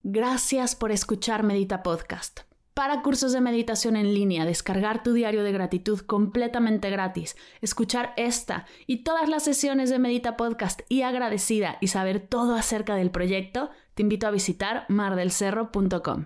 Gracias 0.06 0.76
por 0.76 0.91
escuchar 0.91 1.43
Medita 1.43 1.82
Podcast. 1.82 2.41
Para 2.74 3.01
cursos 3.01 3.32
de 3.32 3.39
meditación 3.39 3.95
en 3.95 4.14
línea, 4.14 4.43
descargar 4.43 5.01
tu 5.01 5.14
diario 5.14 5.45
de 5.45 5.54
gratitud 5.54 6.01
completamente 6.01 6.89
gratis, 6.89 7.38
escuchar 7.62 8.14
esta 8.18 8.66
y 8.86 9.06
todas 9.06 9.30
las 9.30 9.45
sesiones 9.45 9.89
de 9.89 9.99
Medita 9.99 10.36
Podcast 10.36 10.82
y 10.89 11.04
agradecida 11.04 11.78
y 11.80 11.88
saber 11.88 12.20
todo 12.20 12.56
acerca 12.56 12.95
del 12.95 13.12
proyecto, 13.12 13.70
te 13.93 14.01
invito 14.01 14.28
a 14.28 14.32
visitar 14.32 14.86
mardelcerro.com. 14.89 16.26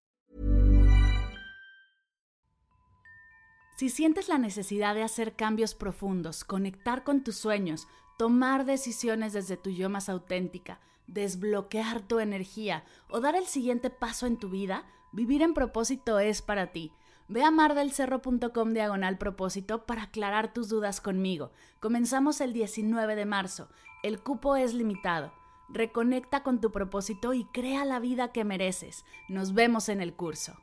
Si 3.81 3.89
sientes 3.89 4.29
la 4.29 4.37
necesidad 4.37 4.93
de 4.93 5.01
hacer 5.01 5.35
cambios 5.35 5.73
profundos, 5.73 6.43
conectar 6.43 7.03
con 7.03 7.23
tus 7.23 7.35
sueños, 7.35 7.87
tomar 8.15 8.65
decisiones 8.65 9.33
desde 9.33 9.57
tu 9.57 9.71
yo 9.71 9.89
más 9.89 10.07
auténtica, 10.07 10.79
desbloquear 11.07 12.01
tu 12.01 12.19
energía 12.19 12.83
o 13.09 13.21
dar 13.21 13.35
el 13.35 13.47
siguiente 13.47 13.89
paso 13.89 14.27
en 14.27 14.37
tu 14.37 14.51
vida, 14.51 14.85
vivir 15.11 15.41
en 15.41 15.55
propósito 15.55 16.19
es 16.19 16.43
para 16.43 16.67
ti. 16.67 16.93
Ve 17.27 17.43
a 17.43 17.49
mardelcerro.com 17.49 18.73
diagonal 18.73 19.17
propósito 19.17 19.87
para 19.87 20.03
aclarar 20.03 20.53
tus 20.53 20.69
dudas 20.69 21.01
conmigo. 21.01 21.51
Comenzamos 21.79 22.39
el 22.39 22.53
19 22.53 23.15
de 23.15 23.25
marzo. 23.25 23.67
El 24.03 24.21
cupo 24.21 24.57
es 24.57 24.75
limitado. 24.75 25.33
Reconecta 25.69 26.43
con 26.43 26.61
tu 26.61 26.71
propósito 26.71 27.33
y 27.33 27.45
crea 27.45 27.83
la 27.85 27.99
vida 27.99 28.31
que 28.31 28.43
mereces. 28.43 29.05
Nos 29.27 29.55
vemos 29.55 29.89
en 29.89 30.01
el 30.01 30.13
curso. 30.13 30.53